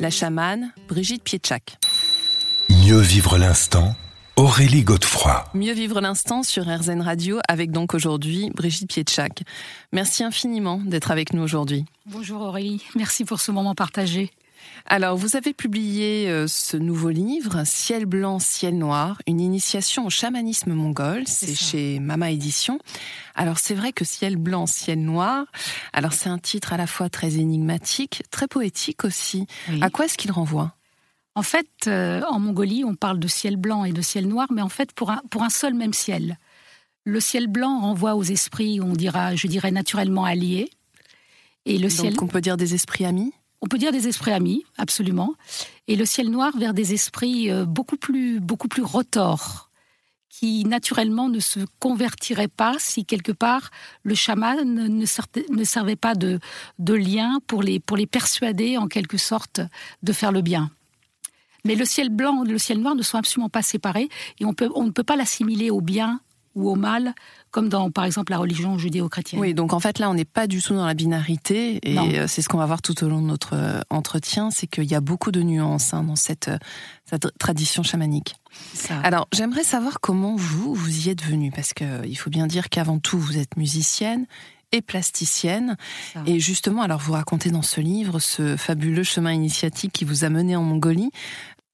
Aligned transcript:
la 0.00 0.10
chamane 0.10 0.72
Brigitte 0.88 1.22
Pietchak. 1.22 1.76
Mieux 2.70 3.00
vivre 3.00 3.36
l'instant, 3.36 3.94
Aurélie 4.36 4.82
Godefroy. 4.82 5.44
Mieux 5.52 5.74
vivre 5.74 6.00
l'instant 6.00 6.42
sur 6.42 6.64
RZN 6.66 7.02
Radio 7.02 7.38
avec 7.46 7.70
donc 7.70 7.92
aujourd'hui 7.92 8.50
Brigitte 8.54 8.88
Pietchak. 8.88 9.42
Merci 9.92 10.24
infiniment 10.24 10.80
d'être 10.82 11.10
avec 11.10 11.34
nous 11.34 11.42
aujourd'hui. 11.42 11.84
Bonjour 12.06 12.40
Aurélie, 12.40 12.82
merci 12.96 13.26
pour 13.26 13.40
ce 13.40 13.52
moment 13.52 13.74
partagé. 13.74 14.30
Alors, 14.86 15.16
vous 15.16 15.36
avez 15.36 15.52
publié 15.52 16.28
euh, 16.28 16.46
ce 16.46 16.76
nouveau 16.76 17.10
livre, 17.10 17.62
Ciel 17.64 18.06
blanc, 18.06 18.38
ciel 18.38 18.76
noir, 18.76 19.20
une 19.26 19.40
initiation 19.40 20.06
au 20.06 20.10
chamanisme 20.10 20.72
mongol. 20.72 21.22
C'est 21.26 21.54
chez 21.54 22.00
Mama 22.00 22.30
Édition. 22.30 22.78
Alors, 23.34 23.58
c'est 23.58 23.74
vrai 23.74 23.92
que 23.92 24.04
Ciel 24.04 24.36
blanc, 24.36 24.66
ciel 24.66 25.02
noir, 25.02 25.46
alors 25.92 26.12
c'est 26.12 26.28
un 26.28 26.38
titre 26.38 26.72
à 26.72 26.76
la 26.76 26.86
fois 26.86 27.08
très 27.08 27.36
énigmatique, 27.36 28.22
très 28.30 28.48
poétique 28.48 29.04
aussi. 29.04 29.46
À 29.80 29.90
quoi 29.90 30.06
est-ce 30.06 30.18
qu'il 30.18 30.32
renvoie? 30.32 30.74
En 31.34 31.42
fait, 31.42 31.68
euh, 31.86 32.22
en 32.28 32.40
Mongolie, 32.40 32.84
on 32.84 32.94
parle 32.94 33.20
de 33.20 33.28
ciel 33.28 33.56
blanc 33.56 33.84
et 33.84 33.92
de 33.92 34.02
ciel 34.02 34.26
noir, 34.26 34.48
mais 34.52 34.62
en 34.62 34.68
fait 34.68 34.92
pour 34.92 35.10
un, 35.10 35.22
pour 35.30 35.42
un 35.42 35.50
seul 35.50 35.74
même 35.74 35.92
ciel. 35.92 36.38
Le 37.04 37.20
ciel 37.20 37.46
blanc 37.46 37.80
renvoie 37.80 38.14
aux 38.16 38.24
esprits, 38.24 38.80
on 38.80 38.92
dira, 38.92 39.36
je 39.36 39.46
dirais 39.46 39.70
naturellement 39.70 40.24
alliés. 40.24 40.68
Et 41.66 41.78
le 41.78 41.88
ciel... 41.88 42.14
Donc 42.14 42.22
on 42.22 42.26
peut 42.26 42.40
dire 42.40 42.56
des 42.56 42.74
esprits 42.74 43.04
amis? 43.04 43.32
On 43.62 43.66
peut 43.66 43.78
dire 43.78 43.92
des 43.92 44.08
esprits 44.08 44.32
amis, 44.32 44.64
absolument, 44.78 45.34
et 45.88 45.96
le 45.96 46.04
ciel 46.04 46.30
noir 46.30 46.56
vers 46.56 46.74
des 46.74 46.94
esprits 46.94 47.50
euh, 47.50 47.64
beaucoup 47.64 47.96
plus, 47.96 48.40
beaucoup 48.40 48.68
plus 48.68 48.82
rotors, 48.82 49.70
qui 50.28 50.64
naturellement 50.64 51.28
ne 51.28 51.40
se 51.40 51.60
convertiraient 51.80 52.48
pas 52.48 52.76
si 52.78 53.04
quelque 53.04 53.32
part 53.32 53.70
le 54.04 54.14
chaman 54.14 54.64
ne, 54.64 55.04
servait 55.64 55.96
pas 55.96 56.14
de, 56.14 56.40
lien 56.78 57.40
pour 57.46 57.62
les, 57.62 57.80
pour 57.80 57.96
les 57.96 58.06
persuader 58.06 58.78
en 58.78 58.88
quelque 58.88 59.18
sorte 59.18 59.60
de 60.02 60.12
faire 60.12 60.32
le 60.32 60.40
bien. 60.40 60.70
Mais 61.66 61.74
le 61.74 61.84
ciel 61.84 62.08
blanc 62.08 62.44
et 62.44 62.48
le 62.48 62.58
ciel 62.58 62.78
noir 62.78 62.94
ne 62.94 63.02
sont 63.02 63.18
absolument 63.18 63.50
pas 63.50 63.60
séparés 63.60 64.08
et 64.38 64.46
on, 64.46 64.54
peut, 64.54 64.70
on 64.74 64.84
ne 64.84 64.90
peut 64.90 65.02
pas 65.02 65.16
l'assimiler 65.16 65.68
au 65.68 65.82
bien 65.82 66.20
ou 66.60 66.70
au 66.70 66.76
mal, 66.76 67.14
comme 67.50 67.68
dans, 67.68 67.90
par 67.90 68.04
exemple, 68.04 68.32
la 68.32 68.38
religion 68.38 68.78
judéo-chrétienne. 68.78 69.40
Oui, 69.40 69.54
donc 69.54 69.72
en 69.72 69.80
fait, 69.80 69.98
là, 69.98 70.10
on 70.10 70.14
n'est 70.14 70.24
pas 70.24 70.46
du 70.46 70.62
tout 70.62 70.74
dans 70.74 70.86
la 70.86 70.94
binarité, 70.94 71.80
et 71.82 72.20
euh, 72.20 72.26
c'est 72.28 72.42
ce 72.42 72.48
qu'on 72.48 72.58
va 72.58 72.66
voir 72.66 72.82
tout 72.82 73.02
au 73.02 73.08
long 73.08 73.20
de 73.20 73.26
notre 73.26 73.54
euh, 73.54 73.80
entretien, 73.90 74.50
c'est 74.50 74.66
qu'il 74.66 74.84
y 74.84 74.94
a 74.94 75.00
beaucoup 75.00 75.32
de 75.32 75.42
nuances 75.42 75.94
hein, 75.94 76.04
dans 76.04 76.16
cette, 76.16 76.48
euh, 76.48 76.58
cette, 77.06 77.26
tradition 77.38 77.82
chamanique. 77.82 78.36
Alors, 79.02 79.28
j'aimerais 79.32 79.64
savoir 79.64 80.00
comment 80.00 80.36
vous, 80.36 80.74
vous 80.74 81.06
y 81.06 81.10
êtes 81.10 81.24
venu, 81.24 81.50
parce 81.50 81.72
qu'il 81.72 82.18
faut 82.18 82.30
bien 82.30 82.46
dire 82.46 82.68
qu'avant 82.68 82.98
tout, 82.98 83.18
vous 83.18 83.38
êtes 83.38 83.56
musicienne, 83.56 84.26
et 84.72 84.82
plasticienne. 84.82 85.76
Et 86.26 86.38
justement, 86.38 86.82
alors 86.82 87.00
vous 87.00 87.14
racontez 87.14 87.50
dans 87.50 87.62
ce 87.62 87.80
livre 87.80 88.20
ce 88.20 88.56
fabuleux 88.56 89.02
chemin 89.02 89.32
initiatique 89.32 89.92
qui 89.92 90.04
vous 90.04 90.22
a 90.22 90.28
mené 90.28 90.54
en 90.54 90.62
Mongolie. 90.62 91.10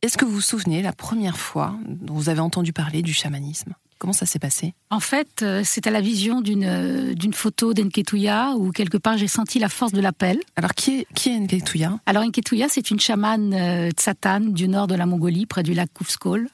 Est-ce 0.03 0.17
que 0.17 0.25
vous 0.25 0.33
vous 0.33 0.41
souvenez 0.41 0.83
la 0.83 0.93
première 0.93 1.37
fois 1.37 1.75
dont 1.87 2.15
vous 2.15 2.29
avez 2.29 2.41
entendu 2.41 2.73
parler 2.73 3.03
du 3.03 3.13
chamanisme? 3.13 3.75
Comment 3.99 4.13
ça 4.13 4.27
s'est 4.27 4.39
passé? 4.39 4.75
En 4.91 5.01
fait, 5.01 5.43
euh, 5.43 5.63
c'est 5.65 5.87
à 5.87 5.91
la 5.91 6.03
vision 6.03 6.43
d'une 6.43 6.65
euh, 6.65 7.15
d'une 7.15 7.33
photo 7.33 7.73
d'Enketuya 7.73 8.53
où 8.57 8.71
quelque 8.71 8.99
part 8.99 9.17
j'ai 9.17 9.29
senti 9.29 9.59
la 9.59 9.71
force 9.71 9.93
de 9.93 10.01
l'appel. 10.01 10.39
Alors 10.57 10.75
qui 10.75 11.01
est 11.01 11.07
qui 11.15 11.31
est 11.31 11.37
Enketuya? 11.37 11.99
Alors 12.05 12.23
Enketuya, 12.23 12.67
c'est 12.69 12.91
une 12.91 13.01
chamane 13.01 13.55
euh, 13.55 13.91
tsatan 13.91 14.41
du 14.41 14.69
nord 14.69 14.87
de 14.87 14.95
la 14.95 15.07
Mongolie, 15.07 15.47
près 15.47 15.63
du 15.63 15.73
lac 15.73 15.91
Koufskol. 15.95 16.49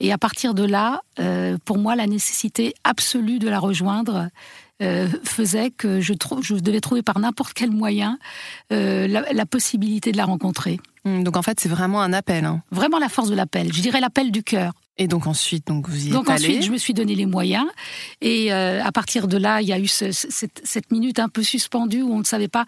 Et 0.00 0.12
à 0.12 0.18
partir 0.18 0.54
de 0.54 0.64
là, 0.64 1.02
pour 1.64 1.78
moi, 1.78 1.94
la 1.94 2.08
nécessité 2.08 2.74
absolue 2.82 3.38
de 3.38 3.48
la 3.48 3.60
rejoindre 3.60 4.28
faisait 5.22 5.70
que 5.70 6.00
je, 6.00 6.14
je 6.42 6.54
devais 6.56 6.80
trouver 6.80 7.02
par 7.02 7.20
n'importe 7.20 7.54
quel 7.54 7.70
moyen 7.70 8.18
la, 8.70 9.46
possibilité 9.46 10.10
de 10.10 10.16
la 10.16 10.24
rencontrer. 10.24 10.80
Hmm, 11.04 11.22
donc 11.22 11.36
en 11.36 11.42
fait, 11.42 11.60
c'est 11.60 11.68
vraiment 11.68 12.00
un 12.00 12.12
appel. 12.12 12.44
Hein. 12.44 12.62
Vraiment 12.70 12.98
la 12.98 13.08
force 13.08 13.28
de 13.28 13.34
l'appel. 13.34 13.72
Je 13.72 13.82
dirais 13.82 14.00
l'appel 14.00 14.32
du 14.32 14.42
cœur. 14.42 14.72
Et 14.96 15.08
donc 15.08 15.26
ensuite, 15.26 15.66
donc 15.66 15.88
vous 15.88 16.06
y 16.06 16.10
donc 16.10 16.30
êtes 16.30 16.36
ensuite, 16.36 16.62
je 16.62 16.70
me 16.70 16.78
suis 16.78 16.94
donné 16.94 17.14
les 17.14 17.26
moyens. 17.26 17.66
Et 18.20 18.52
euh, 18.52 18.82
à 18.82 18.92
partir 18.92 19.26
de 19.28 19.36
là, 19.36 19.60
il 19.60 19.68
y 19.68 19.72
a 19.72 19.78
eu 19.78 19.88
cette, 19.88 20.90
minute 20.90 21.18
un 21.18 21.28
peu 21.28 21.42
suspendue 21.42 22.02
où 22.02 22.12
on 22.12 22.20
ne 22.20 22.24
savait 22.24 22.48
pas 22.48 22.64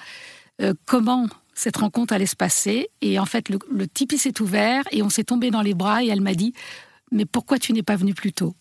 euh, 0.61 0.75
comment 0.87 1.27
cette 1.55 1.77
rencontre 1.77 2.13
allait 2.13 2.27
se 2.27 2.37
passer. 2.37 2.91
Et 3.01 3.19
en 3.19 3.27
fait, 3.27 3.49
le, 3.49 3.59
le 3.71 3.87
tipi 3.87 4.19
s'est 4.19 4.41
ouvert 4.43 4.83
et 4.91 5.03
on 5.03 5.09
s'est 5.09 5.25
tombé 5.25 5.51
dans 5.51 5.63
les 5.63 5.75
bras 5.75 6.03
et 6.03 6.09
elle 6.09 6.21
m'a 6.21 6.35
dit 6.35 6.53
Mais 7.13 7.25
pourquoi 7.27 7.59
tu 7.59 7.73
n'es 7.73 7.85
pas 7.85 7.97
venu 7.97 8.13
plus 8.13 8.33
tôt? 8.33 8.55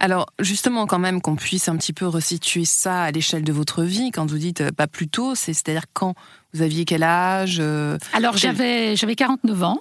Alors 0.00 0.32
justement, 0.40 0.86
quand 0.86 0.98
même, 0.98 1.20
qu'on 1.20 1.36
puisse 1.36 1.68
un 1.68 1.76
petit 1.76 1.92
peu 1.92 2.06
resituer 2.06 2.64
ça 2.64 3.02
à 3.02 3.10
l'échelle 3.10 3.44
de 3.44 3.52
votre 3.52 3.84
vie, 3.84 4.10
quand 4.10 4.24
vous 4.28 4.38
dites 4.38 4.62
euh, 4.62 4.70
pas 4.70 4.86
plus 4.86 5.08
tôt, 5.08 5.34
c'est-à-dire 5.34 5.84
quand 5.92 6.14
vous 6.52 6.62
aviez 6.62 6.84
quel 6.84 7.02
âge 7.02 7.62
Alors 8.12 8.36
j'avais 8.36 8.96
j'avais 8.96 9.16
49 9.16 9.62
ans. 9.62 9.80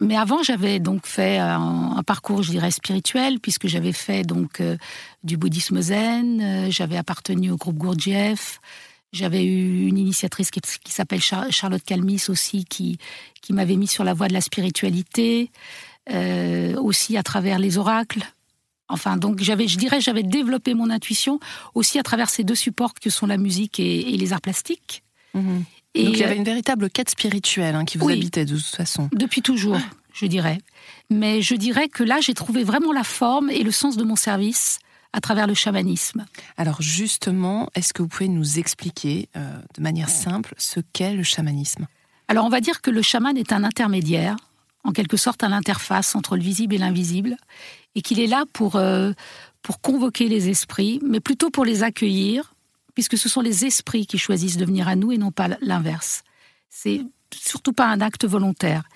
Mais 0.00 0.16
avant, 0.16 0.42
j'avais 0.42 0.78
donc 0.78 1.06
fait 1.06 1.38
un, 1.38 2.02
parcours, 2.06 2.42
je 2.42 2.50
dirais, 2.50 2.70
spirituel, 2.70 3.40
puisque 3.40 3.66
j'avais 3.66 3.92
fait 3.92 4.22
donc 4.22 4.60
euh, 4.60 4.76
du 5.24 5.36
bouddhisme 5.36 5.80
zen, 5.80 6.40
euh, 6.40 6.70
j'avais 6.70 6.96
appartenu 6.96 7.50
au 7.50 7.56
groupe 7.56 7.78
Gurdjieff, 7.78 8.60
j'avais 9.12 9.44
eu 9.44 9.88
une 9.88 9.98
initiatrice 9.98 10.50
qui, 10.50 10.60
s'appelle 10.92 11.20
Charlotte 11.20 11.82
Calmis 11.84 12.26
aussi, 12.28 12.64
qui, 12.64 12.98
qui 13.42 13.52
m'avait 13.52 13.76
mis 13.76 13.88
sur 13.88 14.04
la 14.04 14.14
voie 14.14 14.28
de 14.28 14.34
la 14.34 14.40
spiritualité, 14.40 15.50
euh, 16.10 16.76
aussi 16.76 17.16
à 17.16 17.22
travers 17.22 17.58
les 17.58 17.76
oracles. 17.78 18.22
Enfin, 18.88 19.16
donc 19.16 19.40
j'avais, 19.40 19.66
je 19.66 19.78
dirais, 19.78 20.00
j'avais 20.00 20.22
développé 20.22 20.74
mon 20.74 20.90
intuition 20.90 21.40
aussi 21.74 21.98
à 21.98 22.02
travers 22.02 22.30
ces 22.30 22.44
deux 22.44 22.54
supports 22.54 22.94
que 22.94 23.10
sont 23.10 23.26
la 23.26 23.36
musique 23.36 23.80
et, 23.80 24.16
les 24.16 24.32
arts 24.32 24.40
plastiques. 24.40 25.02
Mmh 25.34 25.60
donc 25.94 26.14
il 26.14 26.18
y 26.18 26.24
avait 26.24 26.36
une 26.36 26.44
véritable 26.44 26.90
quête 26.90 27.10
spirituelle 27.10 27.74
hein, 27.74 27.84
qui 27.84 27.98
vous 27.98 28.08
habitait 28.08 28.44
de 28.44 28.56
toute 28.56 28.64
façon. 28.64 29.08
Depuis 29.12 29.42
toujours, 29.42 29.78
je 30.12 30.26
dirais. 30.26 30.58
Mais 31.10 31.42
je 31.42 31.54
dirais 31.54 31.88
que 31.88 32.02
là, 32.02 32.20
j'ai 32.20 32.34
trouvé 32.34 32.64
vraiment 32.64 32.92
la 32.92 33.04
forme 33.04 33.50
et 33.50 33.62
le 33.62 33.70
sens 33.70 33.96
de 33.96 34.04
mon 34.04 34.16
service 34.16 34.78
à 35.12 35.20
travers 35.20 35.46
le 35.46 35.54
chamanisme. 35.54 36.26
Alors 36.56 36.82
justement, 36.82 37.68
est-ce 37.74 37.92
que 37.94 38.02
vous 38.02 38.08
pouvez 38.08 38.28
nous 38.28 38.58
expliquer 38.58 39.28
euh, 39.36 39.58
de 39.76 39.82
manière 39.82 40.10
simple 40.10 40.54
ce 40.58 40.80
qu'est 40.92 41.14
le 41.14 41.22
chamanisme? 41.22 41.86
Alors 42.28 42.44
on 42.44 42.50
va 42.50 42.60
dire 42.60 42.82
que 42.82 42.90
le 42.90 43.00
chaman 43.00 43.36
est 43.36 43.52
un 43.52 43.64
intermédiaire, 43.64 44.36
en 44.84 44.92
quelque 44.92 45.16
sorte 45.16 45.44
un 45.44 45.52
interface 45.52 46.14
entre 46.14 46.36
le 46.36 46.42
visible 46.42 46.74
et 46.74 46.78
l'invisible, 46.78 47.36
et 47.94 48.02
qu'il 48.02 48.20
est 48.20 48.26
là 48.26 48.44
pour, 48.52 48.76
euh, 48.76 49.12
pour 49.62 49.80
convoquer 49.80 50.28
les 50.28 50.50
esprits, 50.50 51.00
mais 51.02 51.20
plutôt 51.20 51.50
pour 51.50 51.64
les 51.64 51.82
accueillir, 51.82 52.54
puisque 52.98 53.16
ce 53.16 53.28
sont 53.28 53.42
les 53.42 53.64
esprits 53.64 54.08
qui 54.08 54.18
choisissent 54.18 54.56
de 54.56 54.64
venir 54.64 54.88
à 54.88 54.96
nous 54.96 55.12
et 55.12 55.18
non 55.18 55.30
pas 55.30 55.46
l'inverse. 55.60 56.24
C'est 56.68 57.02
surtout 57.32 57.72
pas 57.72 57.86
un 57.86 58.00
acte 58.00 58.26
volontaire. 58.26 58.88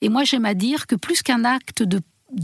Et 0.00 0.08
moi, 0.08 0.22
j'aime 0.22 0.44
à 0.44 0.54
dire 0.54 0.86
que 0.86 0.94
plus 0.94 1.22
qu'un 1.22 1.44
acte 1.44 1.82
de, 1.82 2.00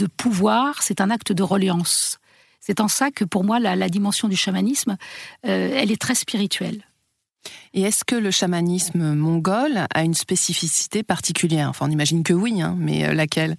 pouvoir, 0.09 0.83
c'est 0.83 1.01
un 1.01 1.11
acte 1.11 1.31
de 1.31 1.45
reliance. 1.45 2.19
C'est 2.59 2.81
en 2.81 2.89
ça 2.89 3.13
que 3.13 3.25
pour 3.25 3.45
moi, 3.45 3.61
la, 3.61 3.89
dimension 3.89 4.27
du 4.27 4.35
chamanisme, 4.35 4.97
euh, 5.47 5.71
elle 5.77 5.93
est 5.93 6.01
très 6.01 6.17
spirituelle. 6.17 6.83
Et 7.75 7.83
est-ce 7.83 8.05
que 8.05 8.17
le 8.17 8.33
chamanisme 8.33 9.15
mongol 9.15 9.87
a 9.95 10.03
une 10.03 10.15
spécificité 10.15 11.05
particulière? 11.05 11.69
Enfin, 11.69 11.87
on 11.87 11.93
imagine 11.93 12.25
que 12.25 12.33
oui, 12.33 12.61
hein, 12.61 12.75
mais 12.77 13.07
euh, 13.07 13.15
laquelle? 13.15 13.57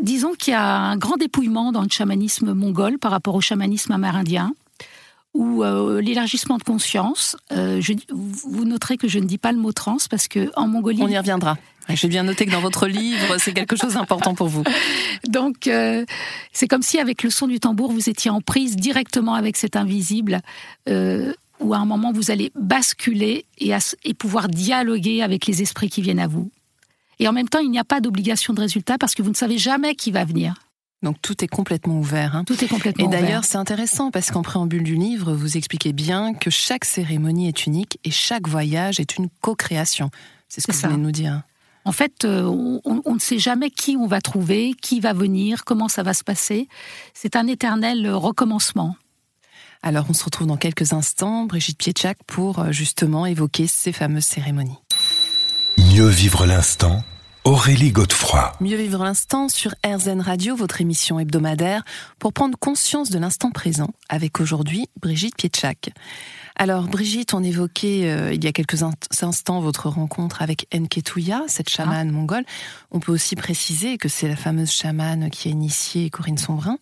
Disons 0.00 0.34
qu'il 0.34 0.52
y 0.52 0.54
a 0.54 0.76
un 0.76 0.96
grand 0.96 1.16
dépouillement 1.16 1.72
dans 1.72 1.82
le 1.82 1.90
chamanisme 1.90 2.52
mongol 2.52 3.00
par 3.00 3.10
rapport 3.10 3.34
au 3.34 3.40
chamanisme 3.40 3.90
amérindien 3.90 4.54
ou 5.36 5.62
euh, 5.62 6.00
l'élargissement 6.00 6.56
de 6.56 6.62
conscience. 6.62 7.36
Euh, 7.52 7.80
vous 8.10 8.64
noterez 8.64 8.96
que 8.96 9.06
je 9.06 9.18
ne 9.18 9.26
dis 9.26 9.38
pas 9.38 9.52
le 9.52 9.58
mot 9.58 9.72
trans 9.72 9.98
parce 10.10 10.28
que 10.28 10.50
en 10.56 10.66
Mongolie. 10.66 11.02
On 11.02 11.08
y 11.08 11.18
reviendra. 11.18 11.56
J'ai 11.88 12.08
bien 12.08 12.24
noté 12.24 12.46
que 12.46 12.50
dans 12.50 12.60
votre 12.60 12.88
livre, 12.88 13.36
c'est 13.38 13.52
quelque 13.52 13.76
chose 13.76 13.94
d'important 13.94 14.34
pour 14.34 14.48
vous. 14.48 14.64
Donc, 15.28 15.68
euh, 15.68 16.04
c'est 16.52 16.66
comme 16.66 16.82
si 16.82 16.98
avec 16.98 17.22
le 17.22 17.30
son 17.30 17.46
du 17.46 17.60
tambour, 17.60 17.92
vous 17.92 18.08
étiez 18.08 18.30
en 18.30 18.40
prise 18.40 18.74
directement 18.74 19.34
avec 19.34 19.56
cet 19.56 19.76
invisible, 19.76 20.40
où 20.88 21.74
à 21.74 21.78
un 21.78 21.84
moment 21.84 22.12
vous 22.12 22.30
allez 22.32 22.50
basculer 22.56 23.44
et, 23.58 23.72
et 24.04 24.14
pouvoir 24.14 24.48
dialoguer 24.48 25.22
avec 25.22 25.46
les 25.46 25.62
esprits 25.62 25.88
qui 25.88 26.02
viennent 26.02 26.18
à 26.18 26.26
vous. 26.26 26.50
Et 27.18 27.28
en 27.28 27.32
même 27.32 27.48
temps, 27.48 27.60
il 27.60 27.70
n'y 27.70 27.78
a 27.78 27.84
pas 27.84 28.00
d'obligation 28.00 28.52
de 28.52 28.60
résultat 28.60 28.98
parce 28.98 29.14
que 29.14 29.22
vous 29.22 29.30
ne 29.30 29.34
savez 29.34 29.56
jamais 29.56 29.94
qui 29.94 30.10
va 30.10 30.24
venir. 30.24 30.54
Donc 31.06 31.22
tout 31.22 31.44
est 31.44 31.46
complètement 31.46 32.00
ouvert. 32.00 32.34
Hein. 32.34 32.42
Tout 32.42 32.64
est 32.64 32.66
complètement 32.66 33.06
ouvert. 33.06 33.20
Et 33.20 33.22
d'ailleurs, 33.22 33.44
c'est 33.44 33.58
intéressant 33.58 34.10
parce 34.10 34.32
qu'en 34.32 34.42
préambule 34.42 34.82
du 34.82 34.96
livre, 34.96 35.34
vous 35.34 35.56
expliquez 35.56 35.92
bien 35.92 36.34
que 36.34 36.50
chaque 36.50 36.84
cérémonie 36.84 37.46
est 37.46 37.64
unique 37.64 38.00
et 38.02 38.10
chaque 38.10 38.48
voyage 38.48 38.98
est 38.98 39.16
une 39.16 39.28
co-création. 39.40 40.10
C'est 40.48 40.60
ce 40.60 40.66
que 40.66 40.72
vous 40.72 40.80
venez 40.80 40.94
de 40.94 41.02
nous 41.02 41.12
dire. 41.12 41.42
En 41.84 41.92
fait, 41.92 42.24
euh, 42.24 42.42
on, 42.84 43.14
ne 43.14 43.20
sait 43.20 43.38
jamais 43.38 43.70
qui 43.70 43.96
on 43.96 44.08
va 44.08 44.20
trouver, 44.20 44.74
qui 44.82 44.98
va 44.98 45.12
venir, 45.12 45.64
comment 45.64 45.86
ça 45.86 46.02
va 46.02 46.12
se 46.12 46.24
passer. 46.24 46.66
C'est 47.14 47.36
un 47.36 47.46
éternel 47.46 48.10
recommencement. 48.10 48.96
Alors, 49.84 50.06
on 50.08 50.12
se 50.12 50.24
retrouve 50.24 50.48
dans 50.48 50.56
quelques 50.56 50.92
instants, 50.92 51.44
Brigitte 51.44 51.78
Pietchak, 51.78 52.18
pour 52.26 52.58
euh, 52.58 52.72
justement 52.72 53.26
évoquer 53.26 53.68
ces 53.68 53.92
fameuses 53.92 54.24
cérémonies. 54.24 54.80
Mieux 55.78 56.08
vivre 56.08 56.46
l'instant 56.46 57.04
Aurélie 57.46 57.92
Godefroy. 57.92 58.50
Mieux 58.58 58.76
vivre 58.76 59.04
l'instant 59.04 59.48
sur 59.48 59.72
RZN 59.86 60.20
Radio, 60.20 60.56
votre 60.56 60.80
émission 60.80 61.20
hebdomadaire, 61.20 61.84
pour 62.18 62.32
prendre 62.32 62.58
conscience 62.58 63.08
de 63.08 63.20
l'instant 63.20 63.52
présent, 63.52 63.90
avec 64.08 64.40
aujourd'hui 64.40 64.88
Brigitte 65.00 65.36
Pietchak. 65.36 65.90
Alors 66.56 66.88
Brigitte, 66.88 67.34
on 67.34 67.44
évoquait 67.44 68.10
euh, 68.10 68.34
il 68.34 68.42
y 68.42 68.48
a 68.48 68.52
quelques 68.52 68.82
instants 68.82 69.60
votre 69.60 69.88
rencontre 69.88 70.42
avec 70.42 70.66
Enketouya, 70.74 71.44
cette 71.46 71.68
chamane 71.68 72.08
ah. 72.08 72.12
mongole. 72.12 72.44
On 72.90 72.98
peut 72.98 73.12
aussi 73.12 73.36
préciser 73.36 73.96
que 73.96 74.08
c'est 74.08 74.26
la 74.26 74.34
fameuse 74.34 74.72
chamane 74.72 75.30
qui 75.30 75.46
a 75.46 75.52
initié 75.52 76.10
Corinne 76.10 76.38
Sombrin. 76.38 76.78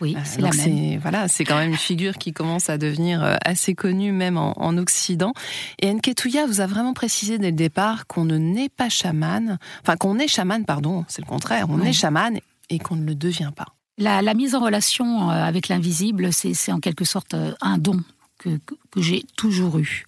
Oui, 0.00 0.16
euh, 0.16 0.20
c'est 0.24 0.40
la 0.40 0.50
même. 0.50 0.98
Voilà, 0.98 1.28
c'est 1.28 1.44
quand 1.44 1.56
même 1.56 1.70
une 1.70 1.76
figure 1.76 2.18
qui 2.18 2.32
commence 2.32 2.70
à 2.70 2.78
devenir 2.78 3.22
euh, 3.22 3.36
assez 3.44 3.74
connue 3.74 4.12
même 4.12 4.36
en, 4.36 4.76
Occident. 4.76 5.32
Et 5.80 5.90
Enketouya 5.90 6.46
vous 6.46 6.60
a 6.60 6.66
vraiment 6.66 6.92
précisé 6.92 7.38
dès 7.38 7.50
le 7.50 7.56
départ 7.56 8.06
qu'on 8.06 8.24
ne 8.24 8.36
naît 8.36 8.68
pas 8.68 8.88
chamane, 8.88 9.58
enfin 9.82 9.96
qu'on 9.96 10.18
est 10.18 10.28
chamane, 10.28 10.64
pardon, 10.64 11.04
c'est 11.08 11.22
le 11.22 11.26
contraire, 11.26 11.66
on 11.70 11.80
est 11.80 11.94
chamane 11.94 12.38
et 12.68 12.78
qu'on 12.78 12.96
ne 12.96 13.06
le 13.06 13.14
devient 13.14 13.52
pas. 13.56 13.66
La, 13.96 14.20
la 14.20 14.34
mise 14.34 14.54
en 14.54 14.60
relation 14.60 15.30
avec 15.30 15.68
l'invisible, 15.68 16.30
c'est 16.32 16.72
en 16.72 16.80
quelque 16.80 17.06
sorte 17.06 17.34
un 17.62 17.78
don 17.78 18.02
que, 18.38 18.58
j'ai 18.96 19.24
toujours 19.36 19.78
eu. 19.78 20.04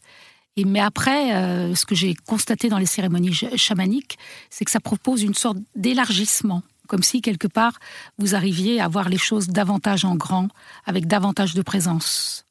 Et, 0.57 0.65
mais 0.65 0.81
après, 0.81 1.35
euh, 1.35 1.75
ce 1.75 1.87
que 1.87 1.95
j'ai 1.95 2.15
constaté 2.15 2.69
dans 2.69 2.79
les 2.79 2.87
cérémonies 2.87 3.33
chamaniques, 3.57 4.19
c'est 4.51 4.65
que 4.65 4.71
ça 4.71 4.81
propose 4.81 5.23
une 5.23 5.35
sorte 5.35 5.59
d'élargissement, 5.77 6.63
comme 6.89 7.05
si 7.05 7.23
quelque 7.23 7.47
part 7.47 7.79
vous 8.19 8.35
arriviez 8.35 8.81
à 8.81 8.89
voir 8.89 9.09
les 9.09 9.19
choses 9.19 9.47
davantage 9.49 10.05
en 10.05 10.17
grand, 10.17 10.49
avec 10.85 11.07
davantage 11.07 11.55
de 11.55 11.63
présence. 11.63 12.45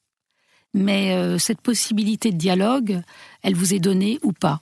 Mais 0.73 1.13
euh, 1.13 1.37
cette 1.37 1.59
possibilité 1.59 2.31
de 2.31 2.37
dialogue, 2.37 3.01
elle 3.41 3.55
vous 3.55 3.73
est 3.73 3.79
donnée 3.79 4.19
ou 4.23 4.31
pas? 4.31 4.59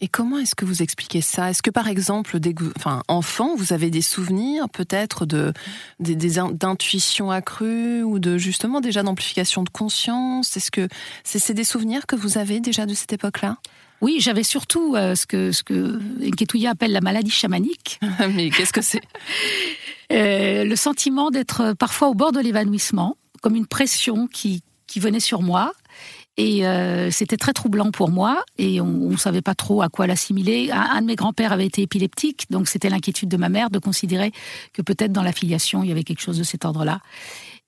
Et 0.00 0.06
comment 0.06 0.38
est-ce 0.38 0.54
que 0.54 0.64
vous 0.64 0.82
expliquez 0.82 1.20
ça? 1.20 1.50
Est-ce 1.50 1.60
que 1.60 1.70
par 1.70 1.88
exemple, 1.88 2.38
enfin, 2.76 3.02
enfant, 3.08 3.56
vous 3.56 3.72
avez 3.72 3.90
des 3.90 4.02
souvenirs 4.02 4.68
peut-être 4.68 5.26
de 5.26 5.52
d'intuition 5.98 7.32
accrue 7.32 8.04
ou 8.04 8.20
de 8.20 8.38
justement 8.38 8.80
déjà 8.80 9.02
d'amplification 9.02 9.64
de 9.64 9.70
conscience? 9.70 10.56
Est-ce 10.56 10.70
que 10.70 10.88
c'est 11.24 11.52
des 11.52 11.64
souvenirs 11.64 12.06
que 12.06 12.14
vous 12.14 12.38
avez 12.38 12.60
déjà 12.60 12.86
de 12.86 12.94
cette 12.94 13.12
époque-là? 13.12 13.58
Oui, 14.00 14.18
j'avais 14.20 14.44
surtout 14.44 14.94
euh, 14.94 15.16
ce 15.16 15.26
que 15.26 15.50
ce 15.50 15.64
que 15.64 15.98
appelle 16.68 16.92
la 16.92 17.00
maladie 17.00 17.32
chamanique. 17.32 17.98
Mais 18.34 18.50
qu'est-ce 18.50 18.72
que 18.72 18.82
c'est? 18.82 19.02
Euh, 20.10 20.64
Le 20.64 20.74
sentiment 20.74 21.30
d'être 21.30 21.74
parfois 21.74 22.08
au 22.08 22.14
bord 22.14 22.32
de 22.32 22.40
l'évanouissement, 22.40 23.18
comme 23.42 23.54
une 23.56 23.66
pression 23.66 24.26
qui 24.26 24.62
qui 24.86 25.00
venait 25.00 25.20
sur 25.20 25.42
moi 25.42 25.74
et 26.38 26.64
euh, 26.64 27.10
c'était 27.10 27.36
très 27.36 27.52
troublant 27.52 27.90
pour 27.90 28.10
moi, 28.10 28.44
et 28.58 28.80
on 28.80 29.10
ne 29.10 29.16
savait 29.16 29.42
pas 29.42 29.56
trop 29.56 29.82
à 29.82 29.88
quoi 29.88 30.06
l'assimiler. 30.06 30.70
Un, 30.70 31.00
de 31.00 31.06
mes 31.06 31.16
grands-pères 31.16 31.52
avait 31.52 31.66
été 31.66 31.82
épileptique, 31.82 32.46
donc 32.48 32.68
c'était 32.68 32.88
l'inquiétude 32.88 33.28
de 33.28 33.36
ma 33.36 33.48
mère 33.48 33.70
de 33.70 33.80
considérer 33.80 34.30
que 34.72 34.80
peut-être 34.80 35.10
dans 35.10 35.24
la 35.24 35.32
filiation, 35.32 35.82
il 35.82 35.88
y 35.88 35.92
avait 35.92 36.04
quelque 36.04 36.22
chose 36.22 36.38
de 36.38 36.44
cet 36.44 36.64
ordre-là. 36.64 37.00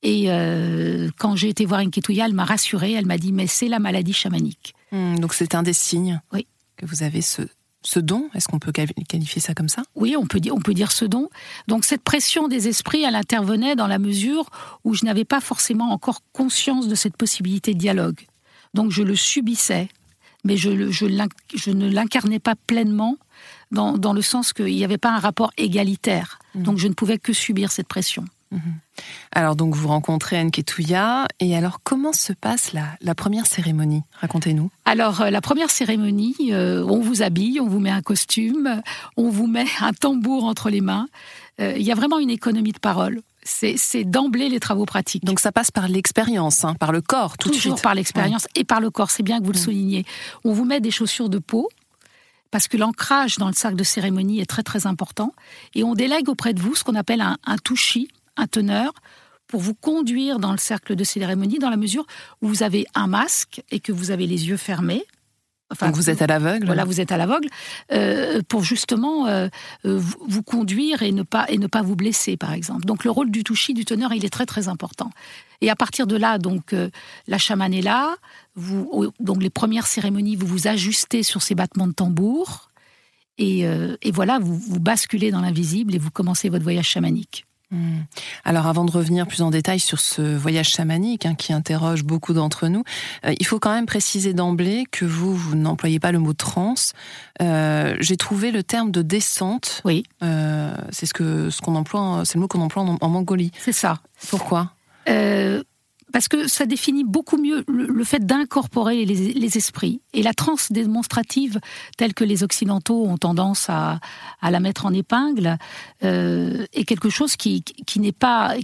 Et 0.04 0.26
euh, 0.28 1.10
quand 1.18 1.34
j'ai 1.34 1.48
été 1.48 1.66
voir 1.66 1.80
Inketouya, 1.80 2.26
elle 2.26 2.32
m'a 2.32 2.44
rassurée, 2.44 2.92
elle 2.92 3.06
m'a 3.06 3.18
dit, 3.18 3.32
mais 3.32 3.48
c'est 3.48 3.66
la 3.66 3.80
maladie 3.80 4.12
chamanique. 4.12 4.74
Hmm, 4.92 5.16
donc 5.16 5.34
c'est 5.34 5.56
un 5.56 5.64
des 5.64 5.72
signes 5.72 6.20
oui. 6.32 6.46
que 6.76 6.86
vous 6.86 7.02
avez 7.02 7.22
ce, 7.22 7.42
ce 7.82 7.98
don 7.98 8.30
Est-ce 8.34 8.46
qu'on 8.46 8.60
peut 8.60 8.70
qualifier 8.72 9.42
ça 9.42 9.52
comme 9.52 9.68
ça? 9.68 9.82
Oui, 9.96 10.14
on 10.16 10.26
peut, 10.26 10.38
dire, 10.38 10.54
on 10.54 10.60
peut 10.60 10.74
dire 10.74 10.92
ce 10.92 11.04
don. 11.04 11.28
Donc 11.66 11.84
cette 11.84 12.02
pression 12.02 12.46
des 12.46 12.68
esprits, 12.68 13.02
elle 13.02 13.16
intervenait 13.16 13.74
dans 13.74 13.88
la 13.88 13.98
mesure 13.98 14.48
où 14.84 14.94
je 14.94 15.04
n'avais 15.04 15.24
pas 15.24 15.40
forcément 15.40 15.90
encore 15.90 16.20
conscience 16.32 16.86
de 16.86 16.94
cette 16.94 17.16
possibilité 17.16 17.74
de 17.74 17.78
dialogue. 17.78 18.26
Donc 18.74 18.90
je 18.90 19.02
le 19.02 19.16
subissais, 19.16 19.88
mais 20.44 20.56
je, 20.56 20.90
je, 20.90 21.70
ne 21.70 21.88
l'incarnais 21.88 22.38
pas 22.38 22.54
pleinement 22.54 23.16
dans, 23.70 24.12
le 24.12 24.22
sens 24.22 24.52
qu'il 24.52 24.66
n'y 24.66 24.84
avait 24.84 24.98
pas 24.98 25.10
un 25.10 25.18
rapport 25.18 25.52
égalitaire. 25.56 26.38
Mhm. 26.54 26.62
Donc 26.62 26.78
je 26.78 26.88
ne 26.88 26.94
pouvais 26.94 27.18
que 27.18 27.32
subir 27.32 27.70
cette 27.72 27.88
pression. 27.88 28.24
Mhm. 28.50 28.60
Alors 29.32 29.54
donc 29.54 29.76
vous 29.76 29.86
rencontrez 29.86 30.36
Anne 30.36 30.50
Ketouya 30.50 31.28
et 31.38 31.56
alors 31.56 31.80
comment 31.84 32.12
se 32.12 32.32
passe 32.32 32.72
la, 32.72 33.14
première 33.14 33.46
cérémonie? 33.46 34.02
Racontez-nous. 34.20 34.70
Alors 34.84 35.20
euh, 35.20 35.30
la 35.30 35.40
première 35.40 35.70
cérémonie, 35.70 36.34
euh, 36.50 36.84
on 36.84 37.00
vous 37.00 37.22
habille, 37.22 37.60
on 37.60 37.68
vous 37.68 37.78
met 37.78 37.90
un 37.90 38.02
costume, 38.02 38.82
on 39.16 39.30
vous 39.30 39.46
met 39.46 39.66
un 39.80 39.92
tambour 39.92 40.44
entre 40.44 40.68
les 40.68 40.80
mains. 40.80 41.06
Euh, 41.60 41.74
il 41.76 41.82
y 41.82 41.92
a 41.92 41.94
vraiment 41.94 42.18
une 42.18 42.30
économie 42.30 42.72
de 42.72 42.78
parole 42.78 43.22
c'est 43.42 44.04
d'emblée 44.04 44.48
les 44.48 44.60
travaux 44.60 44.84
pratiques. 44.84 45.24
Donc 45.24 45.40
ça 45.40 45.52
passe 45.52 45.70
par 45.70 45.88
l'expérience, 45.88 46.64
hein, 46.64 46.74
par 46.74 46.92
le 46.92 47.00
corps, 47.00 47.38
tout 47.38 47.48
Toujours 47.48 47.72
de 47.72 47.78
suite. 47.78 47.82
par 47.82 47.94
l'expérience 47.94 48.46
et 48.54 48.64
par 48.64 48.80
le 48.80 48.90
corps, 48.90 49.10
c'est 49.10 49.22
bien 49.22 49.40
que 49.40 49.44
vous 49.44 49.52
le 49.52 49.58
mm. 49.58 49.62
souligniez. 49.62 50.04
On 50.44 50.52
vous 50.52 50.64
met 50.64 50.80
des 50.80 50.90
chaussures 50.90 51.28
de 51.28 51.38
peau, 51.38 51.68
parce 52.50 52.68
que 52.68 52.76
l'ancrage 52.76 53.38
dans 53.38 53.46
le 53.46 53.54
cercle 53.54 53.76
de 53.76 53.84
cérémonie 53.84 54.40
est 54.40 54.46
très 54.46 54.62
très 54.62 54.86
important, 54.86 55.34
et 55.74 55.84
on 55.84 55.94
délègue 55.94 56.28
auprès 56.28 56.52
de 56.52 56.60
vous 56.60 56.74
ce 56.74 56.84
qu'on 56.84 56.94
appelle 56.94 57.20
un, 57.20 57.38
un 57.44 57.56
touchy, 57.56 58.08
un 58.36 58.46
teneur, 58.46 58.92
pour 59.46 59.60
vous 59.60 59.74
conduire 59.74 60.38
dans 60.38 60.52
le 60.52 60.58
cercle 60.58 60.94
de 60.94 61.02
cérémonie, 61.02 61.58
dans 61.58 61.70
la 61.70 61.76
mesure 61.76 62.06
où 62.40 62.48
vous 62.48 62.62
avez 62.62 62.86
un 62.94 63.06
masque 63.06 63.62
et 63.70 63.80
que 63.80 63.90
vous 63.90 64.10
avez 64.10 64.26
les 64.26 64.48
yeux 64.48 64.56
fermés, 64.56 65.04
donc 65.80 65.94
vous 65.94 66.10
êtes 66.10 66.22
à 66.22 66.26
l'aveugle. 66.26 66.66
Voilà, 66.66 66.84
vous 66.84 67.00
êtes 67.00 67.12
à 67.12 67.16
l'aveugle 67.16 67.48
euh, 67.92 68.40
pour 68.48 68.64
justement 68.64 69.26
euh, 69.26 69.48
euh, 69.84 70.00
vous 70.26 70.42
conduire 70.42 71.02
et 71.02 71.12
ne 71.12 71.22
pas 71.22 71.46
et 71.48 71.58
ne 71.58 71.66
pas 71.66 71.82
vous 71.82 71.96
blesser, 71.96 72.36
par 72.36 72.52
exemple. 72.52 72.84
Donc 72.84 73.04
le 73.04 73.10
rôle 73.10 73.30
du 73.30 73.44
touchy, 73.44 73.74
du 73.74 73.84
teneur, 73.84 74.12
il 74.12 74.24
est 74.24 74.30
très 74.30 74.46
très 74.46 74.68
important. 74.68 75.10
Et 75.60 75.70
à 75.70 75.76
partir 75.76 76.06
de 76.06 76.16
là, 76.16 76.38
donc 76.38 76.74
la 77.28 77.38
chamane 77.38 77.74
est 77.74 77.82
là. 77.82 78.16
Vous, 78.54 79.12
donc 79.20 79.42
les 79.42 79.50
premières 79.50 79.86
cérémonies, 79.86 80.34
vous 80.34 80.46
vous 80.46 80.68
ajustez 80.68 81.22
sur 81.22 81.42
ces 81.42 81.54
battements 81.54 81.86
de 81.86 81.92
tambour. 81.92 82.70
Et, 83.36 83.60
et 83.60 84.10
voilà, 84.10 84.38
vous, 84.38 84.56
vous 84.56 84.80
basculez 84.80 85.30
dans 85.30 85.42
l'invisible 85.42 85.94
et 85.94 85.98
vous 85.98 86.10
commencez 86.10 86.48
votre 86.48 86.62
voyage 86.62 86.88
chamanique. 86.88 87.44
Hmm. 87.70 88.00
Alors 88.44 88.66
avant 88.66 88.84
de 88.84 88.90
revenir 88.90 89.28
plus 89.28 89.42
en 89.42 89.50
détail 89.50 89.78
sur 89.78 90.00
ce 90.00 90.22
voyage 90.22 90.70
chamanique 90.70 91.24
hein, 91.24 91.36
qui 91.36 91.52
interroge 91.52 92.02
beaucoup 92.02 92.32
d'entre 92.32 92.66
nous, 92.66 92.82
euh, 93.24 93.32
il 93.38 93.46
faut 93.46 93.60
quand 93.60 93.72
même 93.72 93.86
préciser 93.86 94.34
d'emblée 94.34 94.86
que 94.90 95.04
vous, 95.04 95.36
vous 95.36 95.54
n'employez 95.54 96.00
pas 96.00 96.10
le 96.10 96.18
mot 96.18 96.32
trans. 96.32 96.74
Euh, 97.40 97.96
j'ai 98.00 98.16
trouvé 98.16 98.50
le 98.50 98.64
terme 98.64 98.90
de 98.90 99.02
descente. 99.02 99.82
Oui. 99.84 100.02
Euh, 100.24 100.74
c'est 100.90 101.06
ce 101.06 101.14
que 101.14 101.50
ce 101.50 101.60
qu'on 101.60 101.76
emploie, 101.76 102.22
c'est 102.24 102.34
le 102.34 102.40
mot 102.40 102.48
qu'on 102.48 102.60
emploie 102.60 102.82
en, 102.82 102.98
en 103.00 103.08
Mongolie. 103.08 103.52
C'est 103.58 103.72
ça. 103.72 104.00
Pourquoi? 104.30 104.72
Parce 106.12 106.28
que 106.28 106.48
ça 106.48 106.66
définit 106.66 107.04
beaucoup 107.04 107.36
mieux 107.36 107.64
le, 107.68 108.04
fait 108.04 108.24
d'incorporer 108.24 109.04
les, 109.04 109.56
esprits. 109.56 110.00
Et 110.12 110.22
la 110.22 110.34
transe 110.34 110.72
démonstrative, 110.72 111.60
telle 111.96 112.14
que 112.14 112.24
les 112.24 112.42
Occidentaux 112.42 113.04
ont 113.06 113.18
tendance 113.18 113.68
à, 113.68 114.00
la 114.42 114.60
mettre 114.60 114.86
en 114.86 114.92
épingle, 114.92 115.58
euh, 116.04 116.66
est 116.72 116.84
quelque 116.84 117.10
chose 117.10 117.36
qui, 117.36 117.64
n'est 117.96 118.12
pas, 118.12 118.56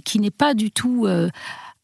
du 0.53 0.71
tout 0.71 1.05
euh, 1.05 1.29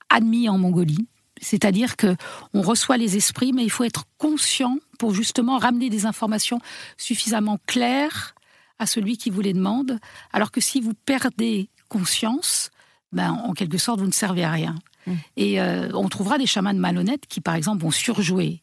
admis 0.10 0.50
en 0.50 0.58
Mongolie. 0.58 1.08
C'est-à-dire 1.41 1.98
que 1.98 2.15
on 2.53 2.62
reçoit 2.62 2.98
les 2.98 3.17
esprits, 3.17 3.51
mais 3.53 3.63
il 3.63 3.70
faut 3.70 3.84
être 3.84 4.05
conscient 4.17 4.77
pour 4.98 5.13
justement 5.13 5.58
ramener 5.58 5.89
des 5.89 6.05
informations 6.05 6.60
suffisamment 6.98 7.60
claires 7.67 8.34
à 8.79 8.86
celui 8.86 9.17
qui 9.17 9.29
vous 9.29 9.41
les 9.41 9.53
demande. 9.53 10.00
Alors 10.32 10.51
que 10.51 10.62
si 10.62 10.79
vous 10.79 10.93
perdez 10.93 11.70
conscience, 11.89 12.72
ben, 13.12 13.32
en 13.32 13.53
quelque 13.53 13.77
sorte, 13.77 14.00
vous 14.00 14.08
ne 14.08 14.12
servez 14.12 14.43
à 14.43 14.51
rien. 14.51 14.75
Mm. 15.07 15.13
Et 15.38 15.62
euh, 15.62 15.89
on 15.93 16.10
trouvera 16.10 16.38
des 16.38 16.45
chamans 16.45 16.74
malhonnêtes 16.74 17.25
qui, 17.27 17.41
par 17.41 17.55
exemple, 17.55 17.81
vont 17.83 17.91
surjouer 17.91 18.62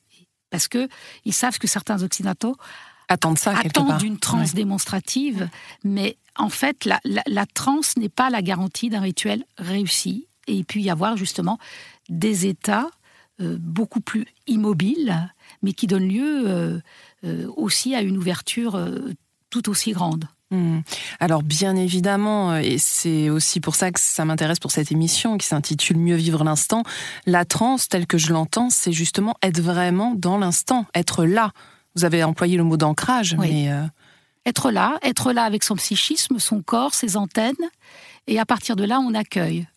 parce 0.51 0.67
que 0.67 0.89
ils 1.25 1.33
savent 1.33 1.59
que 1.59 1.69
certains 1.69 2.03
occidentaux 2.03 2.57
attendent 3.09 3.39
ça 3.39 3.57
attendent 3.57 4.03
une 4.03 4.19
transe 4.19 4.55
démonstrative, 4.55 5.49
mais 5.85 6.17
en 6.37 6.49
fait, 6.49 6.85
la, 6.85 7.01
la, 7.05 7.47
transe 7.47 7.97
n'est 7.97 8.09
pas 8.09 8.31
la 8.31 8.43
garantie 8.43 8.89
d'un 8.89 9.01
rituel 9.01 9.45
réussi. 9.59 10.27
Et 10.47 10.55
il 10.55 10.65
peut 10.65 10.79
y 10.79 10.91
avoir 10.91 11.17
justement 11.17 11.59
des 12.09 12.47
états 12.47 12.89
euh, 13.41 13.57
beaucoup 13.61 14.01
plus 14.01 14.27
immobiles, 14.47 15.33
mais 15.63 15.73
qui 15.73 15.87
donnent 15.87 16.09
lieu 16.09 16.81
euh, 17.25 17.47
aussi 17.57 17.95
à 17.95 18.03
une 18.03 18.17
ouverture 18.17 18.81
tout 19.51 19.69
aussi 19.69 19.93
grande. 19.93 20.27
Hmm. 20.51 20.81
Alors 21.21 21.45
bien 21.45 21.77
évidemment, 21.77 22.53
euh, 22.53 22.59
et 22.59 22.79
c'est 22.79 23.31
aussi 23.31 23.61
pour 23.61 23.77
ça 23.77 23.93
que 23.93 24.01
ça 24.01 24.25
m'intéresse 24.25 24.59
pour 24.59 24.73
cette 24.73 24.91
émission 24.91 25.39
qui 25.39 25.47
s'intitule 25.47 25.97
Mieux 25.97 26.17
vivre 26.17 26.43
l'instant, 26.43 26.83
la 27.25 27.45
transe 27.45 27.89
telle 27.89 28.07
que 28.09 28.19
je 28.19 28.33
l'entends, 28.33 28.69
c'est 28.69 28.91
justement 28.91 29.37
être 29.43 29.61
vraiment 29.61 30.15
dans 30.17 30.39
l'instant, 30.39 30.87
être 30.93 31.25
là. 31.25 31.53
Vous 31.95 32.05
avez 32.05 32.25
employé 32.25 32.57
le 32.57 32.65
mot 32.65 32.77
d'ancrage, 32.77 33.37
mais... 33.37 33.71
Euh, 33.71 33.85
être 34.47 34.71
là, 34.71 34.99
être 35.03 35.33
là 35.33 35.45
avec 35.45 35.63
son 35.63 35.77
psychisme, 35.77 36.39
son 36.39 36.63
corps, 36.63 36.95
ses 36.95 37.17
antennes, 37.17 37.55
et 38.27 38.41
à 38.41 38.47
partir 38.47 38.75
de 38.75 38.85
là, 38.85 38.99
on 38.99 39.15
accueille. 39.15 39.69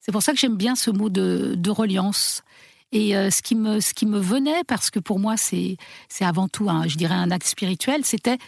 C'est 0.00 0.12
pour 0.12 0.22
ça 0.22 0.32
que 0.32 0.38
j'aime 0.38 0.56
bien 0.56 0.74
ce 0.74 0.90
mot 0.90 1.10
de, 1.10 1.70
reliance. 1.70 2.42
Et 2.90 3.14
euh, 3.14 3.30
ce, 3.30 3.42
qui 3.42 3.54
me, 3.54 3.80
ce 3.80 3.92
qui 3.92 4.06
me 4.06 4.18
venait, 4.18 4.64
parce 4.66 4.90
que 4.90 4.98
pour 4.98 5.18
moi 5.18 5.36
c'est 5.36 5.76
avant 6.20 6.48
tout, 6.48 6.68
je 6.86 6.96
dirais, 6.96 7.14
un 7.14 7.30
acte 7.30 7.46
spirituel, 7.46 8.04
c'était 8.04 8.38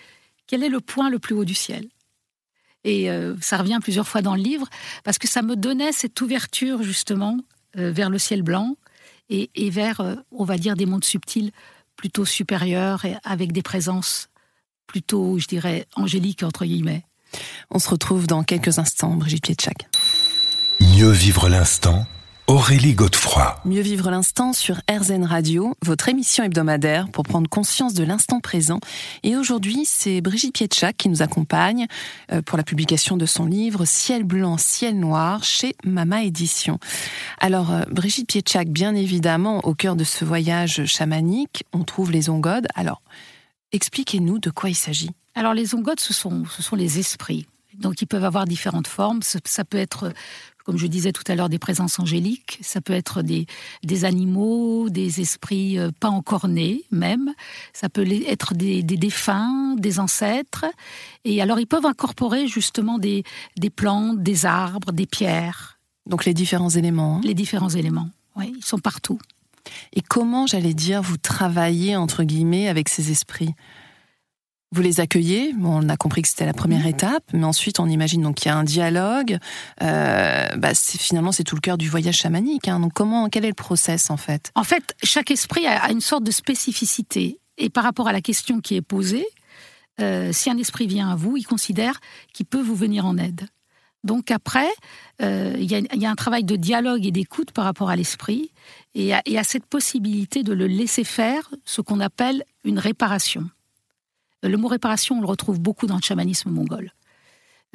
quel 0.50 0.64
est 0.64 0.68
le 0.68 0.80
point 0.80 1.10
le 1.10 1.20
plus 1.20 1.36
haut 1.36 1.44
du 1.44 1.54
ciel? 1.54 1.86
Et 2.82 3.08
euh, 3.08 3.36
ça 3.40 3.56
revient 3.56 3.78
plusieurs 3.80 4.08
fois 4.08 4.20
dans 4.20 4.34
le 4.34 4.42
livre, 4.42 4.68
parce 5.04 5.16
que 5.16 5.28
ça 5.28 5.42
me 5.42 5.54
donnait 5.54 5.92
cette 5.92 6.20
ouverture 6.20 6.82
justement 6.82 7.38
euh, 7.78 7.92
vers 7.92 8.10
le 8.10 8.18
ciel 8.18 8.42
blanc 8.42 8.76
et, 9.28 9.48
vers, 9.70 10.00
euh, 10.00 10.16
on 10.32 10.44
va 10.44 10.58
dire, 10.58 10.74
des 10.74 10.86
mondes 10.86 11.04
subtils 11.04 11.52
plutôt 11.94 12.24
supérieurs 12.24 13.04
et 13.04 13.14
avec 13.22 13.52
des 13.52 13.62
présences 13.62 14.28
plutôt, 14.88 15.38
je 15.38 15.46
dirais, 15.46 15.86
angéliques, 15.94 16.42
entre 16.42 16.64
guillemets. 16.64 17.04
On 17.70 17.78
se 17.78 17.88
retrouve 17.88 18.26
dans 18.26 18.42
quelques 18.42 18.80
instants, 18.80 19.14
Brigitte 19.14 19.44
Pietchak. 19.44 19.88
Mieux 20.80 21.12
vivre 21.12 21.48
l'instant 21.48 22.08
Aurélie 22.50 22.94
Godefroy. 22.94 23.60
Mieux 23.64 23.80
vivre 23.80 24.10
l'instant 24.10 24.52
sur 24.52 24.80
RZN 24.90 25.22
Radio, 25.22 25.76
votre 25.82 26.08
émission 26.08 26.42
hebdomadaire 26.42 27.08
pour 27.08 27.22
prendre 27.22 27.48
conscience 27.48 27.94
de 27.94 28.02
l'instant 28.02 28.40
présent. 28.40 28.80
Et 29.22 29.36
aujourd'hui, 29.36 29.84
c'est 29.84 30.20
Brigitte 30.20 30.54
Pietchak 30.54 30.96
qui 30.96 31.08
nous 31.08 31.22
accompagne 31.22 31.86
euh, 32.32 32.42
pour 32.42 32.58
la 32.58 32.64
publication 32.64 33.16
de 33.16 33.24
son 33.24 33.46
livre 33.46 33.84
Ciel 33.84 34.24
blanc, 34.24 34.56
ciel 34.58 34.98
noir 34.98 35.44
chez 35.44 35.76
Mama 35.84 36.24
Édition. 36.24 36.80
Alors, 37.38 37.70
euh, 37.70 37.82
Brigitte 37.88 38.26
Pietchak, 38.26 38.68
bien 38.68 38.96
évidemment, 38.96 39.60
au 39.64 39.76
cœur 39.76 39.94
de 39.94 40.02
ce 40.02 40.24
voyage 40.24 40.86
chamanique, 40.86 41.62
on 41.72 41.84
trouve 41.84 42.10
les 42.10 42.30
ongodes. 42.30 42.66
Alors, 42.74 43.00
expliquez-nous 43.70 44.40
de 44.40 44.50
quoi 44.50 44.70
il 44.70 44.74
s'agit. 44.74 45.10
Alors, 45.36 45.54
les 45.54 45.76
ongodes, 45.76 46.00
ce 46.00 46.12
sont, 46.12 46.42
ce 46.46 46.64
sont 46.64 46.74
les 46.74 46.98
esprits. 46.98 47.46
Donc, 47.78 48.02
ils 48.02 48.06
peuvent 48.06 48.24
avoir 48.24 48.44
différentes 48.44 48.88
formes. 48.88 49.20
Ça 49.22 49.64
peut 49.64 49.78
être 49.78 50.12
comme 50.70 50.78
je 50.78 50.86
disais 50.86 51.10
tout 51.10 51.24
à 51.26 51.34
l'heure, 51.34 51.48
des 51.48 51.58
présences 51.58 51.98
angéliques. 51.98 52.60
Ça 52.60 52.80
peut 52.80 52.92
être 52.92 53.22
des, 53.22 53.46
des 53.82 54.04
animaux, 54.04 54.88
des 54.88 55.20
esprits 55.20 55.80
euh, 55.80 55.90
pas 55.98 56.10
encore 56.10 56.46
nés 56.46 56.84
même. 56.92 57.34
Ça 57.72 57.88
peut 57.88 58.06
être 58.08 58.54
des, 58.54 58.84
défunts, 58.84 59.74
des 59.74 59.98
ancêtres. 59.98 60.66
Et 61.24 61.42
alors 61.42 61.58
ils 61.58 61.66
peuvent 61.66 61.86
incorporer 61.86 62.46
justement 62.46 62.98
des, 62.98 63.24
des 63.58 63.68
plantes, 63.68 64.22
des 64.22 64.46
arbres, 64.46 64.92
des 64.92 65.06
pierres. 65.06 65.80
Donc 66.06 66.24
les 66.24 66.34
différents 66.34 66.70
éléments. 66.70 67.16
Hein. 67.16 67.20
Les 67.24 67.34
différents 67.34 67.70
éléments, 67.70 68.08
oui, 68.36 68.54
ils 68.56 68.64
sont 68.64 68.78
partout. 68.78 69.18
Et 69.92 70.02
comment, 70.02 70.46
j'allais 70.46 70.72
dire, 70.72 71.02
vous 71.02 71.16
travaillez, 71.16 71.96
entre 71.96 72.22
guillemets, 72.22 72.68
avec 72.68 72.88
ces 72.88 73.10
esprits? 73.10 73.56
Vous 74.72 74.82
les 74.82 75.00
accueillez, 75.00 75.52
on 75.62 75.88
a 75.88 75.96
compris 75.96 76.22
que 76.22 76.28
c'était 76.28 76.46
la 76.46 76.52
première 76.52 76.82
mhm. 76.82 76.90
étape, 76.90 77.24
mais 77.32 77.44
ensuite 77.44 77.80
on 77.80 77.88
imagine 77.88 78.22
donc 78.22 78.36
qu'il 78.36 78.46
y 78.46 78.52
a 78.52 78.56
un 78.56 78.64
dialogue. 78.64 79.38
Euh, 79.82 80.46
bah 80.56 80.74
finalement, 80.74 81.32
c'est 81.32 81.44
tout 81.44 81.56
le 81.56 81.60
cœur 81.60 81.76
du 81.76 81.88
voyage 81.88 82.16
chamanique. 82.16 82.68
Hein. 82.68 82.78
Donc 82.78 82.92
comment, 82.92 83.28
quel 83.28 83.44
est 83.44 83.48
le 83.48 83.54
process 83.54 84.10
en 84.10 84.16
fait? 84.16 84.52
En 84.54 84.64
fait, 84.64 84.94
chaque 85.02 85.30
esprit 85.30 85.66
a, 85.66 85.90
une 85.90 86.00
sorte 86.00 86.22
de 86.22 86.30
spécificité. 86.30 87.40
Et 87.58 87.68
par 87.68 87.84
rapport 87.84 88.08
à 88.08 88.12
la 88.12 88.20
question 88.20 88.60
qui 88.60 88.76
est 88.76 88.82
posée, 88.82 89.26
euh, 90.00 90.32
si 90.32 90.48
un 90.48 90.56
esprit 90.56 90.86
vient 90.86 91.10
à 91.10 91.16
vous, 91.16 91.36
il 91.36 91.44
considère 91.44 92.00
qu'il 92.32 92.46
peut 92.46 92.62
vous 92.62 92.76
venir 92.76 93.04
en 93.04 93.18
aide. 93.18 93.48
Donc 94.02 94.30
après, 94.30 94.68
euh, 95.20 95.54
il 95.58 95.70
y, 95.70 96.06
a 96.06 96.10
un 96.10 96.14
travail 96.14 96.44
de 96.44 96.56
dialogue 96.56 97.04
et 97.04 97.10
d'écoute 97.10 97.50
par 97.50 97.64
rapport 97.64 97.90
à 97.90 97.96
l'esprit, 97.96 98.50
et 98.94 99.12
et 99.26 99.38
à 99.38 99.44
cette 99.44 99.66
possibilité 99.66 100.42
de 100.42 100.54
le 100.54 100.66
laisser 100.66 101.04
faire, 101.04 101.50
ce 101.66 101.82
qu'on 101.82 102.00
appelle 102.00 102.44
une 102.64 102.78
réparation. 102.78 103.50
Le 104.42 104.56
mot 104.56 104.68
réparation, 104.68 105.18
on 105.18 105.20
le 105.20 105.26
retrouve 105.26 105.60
beaucoup 105.60 105.86
dans 105.86 105.96
le 105.96 106.02
chamanisme 106.02 106.50
mongol. 106.50 106.92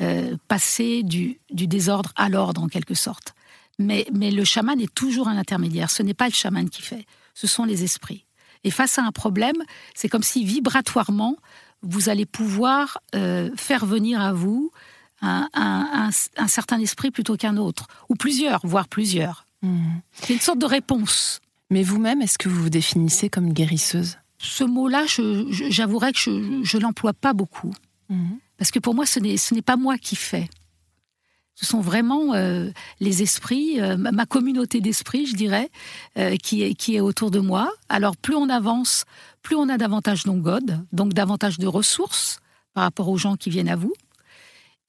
Euh, 0.02 0.36
passer 0.50 1.04
du, 1.04 1.40
désordre 1.50 2.12
à 2.16 2.28
l'ordre, 2.28 2.62
en 2.62 2.68
quelque 2.68 2.96
sorte. 2.96 3.34
Mais, 3.80 4.06
mais 4.14 4.32
le 4.32 4.44
chaman 4.44 4.80
est 4.82 4.94
toujours 4.94 5.28
un 5.28 5.38
intermédiaire. 5.38 5.90
Ce 5.90 6.04
n'est 6.04 6.14
pas 6.14 6.28
le 6.28 6.34
chaman 6.34 6.70
qui 6.70 6.82
fait, 6.82 7.06
ce 7.34 7.48
sont 7.48 7.66
les 7.66 7.84
esprits. 7.84 8.26
Et 8.66 8.72
face 8.72 8.98
à 8.98 9.04
un 9.04 9.12
problème, 9.12 9.56
c'est 9.94 10.10
comme 10.10 10.24
si 10.24 10.44
vibratoirement, 10.44 11.38
vous 11.82 12.10
allez 12.10 12.26
pouvoir 12.26 13.00
euh, 13.14 13.52
faire 13.56 13.86
venir 13.86 14.20
à 14.20 14.34
vous 14.34 14.72
un, 15.22 16.10
certain 16.48 16.80
esprit 16.80 17.10
plutôt 17.10 17.38
qu'un 17.38 17.58
autre, 17.58 17.88
ou 18.10 18.16
plusieurs, 18.16 18.60
voire 18.66 18.88
plusieurs. 18.88 19.46
Mmh. 19.62 19.80
C'est 20.12 20.34
une 20.34 20.40
sorte 20.40 20.60
de 20.60 20.66
réponse. 20.66 21.40
Mais 21.70 21.84
vous-même, 21.84 22.22
est-ce 22.22 22.38
que 22.38 22.50
vous 22.50 22.64
vous 22.64 22.70
définissez 22.70 23.30
comme 23.30 23.54
guérisseuse? 23.54 24.18
Ce 24.38 24.64
mot-là, 24.64 25.06
j'avouerais 25.70 26.12
que 26.12 26.20
je 26.20 26.78
ne 26.78 26.82
l'emploie 26.82 27.14
pas 27.14 27.34
beaucoup. 27.34 27.74
Mhm. 28.10 28.40
Parce 28.58 28.72
que 28.72 28.80
pour 28.80 28.96
moi, 28.96 29.06
ce 29.06 29.20
n'est 29.20 29.62
pas 29.62 29.76
moi 29.76 29.98
qui 29.98 30.16
fais. 30.16 30.50
Ce 31.56 31.66
sont 31.66 31.80
vraiment 31.80 32.34
euh, 32.34 32.70
les 33.00 33.24
esprits, 33.24 33.80
euh, 33.80 33.96
ma 33.96 34.26
communauté 34.26 34.82
d'esprits, 34.82 35.26
je 35.26 35.36
dirais, 35.36 35.70
euh, 36.18 36.36
qui, 36.36 36.64
est, 36.64 36.76
qui 36.76 36.98
est 36.98 37.00
autour 37.00 37.32
de 37.32 37.40
moi. 37.40 37.72
Alors, 37.88 38.18
plus 38.18 38.36
on 38.36 38.50
avance, 38.50 39.06
plus 39.42 39.56
on 39.56 39.70
a 39.70 39.78
davantage 39.78 40.26
d'ongod, 40.26 40.86
donc 40.92 41.14
davantage 41.14 41.58
de 41.58 41.68
ressources 41.68 42.40
par 42.74 42.84
rapport 42.84 43.08
aux 43.08 43.18
gens 43.18 43.38
qui 43.38 43.50
viennent 43.50 43.70
à 43.70 43.78
vous. 43.78 43.94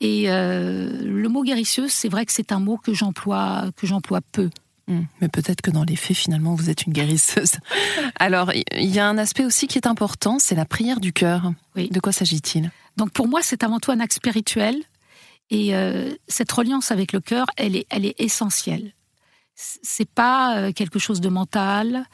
Et 0.00 0.26
le 0.26 1.26
mot 1.28 1.42
guérisseuse, 1.42 1.90
c'est 1.90 2.10
vrai 2.10 2.26
que 2.26 2.32
c'est 2.32 2.52
un 2.52 2.60
mot 2.60 2.76
que 2.76 2.92
j'emploie 2.92 3.70
que 3.76 3.86
j'emploie 3.86 4.20
peu. 4.20 4.50
Hmm. 4.88 5.02
Mais 5.20 5.28
peut-être 5.28 5.62
que 5.62 5.70
dans 5.70 5.84
les 5.84 5.96
faits, 5.96 6.16
finalement, 6.16 6.54
vous 6.54 6.70
êtes 6.70 6.84
une 6.86 6.92
guérisseuse. 6.92 7.56
Alors, 8.20 8.52
il 8.54 8.94
y 8.94 8.98
a 8.98 9.08
un 9.08 9.18
aspect 9.18 9.44
aussi 9.44 9.66
qui 9.66 9.78
est 9.78 9.86
important, 9.86 10.38
c'est 10.38 10.54
la 10.54 10.64
prière 10.64 11.00
du 11.00 11.12
cœur. 11.12 11.52
Oui. 11.74 11.88
De 11.88 11.98
quoi 11.98 12.12
s'agit-il? 12.12 12.70
Donc, 12.96 13.10
pour 13.10 13.26
moi, 13.26 13.40
c'est 13.42 13.64
avant 13.64 13.80
tout 13.80 13.90
un 13.90 14.00
acte 14.00 14.12
spirituel. 14.12 14.76
Et 15.50 15.74
euh, 15.74 16.12
cette 16.28 16.50
reliance 16.50 16.90
avec 16.90 17.12
le 17.12 17.20
cœur, 17.20 17.46
elle 17.56 17.76
est, 17.76 17.86
elle 17.90 18.04
est 18.04 18.20
essentielle. 18.20 18.92
C'est 19.54 20.08
pas 20.08 20.58
euh, 20.58 20.72
quelque 20.72 20.98
chose 20.98 21.20
de 21.20 21.28
mental. 21.28 22.04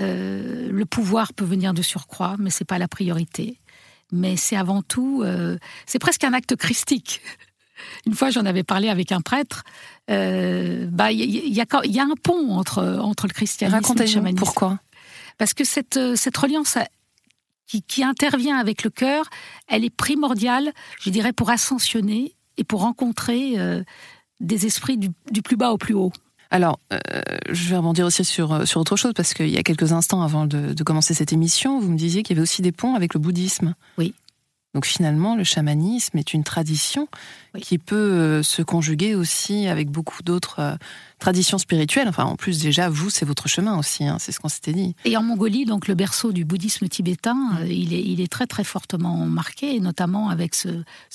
Euh, 0.00 0.68
le 0.70 0.84
pouvoir 0.86 1.32
peut 1.32 1.44
venir 1.44 1.74
de 1.74 1.82
surcroît, 1.82 2.36
mais 2.38 2.50
c'est 2.50 2.64
pas 2.64 2.78
la 2.78 2.88
priorité. 2.88 3.60
Mais 4.12 4.36
c'est 4.36 4.56
avant 4.56 4.82
tout, 4.82 5.24
c'est 5.84 5.98
presque 5.98 6.22
un 6.22 6.32
acte 6.32 6.54
christique. 6.54 7.20
Une 8.06 8.14
fois, 8.14 8.30
j'en 8.30 8.44
avais 8.46 8.62
parlé 8.62 8.88
avec 8.88 9.12
un 9.12 9.20
prêtre. 9.20 9.64
Euh, 10.10 10.86
bah, 10.90 11.12
il 11.12 11.20
y, 11.20 11.60
a, 11.60 12.02
un 12.02 12.14
pont 12.22 12.52
entre, 12.52 12.98
entre 13.00 13.26
le 13.26 13.32
christianisme 13.32 13.94
et 13.96 14.00
le 14.00 14.06
chamanisme. 14.06 14.38
Pourquoi 14.38 14.78
Parce 15.38 15.54
que 15.54 15.64
cette, 15.64 15.98
cette 16.16 16.36
reliance 16.36 16.78
qui, 17.66 18.04
intervient 18.04 18.58
avec 18.58 18.84
le 18.84 18.90
cœur, 18.90 19.28
elle 19.68 19.84
est 19.84 19.94
primordiale, 19.94 20.72
je 21.00 21.10
dirais, 21.10 21.32
pour 21.32 21.50
ascensionner 21.50 22.34
et 22.56 22.64
pour 22.64 22.80
rencontrer 22.80 23.54
euh, 23.58 23.82
des 24.40 24.66
esprits 24.66 24.98
du, 24.98 25.10
plus 25.42 25.56
bas 25.56 25.72
au 25.72 25.78
plus 25.78 25.94
haut. 25.94 26.12
Alors, 26.50 26.78
euh, 26.92 26.98
je 27.50 27.68
vais 27.68 27.76
rebondir 27.76 28.06
aussi 28.06 28.24
sur, 28.24 28.66
sur 28.66 28.80
autre 28.80 28.96
chose, 28.96 29.12
parce 29.14 29.34
qu'il 29.34 29.48
y 29.48 29.58
a 29.58 29.64
quelques 29.64 29.92
instants 29.92 30.22
avant 30.22 30.46
de, 30.46 30.72
de 30.74 30.84
commencer 30.84 31.12
cette 31.12 31.32
émission, 31.32 31.80
vous 31.80 31.90
me 31.90 31.98
disiez 31.98 32.22
qu'il 32.22 32.36
y 32.36 32.38
avait 32.38 32.44
aussi 32.44 32.62
des 32.62 32.72
ponts 32.72 32.94
avec 32.94 33.14
le 33.14 33.20
bouddhisme. 33.20 33.74
Oui. 33.98 34.14
Donc 34.76 34.84
finalement, 34.84 35.36
le 35.36 35.42
chamanisme 35.42 36.18
est 36.18 36.34
une 36.34 36.44
tradition 36.44 37.08
qui 37.62 37.78
peut 37.78 37.96
euh, 37.96 38.42
se 38.42 38.60
conjuguer 38.60 39.14
aussi 39.14 39.68
avec 39.68 39.88
beaucoup 39.88 40.22
d'autres 40.22 40.60
euh, 40.60 40.76
traditions 41.18 41.56
spirituelles. 41.56 42.08
Enfin, 42.08 42.24
en 42.24 42.36
plus, 42.36 42.60
déjà, 42.60 42.90
vous, 42.90 43.08
c'est 43.08 43.24
votre 43.24 43.48
chemin 43.48 43.78
aussi, 43.78 44.04
hein, 44.04 44.18
c'est 44.20 44.32
ce 44.32 44.38
qu'on 44.38 44.50
s'était 44.50 44.74
dit. 44.74 44.94
Et 45.06 45.16
en 45.16 45.22
Mongolie, 45.22 45.64
donc 45.64 45.88
le 45.88 45.94
berceau 45.94 46.30
du 46.30 46.44
bouddhisme 46.44 46.88
tibétain, 46.88 47.52
euh, 47.60 47.66
il, 47.66 47.94
est, 47.94 48.02
il 48.02 48.20
est 48.20 48.30
très 48.30 48.46
très 48.46 48.64
fortement 48.64 49.24
marqué, 49.24 49.80
notamment 49.80 50.28
avec 50.28 50.54
ce, 50.54 50.68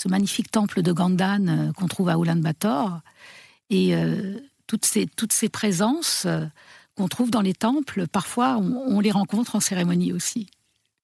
magnifique 0.10 0.50
temple 0.50 0.82
de 0.82 0.92
Gandan 0.92 1.72
qu'on 1.78 1.88
trouve 1.88 2.10
à 2.10 2.18
Ulaanbaatar. 2.18 3.02
Et 3.70 3.94
toutes, 4.66 4.86
ces, 4.86 5.06
toutes 5.06 5.34
ces 5.34 5.50
présences 5.50 6.26
qu'on 6.98 7.08
trouve 7.08 7.30
dans 7.30 7.42
les 7.42 7.54
temples, 7.54 8.08
parfois 8.08 8.58
on 8.58 9.00
les 9.00 9.12
rencontre 9.12 9.56
en 9.56 9.60
cérémonie 9.60 10.14
aussi. 10.14 10.50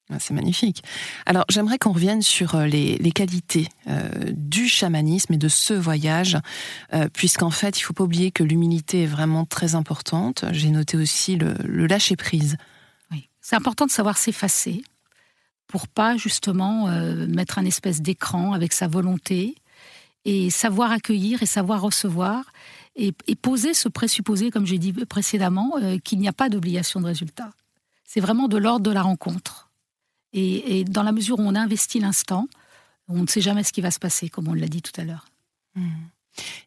Ah, 0.10 0.20
c'est 0.20 0.34
magnifique. 0.34 0.84
Alors 1.26 1.44
j'aimerais 1.50 1.78
qu'on 1.78 1.92
revienne 1.92 2.22
sur 2.22 2.56
euh, 2.56 2.66
les, 2.66 3.12
qualités 3.12 3.68
euh, 3.88 4.10
du 4.32 4.70
chamanisme 4.70 5.34
et 5.34 5.38
de 5.38 5.50
ce 5.50 5.74
voyage, 5.74 6.38
euh, 6.94 7.10
puisqu'en 7.12 7.50
fait 7.50 7.78
il 7.78 7.82
faut 7.82 7.94
pas 7.94 8.06
oublier 8.06 8.32
que 8.32 8.44
l'humilité 8.44 9.04
est 9.04 9.08
vraiment 9.08 9.44
très 9.44 9.76
importante. 9.76 10.46
J'ai 10.52 10.70
noté 10.70 10.96
aussi 10.96 11.36
le, 11.36 11.56
lâcher 11.88 12.16
prise. 12.16 12.56
Oui, 13.12 13.28
c'est 13.42 13.58
important 13.58 13.86
de 13.86 13.92
savoir 13.92 14.18
s'effacer 14.18 14.82
pour 15.68 15.90
pas 15.90 16.16
justement 16.16 16.88
mettre 17.28 17.60
un 17.60 17.66
espèce 17.66 18.02
d'écran 18.02 18.54
avec 18.54 18.72
sa 18.72 18.88
volonté 18.88 19.56
et 20.24 20.50
savoir 20.50 20.94
accueillir 20.94 21.44
et 21.44 21.46
savoir 21.46 21.82
recevoir 21.82 22.46
et, 22.96 23.14
et 23.28 23.36
poser 23.36 23.74
ce 23.74 23.90
présupposé, 23.90 24.50
comme 24.50 24.66
j'ai 24.66 24.78
dit 24.78 24.94
précédemment, 24.94 25.74
qu'il 26.06 26.20
n'y 26.20 26.30
a 26.30 26.34
pas 26.34 26.48
d'obligation 26.48 27.02
de 27.02 27.06
résultat. 27.06 27.52
C'est 28.06 28.22
vraiment 28.22 28.48
de 28.48 28.56
l'ordre 28.56 28.86
de 28.86 28.92
la 28.92 29.02
rencontre. 29.02 29.67
Et, 30.34 30.84
dans 30.84 31.04
la 31.04 31.12
mesure 31.12 31.40
où 31.40 31.44
on 31.44 31.56
investit 31.56 32.00
l'instant, 32.00 32.48
on 33.08 33.22
ne 33.22 33.28
sait 33.28 33.42
jamais 33.42 33.64
ce 33.64 33.72
qui 33.72 33.82
va 33.82 33.92
se 33.92 34.00
passer, 34.00 34.30
comme 34.30 34.48
on 34.48 34.54
l'a 34.54 34.68
dit 34.68 34.82
tout 34.82 35.00
à 35.00 35.04
l'heure. 35.04 35.26
Hmm. 35.76 35.90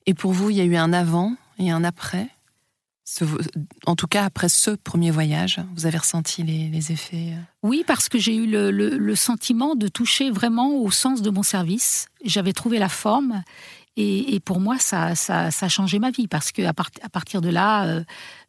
Et 0.07 0.15
pour 0.15 0.33
vous, 0.33 0.51
il 0.51 0.57
y 0.57 0.61
a 0.61 0.65
eu 0.65 0.77
un 0.77 0.93
avant 0.93 1.37
et 1.59 1.71
un 1.71 1.85
après 1.85 2.29
en 3.87 3.97
tout 3.97 4.07
cas, 4.07 4.25
après 4.25 4.49
ce 4.49 4.71
premier 4.71 5.11
voyage, 5.11 5.61
vous 5.75 5.87
avez 5.87 5.99
ressenti 5.99 6.43
les, 6.43 6.93
effets 6.93 7.33
euh? 7.33 7.43
Oui, 7.63 7.85
parce 7.87 8.09
que 8.09 8.19
j'ai 8.19 8.35
eu 8.35 8.47
le, 8.47 9.15
sentiment 9.15 9.75
de 9.75 9.89
toucher 9.89 10.31
vraiment 10.31 10.77
au 10.77 10.91
sens 10.91 11.23
de 11.23 11.31
mon 11.31 11.43
service. 11.43 12.07
J'avais 12.25 12.53
trouvé 12.53 12.79
la 12.79 12.89
forme 12.89 13.43
Et, 13.97 14.41
pour 14.41 14.61
moi, 14.61 14.79
ça, 14.79 15.15
ça, 15.15 15.49
a 15.49 15.69
changé 15.69 15.99
ma 15.99 16.11
vie 16.11 16.29
parce 16.29 16.53
que 16.53 16.63
à, 16.63 16.73
partir 16.73 17.41
de 17.41 17.49
là, 17.51 17.87
euh, 17.87 18.05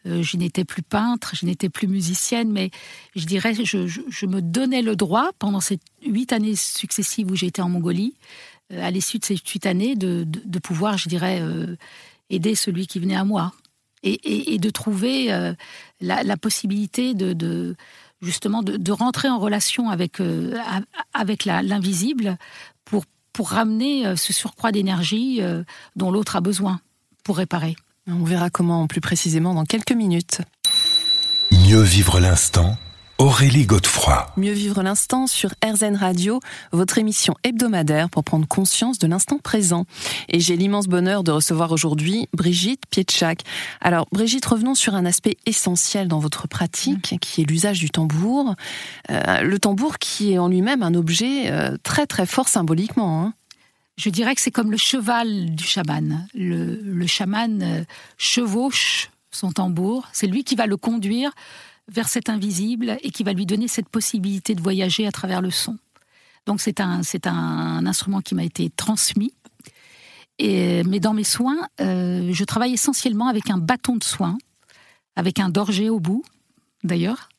euh, 0.06 0.24
je 0.24 0.38
n'étais 0.38 0.64
plus 0.64 0.84
peintre, 0.84 1.36
je 1.36 1.46
n'étais 1.46 1.68
plus 1.68 1.88
musicienne, 1.88 2.52
mais 2.52 2.70
je 3.16 3.26
dirais, 3.26 3.54
je, 3.54 3.88
je, 3.88 4.26
me 4.28 4.42
donnais 4.42 4.82
le 4.82 4.96
droit 4.96 5.32
pendant 5.40 5.60
ces 5.60 5.80
huit 6.06 6.32
années 6.32 6.56
successives 6.56 7.30
où 7.32 7.36
j'ai 7.36 7.48
été 7.48 7.62
en 7.62 7.70
Mongolie, 7.70 8.14
euh, 8.72 8.86
à 8.86 8.92
l'issue 8.92 9.18
de 9.18 9.26
ces 9.26 9.36
huit 9.36 9.66
années, 9.66 9.96
de, 9.96 10.26
pouvoir, 10.60 10.98
je 10.98 11.10
dirais, 11.10 11.42
aider 12.30 12.56
celui 12.56 12.86
qui 12.88 13.00
venait 13.00 13.16
à 13.16 13.26
moi. 13.26 13.52
Et, 14.04 14.58
de 14.58 14.70
trouver 14.70 15.54
la, 16.00 16.38
possibilité 16.38 17.14
de, 17.14 17.76
justement 18.22 18.62
de, 18.64 18.92
rentrer 18.92 19.28
en 19.28 19.40
relation 19.40 19.90
avec 19.90 20.22
avec 21.14 21.46
l'invisible 21.46 22.38
pour 22.86 23.06
pour 23.34 23.50
ramener 23.50 24.06
euh, 24.06 24.16
ce 24.16 24.34
surcroît 24.34 24.72
d'énergie 24.72 25.42
euh, 25.42 25.64
dont 25.96 26.12
l'autre 26.12 26.36
a 26.36 26.42
besoin 26.42 26.80
pour 27.24 27.38
réparer. 27.38 27.76
On 28.08 28.24
verra 28.24 28.50
comment 28.50 28.88
plus 28.88 29.02
précisément 29.02 29.54
dans 29.54 29.66
quelques 29.66 29.92
minutes. 29.92 30.42
Mieux 31.52 31.82
vivre 31.82 32.20
l'instant 32.20 32.78
Aurélie 33.22 33.68
Godefroy. 33.68 34.26
Mieux 34.36 34.52
vivre 34.52 34.82
l'instant 34.82 35.28
sur 35.28 35.52
RZN 35.64 35.96
Radio, 35.96 36.40
votre 36.72 36.98
émission 36.98 37.36
hebdomadaire 37.44 38.10
pour 38.10 38.24
prendre 38.24 38.48
conscience 38.48 38.98
de 38.98 39.06
l'instant 39.06 39.38
présent. 39.38 39.86
Et 40.28 40.40
j'ai 40.40 40.58
l'immense 40.58 40.88
bonheur 40.88 41.24
de 41.24 41.32
recevoir 41.32 41.72
aujourd'hui 41.72 42.28
Brigitte 42.34 42.82
Pietschak. 42.90 43.42
Alors 43.80 44.08
Brigitte, 44.12 44.48
revenons 44.48 44.74
sur 44.74 44.96
un 44.96 45.06
aspect 45.06 45.38
essentiel 45.46 46.08
dans 46.08 46.18
votre 46.18 46.48
pratique, 46.48 47.20
qui 47.22 47.42
est 47.42 47.44
l'usage 47.44 47.78
du 47.78 47.92
tambour. 47.92 48.56
Euh, 49.12 49.42
le 49.42 49.60
tambour 49.60 50.00
qui 50.00 50.34
est 50.34 50.40
en 50.40 50.48
lui-même 50.48 50.82
un 50.82 50.96
objet 50.96 51.52
euh, 51.52 51.78
très 51.84 52.08
très 52.08 52.26
fort 52.26 52.48
symboliquement. 52.48 53.22
Hein. 53.22 53.34
Je 53.98 54.10
dirais 54.10 54.34
que 54.34 54.42
c'est 54.42 54.50
comme 54.50 54.72
le 54.72 54.78
cheval 54.78 55.54
du 55.54 55.64
chaman. 55.64 56.26
Le, 56.34 56.82
le 56.84 57.06
chaman 57.06 57.62
euh, 57.62 57.84
chevauche 58.18 59.12
son 59.30 59.52
tambour, 59.52 60.10
c'est 60.12 60.28
lui 60.28 60.44
qui 60.44 60.56
va 60.56 60.66
le 60.66 60.76
conduire 60.76 61.32
vers 61.92 62.08
cet 62.08 62.30
invisible 62.30 62.98
et 63.02 63.12
qui 63.12 63.24
va 63.24 63.34
lui 63.34 63.46
donner 63.46 63.68
cette 63.68 63.90
possibilité 63.90 64.56
de 64.56 64.62
voyager 64.62 65.06
à 65.06 65.12
travers 65.12 65.42
le 65.42 65.52
son. 65.52 65.78
Donc 66.46 66.62
c'est 66.62 66.80
un, 66.80 67.04
c'est 67.04 67.28
un 67.28 67.86
instrument 67.86 68.22
qui 68.22 68.34
m'a 68.34 68.44
été 68.44 68.70
transmis. 68.70 69.34
Et, 70.40 70.84
mais 70.84 71.00
dans 71.00 71.14
mes 71.14 71.24
soins, 71.24 71.68
euh, 71.82 72.32
je 72.34 72.44
travaille 72.46 72.74
essentiellement 72.74 73.28
avec 73.28 73.50
un 73.50 73.58
bâton 73.58 73.96
de 73.96 74.04
soin, 74.04 74.38
avec 75.16 75.40
un 75.40 75.50
dorget 75.50 75.90
au 75.90 76.00
bout, 76.00 76.24
d'ailleurs. 76.84 77.30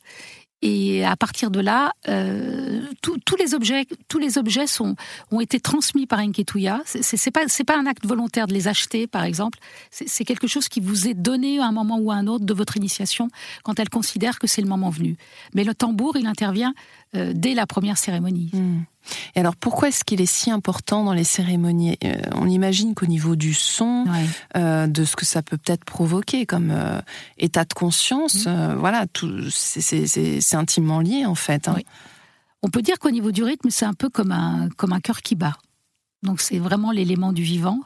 Et 0.62 1.04
à 1.04 1.16
partir 1.16 1.50
de 1.50 1.59
là, 1.59 1.92
euh, 2.09 2.83
tous 3.00 3.37
les 3.37 3.54
objets, 3.54 3.85
tous 4.07 4.19
les 4.19 4.38
objets 4.38 4.69
sont, 4.69 4.95
ont 5.33 5.40
été 5.40 5.59
transmis 5.59 6.07
par 6.07 6.21
Enketuya. 6.21 6.81
C'est 6.85 7.31
pas, 7.33 7.49
c'est 7.49 7.64
pas 7.64 7.76
un 7.76 7.87
acte 7.87 8.07
volontaire 8.07 8.47
de 8.47 8.54
les 8.54 8.69
acheter, 8.69 9.09
par 9.09 9.25
exemple. 9.25 9.59
C'est 9.90 10.25
quelque 10.25 10.47
chose 10.47 10.69
qui 10.69 10.81
vous 10.81 11.09
est 11.09 11.14
donné 11.14 11.59
à 11.59 11.66
un 11.66 11.73
moment 11.73 11.99
ou 11.99 12.12
à 12.12 12.14
un 12.14 12.28
autre 12.28 12.45
de 12.45 12.54
votre 12.54 12.76
initiation 12.76 13.28
quand 13.64 13.81
elle 13.81 13.88
considère 13.88 14.38
que 14.38 14.47
c'est 14.47 14.62
le 14.62 14.69
moment 14.69 14.90
venu. 14.90 15.16
Mais 15.52 15.64
le 15.64 15.75
tambour, 15.75 16.16
il 16.16 16.26
intervient 16.26 16.75
euh, 17.16 17.33
dès 17.35 17.54
la 17.54 17.66
première 17.66 17.99
cérémonie. 17.99 18.50
Hmm. 18.52 18.83
Et 19.35 19.40
alors 19.40 19.56
pourquoi 19.56 19.88
est-ce 19.88 20.04
qu'il 20.04 20.21
est 20.21 20.26
si 20.26 20.50
important 20.50 21.04
dans 21.04 21.12
les 21.12 21.25
cérémonies? 21.25 21.97
Euh, 22.04 22.14
On 22.35 22.49
imagine 22.49 22.94
qu'au 22.94 23.06
niveau 23.06 23.37
du 23.37 23.54
son, 23.54 24.04
euh, 24.56 24.87
de 24.87 25.04
ce 25.04 25.16
que 25.16 25.25
ça 25.25 25.42
peut 25.42 25.56
peut-être 25.56 25.85
provoquer 25.85 26.47
comme 26.47 26.73
état 27.38 27.64
de 27.64 27.73
conscience, 27.73 28.47
hmm. 28.47 28.75
voilà, 28.78 29.06
c'est 29.50 30.54
intimement 30.54 31.00
lié 31.00 31.26
en 31.26 31.35
fait. 31.35 31.68
Hein. 31.68 31.76
On 32.62 32.68
peut 32.68 32.82
dire 32.82 32.99
qu'au 32.99 33.11
niveau 33.11 33.32
du 33.32 33.42
rythme, 33.42 33.71
c'est 33.71 33.85
un 33.85 33.94
peu 33.94 34.09
comme 34.09 34.32
un, 34.32 34.68
comme 34.76 34.92
un 34.92 35.00
cœur 35.00 35.23
qui 35.23 35.35
bat. 35.35 35.56
Donc 36.23 36.40
c'est 36.40 36.59
vraiment 36.59 36.92
l'élément 36.92 37.32
du 37.32 37.42
vivant. 37.42 37.80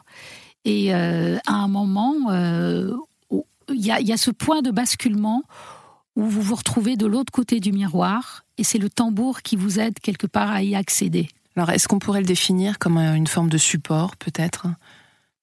Et 0.65 0.93
à 0.93 1.39
un 1.47 1.67
moment, 1.67 2.15
il 3.69 3.75
y, 3.75 3.87
y, 3.87 4.13
a 4.13 4.17
ce 4.17 4.31
point 4.31 4.61
de 4.61 4.71
basculement 4.71 5.43
où 6.17 6.23
vous 6.23 6.41
vous 6.41 6.55
retrouvez 6.55 6.97
de 6.97 7.05
l'autre 7.05 7.31
côté 7.31 7.61
du 7.61 7.71
miroir 7.71 8.43
et 8.57 8.63
c'est 8.63 8.79
le 8.79 8.89
tambour 8.89 9.43
qui 9.43 9.55
vous 9.55 9.79
aide 9.79 9.99
quelque 9.99 10.27
part 10.27 10.51
à 10.51 10.63
y 10.63 10.75
accéder. 10.75 11.29
Alors 11.55 11.69
est-ce 11.69 11.87
qu'on 11.87 11.99
pourrait 11.99 12.21
le 12.21 12.25
définir 12.25 12.79
comme 12.79 12.97
une 12.97 13.27
forme 13.27 13.49
de 13.49 13.57
support 13.57 14.17
peut-être? 14.17 14.67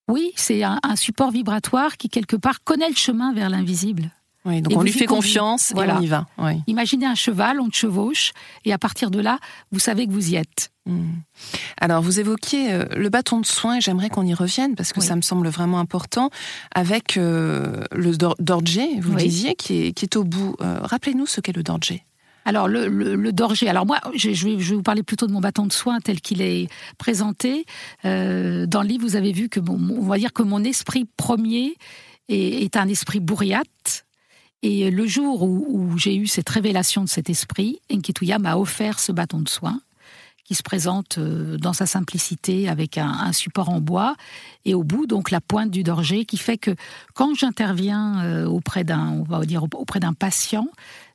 Oui, 0.08 0.32
c'est 0.36 0.64
un, 0.64 0.80
support 0.96 1.30
vibratoire 1.30 1.96
qui 1.96 2.08
quelque 2.08 2.36
part 2.36 2.62
connaît 2.62 2.90
le 2.90 2.96
chemin 2.96 3.32
vers 3.32 3.48
l'invisible. 3.48 4.10
Oui, 4.46 4.60
donc 4.60 4.76
on 4.76 4.82
lui 4.82 4.92
fait 4.92 5.06
confiance 5.06 5.70
et 5.70 5.74
on 5.78 6.00
y 6.00 6.06
va. 6.06 6.26
Imaginez 6.66 7.06
un 7.06 7.14
cheval, 7.14 7.60
on 7.60 7.68
te 7.68 7.76
chevauche, 7.76 8.32
et 8.64 8.72
à 8.72 8.78
partir 8.78 9.10
de 9.10 9.20
là, 9.20 9.38
vous 9.72 9.78
savez 9.78 10.06
que 10.06 10.12
vous 10.12 10.30
y 10.30 10.36
êtes. 10.36 10.70
Hmm. 10.86 11.12
Alors, 11.80 12.02
vous 12.02 12.20
évoquiez 12.20 12.72
euh, 12.72 12.84
le 12.94 13.08
bâton 13.08 13.40
de 13.40 13.46
soin, 13.46 13.76
et 13.76 13.80
j'aimerais 13.80 14.10
qu'on 14.10 14.26
y 14.26 14.34
revienne, 14.34 14.74
parce 14.74 14.92
que 14.92 15.00
ça 15.00 15.16
me 15.16 15.22
semble 15.22 15.48
vraiment 15.48 15.78
important, 15.78 16.28
avec 16.74 17.16
euh, 17.16 17.84
le 17.92 18.16
dorje, 18.16 18.80
vous 19.00 19.14
disiez, 19.14 19.54
qui 19.54 19.86
est, 19.86 20.16
au 20.16 20.24
bout. 20.24 20.56
Euh, 20.60 20.78
rappelez-nous 20.82 21.26
ce 21.26 21.40
qu'est 21.40 21.56
le 21.56 21.62
dorje. 21.62 21.94
Alors 22.46 22.68
le, 22.68 22.88
le, 22.88 23.32
dorje, 23.32 23.62
alors 23.62 23.86
moi 23.86 23.98
je 24.14 24.28
vais, 24.28 24.56
vous 24.56 24.82
parler 24.82 25.02
plutôt 25.02 25.26
de 25.26 25.32
mon 25.32 25.40
bâton 25.40 25.64
de 25.64 25.72
soin 25.72 25.98
tel 26.00 26.20
qu'il 26.20 26.42
est 26.42 26.68
présenté. 26.98 27.64
dans 28.02 28.82
le 28.82 28.86
livre, 28.86 29.02
vous 29.02 29.16
avez 29.16 29.32
vu 29.32 29.48
que 29.48 29.60
bon, 29.60 29.80
on 29.98 30.06
va 30.06 30.18
dire 30.18 30.34
que 30.34 30.42
mon 30.42 30.62
esprit 30.62 31.06
premier 31.16 31.74
est, 32.28 32.64
est 32.64 32.76
un 32.76 32.86
esprit 32.88 33.20
bourriate, 33.20 34.03
et 34.66 34.90
le 34.90 35.06
jour 35.06 35.42
où, 35.42 35.98
j'ai 35.98 36.16
eu 36.16 36.26
cette 36.26 36.48
révélation 36.48 37.04
de 37.04 37.08
cet 37.08 37.28
esprit, 37.28 37.80
Enkituya 37.92 38.38
m'a 38.38 38.56
offert 38.56 38.98
ce 38.98 39.12
bâton 39.12 39.40
de 39.40 39.48
soin 39.48 39.82
qui 40.42 40.54
se 40.54 40.62
présente 40.62 41.18
euh, 41.18 41.58
dans 41.58 41.74
sa 41.74 41.84
simplicité 41.84 42.66
avec 42.70 42.96
un, 42.96 43.30
support 43.32 43.68
en 43.68 43.82
bois 43.82 44.16
et 44.64 44.72
au 44.72 44.82
bout 44.82 45.06
donc 45.06 45.30
la 45.30 45.42
pointe 45.42 45.70
du 45.70 45.82
dorget 45.82 46.24
qui 46.24 46.38
fait 46.38 46.56
que 46.56 46.74
quand 47.12 47.34
j'interviens 47.34 48.24
euh, 48.24 48.46
auprès 48.46 48.84
d'un 48.84 49.08
on 49.10 49.22
va 49.22 49.44
dire 49.44 49.64
auprès 49.64 50.00
d'un 50.00 50.14
patient, 50.14 50.68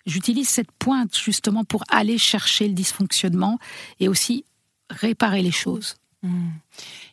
j'utilise 0.06 0.48
cette 0.48 0.72
pointe 0.72 1.18
justement 1.18 1.64
pour 1.64 1.84
aller 1.90 2.20
chercher 2.20 2.68
le 2.68 2.74
dysfonctionnement 2.76 3.58
et 4.00 4.08
aussi 4.08 4.46
réparer 4.92 5.42
les 5.42 5.52
choses. 5.52 5.96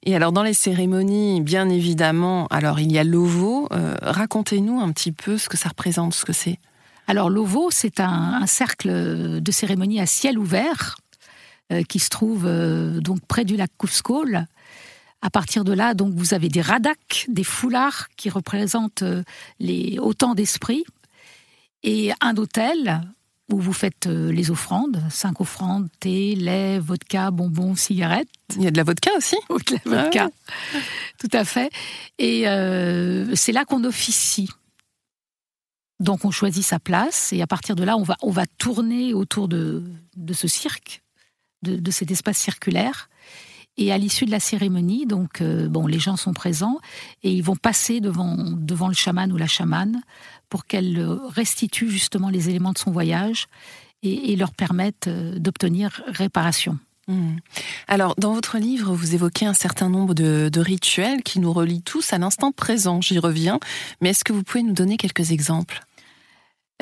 Et 0.03 0.15
alors 0.17 0.33
dans 0.33 0.43
les 0.43 0.55
cérémonies, 0.55 1.41
bien 1.41 1.69
évidemment, 1.69 2.47
alors 2.49 2.81
il 2.81 2.91
y 2.91 2.99
a 2.99 3.05
l'ovo. 3.05 3.69
Euh, 3.73 3.97
racontez-nous 4.03 4.81
un 4.81 4.91
petit 4.93 5.13
peu 5.13 5.39
ce 5.39 5.49
que 5.49 5.57
ça 5.57 5.69
représente, 5.69 6.15
ce 6.15 6.25
que 6.25 6.33
c'est. 6.33 6.59
Alors 7.07 7.31
l'ovo, 7.31 7.71
c'est 7.71 8.01
un, 8.01 8.47
cercle 8.47 9.41
de 9.41 9.53
cérémonie 9.53 10.01
à 10.01 10.07
ciel 10.07 10.39
ouvert 10.39 10.97
euh, 11.73 11.83
qui 11.85 11.99
se 11.99 12.09
trouve 12.09 12.47
euh, 12.47 13.01
donc 13.01 13.21
près 13.27 13.45
du 13.45 13.57
lac 13.57 13.71
Kouskol. 13.77 14.47
À 15.23 15.31
partir 15.31 15.65
de 15.65 15.73
là, 15.73 15.95
donc 15.95 16.15
vous 16.15 16.35
avez 16.35 16.49
des 16.49 16.61
radaks, 16.61 17.27
des 17.29 17.45
foulards 17.45 18.09
qui 18.17 18.29
représentent 18.29 19.05
les 19.59 19.99
autant 19.99 20.35
d'esprits, 20.35 20.85
et 21.83 22.13
un 22.21 22.37
hôtel 22.37 23.01
où 23.53 23.61
vous 23.61 23.73
faites 23.73 24.07
euh, 24.07 24.33
les 24.33 24.51
offrandes, 24.51 25.03
cinq 25.11 25.41
offrandes, 25.41 25.89
thé, 26.01 26.35
lait, 26.35 26.79
vodka, 26.79 27.31
bonbons, 27.31 27.77
cigarettes. 27.77 28.29
Il 28.57 28.63
y 28.63 28.67
a 28.67 28.71
de 28.71 28.77
la 28.77 28.83
vodka 28.83 29.11
aussi? 29.17 29.37
De 29.49 29.91
la 29.91 30.03
vodka, 30.03 30.31
ah 30.31 30.79
tout 31.19 31.31
à 31.33 31.45
fait. 31.45 31.71
Et 32.19 32.49
euh, 32.49 33.35
c'est 33.35 33.53
là 33.53 33.65
qu'on 33.65 33.85
officie. 33.85 34.51
Donc 36.01 36.25
on 36.25 36.31
choisit 36.31 36.65
sa 36.65 36.79
place 36.79 37.33
et 37.33 37.41
à 37.41 37.47
partir 37.47 37.77
de 37.77 37.85
là, 37.85 37.97
on 37.97 38.03
va, 38.03 38.17
on 38.21 38.31
va 38.31 38.47
tourner 38.47 39.15
autour 39.15 39.49
de, 39.49 39.83
de 40.17 40.33
ce 40.35 40.49
cirque, 40.49 41.03
de, 41.63 41.77
de 41.77 41.91
cet 41.91 42.11
espace 42.11 42.39
circulaire. 42.39 43.09
Et 43.79 43.93
à 43.93 43.99
l'issue 43.99 44.25
de 44.25 44.31
la 44.31 44.41
cérémonie, 44.41 45.07
donc 45.07 45.41
euh, 45.41 45.69
bon, 45.69 45.87
les 45.87 45.99
gens 45.99 46.17
sont 46.17 46.33
présents 46.33 46.79
et 47.23 47.31
ils 47.31 47.43
vont 47.43 47.57
passer 47.57 48.01
devant 48.01 48.37
devant 48.37 48.89
le 48.89 48.95
chaman 48.95 49.31
ou 49.33 49.37
la 49.37 49.47
chamane 49.47 50.01
pour 50.49 50.67
qu'elle 50.67 51.07
restitue 51.29 51.91
justement 51.91 52.31
les 52.31 52.49
éléments 52.49 52.73
de 52.73 52.79
son 52.79 52.91
voyage 52.91 53.49
et, 54.03 54.37
leur 54.37 54.53
permette 54.53 55.09
euh, 55.09 55.39
d'obtenir 55.39 56.03
réparation. 56.07 56.79
Hmm. 57.09 57.37
Alors, 57.87 58.15
dans 58.19 58.33
votre 58.33 58.59
livre, 58.59 58.93
vous 58.93 59.15
évoquez 59.15 59.47
un 59.47 59.55
certain 59.55 59.89
nombre 59.89 60.15
de, 60.15 60.51
rituels 60.61 61.23
qui 61.23 61.39
nous 61.39 61.53
relient 61.53 61.83
tous 61.83 62.13
à 62.13 62.19
l'instant 62.19 62.53
présent. 62.53 63.01
J'y 63.01 63.19
reviens. 63.19 63.61
Mais 64.01 64.11
est-ce 64.11 64.25
que 64.25 64.33
vous 64.33 64.43
pouvez 64.43 64.63
nous 64.63 64.73
donner 64.73 64.97
quelques 64.97 65.31
exemples? 65.31 65.85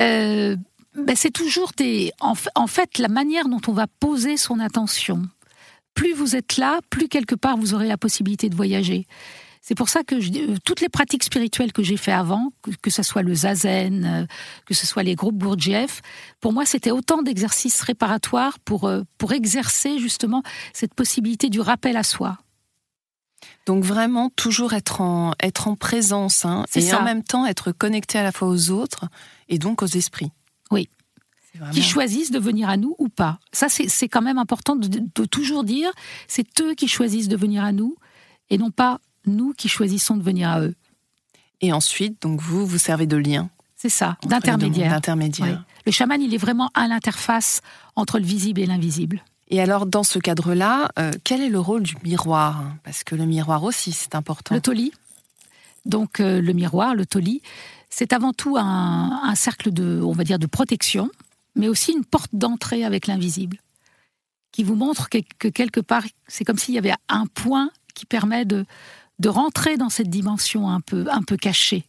Euh, 0.01 0.55
ben 0.95 1.15
C'est 1.15 1.31
toujours 1.31 1.71
des. 1.77 2.11
en, 2.19 2.67
fait, 2.67 2.97
la 2.97 3.07
manière 3.07 3.47
dont 3.47 3.61
on 3.67 3.73
va 3.73 3.85
poser 3.87 4.37
son 4.37 4.59
attention. 4.59 5.27
Plus 5.95 6.13
vous 6.13 6.35
êtes 6.35 6.57
là, 6.57 6.79
plus 6.89 7.07
quelque 7.07 7.35
part 7.35 7.57
vous 7.57 7.73
aurez 7.73 7.87
la 7.87 7.97
possibilité 7.97 8.49
de 8.49 8.55
voyager. 8.55 9.07
C'est 9.67 9.73
pour 9.73 9.89
ça 9.89 10.03
que 10.03 10.19
je, 10.19 10.29
euh, 10.31 10.57
toutes 10.63 10.81
les 10.81 10.89
pratiques 10.89 11.23
spirituelles 11.23 11.73
que 11.73 11.81
j'ai 11.81 11.97
fait 11.97 12.11
avant, 12.11 12.51
que, 12.83 12.91
ce 12.91 13.01
soit 13.01 13.23
le 13.23 13.33
zazen, 13.33 14.05
euh, 14.05 14.25
que 14.67 14.75
ce 14.75 14.85
soit 14.85 15.01
les 15.01 15.15
groupes 15.15 15.39
Gurdjieff, 15.39 16.03
pour 16.39 16.53
moi 16.53 16.67
c'était 16.67 16.91
autant 16.91 17.23
d'exercices 17.23 17.81
réparatoires 17.81 18.59
pour, 18.59 18.85
euh, 18.85 19.01
pour 19.17 19.31
exercer 19.31 19.97
justement 19.97 20.43
cette 20.71 20.93
possibilité 20.93 21.49
du 21.49 21.61
rappel 21.61 21.97
à 21.97 22.03
soi. 22.03 22.37
Donc 23.65 23.83
vraiment 23.83 24.29
toujours 24.29 24.73
être 24.73 25.01
en, 25.01 25.33
être 25.41 25.67
en 25.67 25.75
présence 25.75 26.45
hein, 26.45 26.65
et 26.75 26.93
en 26.93 27.01
même 27.01 27.23
temps 27.23 27.47
être 27.47 27.71
connecté 27.71 28.19
à 28.19 28.23
la 28.23 28.31
fois 28.31 28.47
aux 28.47 28.69
autres 28.69 29.05
et 29.49 29.57
donc 29.57 29.81
aux 29.81 29.87
esprits. 29.87 30.31
Oui. 31.61 31.69
Qui 31.71 31.81
choisissent 31.81 32.31
de 32.31 32.39
venir 32.39 32.69
à 32.69 32.77
nous 32.77 32.95
ou 32.99 33.09
pas. 33.09 33.39
Ça, 33.51 33.67
c'est 33.69 34.09
quand 34.09 34.21
même 34.21 34.37
important 34.37 34.75
de, 34.75 34.87
de 34.87 35.25
toujours 35.25 35.63
dire, 35.63 35.89
c'est 36.27 36.61
eux 36.61 36.73
qui 36.73 36.87
choisissent 36.87 37.27
de 37.27 37.37
venir 37.37 37.63
à 37.63 37.71
nous 37.71 37.95
et 38.49 38.57
non 38.57 38.71
pas 38.71 38.99
nous 39.25 39.53
qui 39.53 39.69
choisissons 39.69 40.17
de 40.17 40.23
venir 40.23 40.49
à 40.49 40.61
eux. 40.61 40.75
Et 41.61 41.71
ensuite, 41.73 42.21
donc 42.21 42.41
vous, 42.41 42.65
vous 42.65 42.77
servez 42.77 43.07
de 43.07 43.17
lien. 43.17 43.49
C'est 43.75 43.89
ça, 43.89 44.17
d'intermédiaire. 44.25 44.99
Le 45.85 45.91
chaman, 45.91 46.21
il 46.21 46.33
est 46.33 46.37
vraiment 46.37 46.71
à 46.73 46.87
l'interface 46.87 47.61
entre 47.95 48.19
le 48.19 48.25
visible 48.25 48.61
et 48.61 48.65
l'invisible. 48.65 49.23
Et 49.49 49.61
alors, 49.61 49.85
dans 49.85 50.03
ce 50.03 50.17
cadre-là, 50.17 50.91
euh, 50.97 51.11
quel 51.23 51.41
est 51.41 51.49
le 51.49 51.59
rôle 51.59 51.83
du 51.83 51.95
miroir? 52.03 52.63
Parce 52.83 53.03
que 53.03 53.15
le 53.15 53.25
miroir 53.25 53.63
aussi, 53.63 53.91
c'est 53.91 54.15
important. 54.15 54.55
Le 54.55 54.61
toli. 54.61 54.91
Donc, 55.85 56.19
euh, 56.19 56.41
le 56.41 56.53
miroir, 56.53 56.95
le 56.95 57.05
toli, 57.05 57.41
c'est 57.91 58.11
avant 58.11 58.33
tout 58.33 58.57
un, 58.57 59.35
cercle 59.35 59.71
de, 59.71 60.01
on 60.03 60.13
va 60.13 60.23
dire, 60.23 60.39
de 60.39 60.47
protection, 60.47 61.11
mais 61.55 61.67
aussi 61.67 61.91
une 61.93 62.05
porte 62.05 62.31
d'entrée 62.33 62.83
avec 62.83 63.07
l'invisible, 63.07 63.57
qui 64.51 64.63
vous 64.63 64.75
montre 64.75 65.09
que, 65.09 65.47
quelque 65.49 65.79
part, 65.79 66.03
c'est 66.27 66.45
comme 66.45 66.57
s'il 66.57 66.75
y 66.75 66.77
avait 66.77 66.93
un 67.09 67.25
point 67.27 67.71
qui 67.93 68.05
permet 68.05 68.45
de, 68.45 68.65
de 69.19 69.29
rentrer 69.29 69.77
dans 69.77 69.89
cette 69.89 70.09
dimension 70.09 70.69
un 70.69 70.81
peu, 70.81 71.05
un 71.09 71.23
peu 71.23 71.37
cachée. 71.37 71.85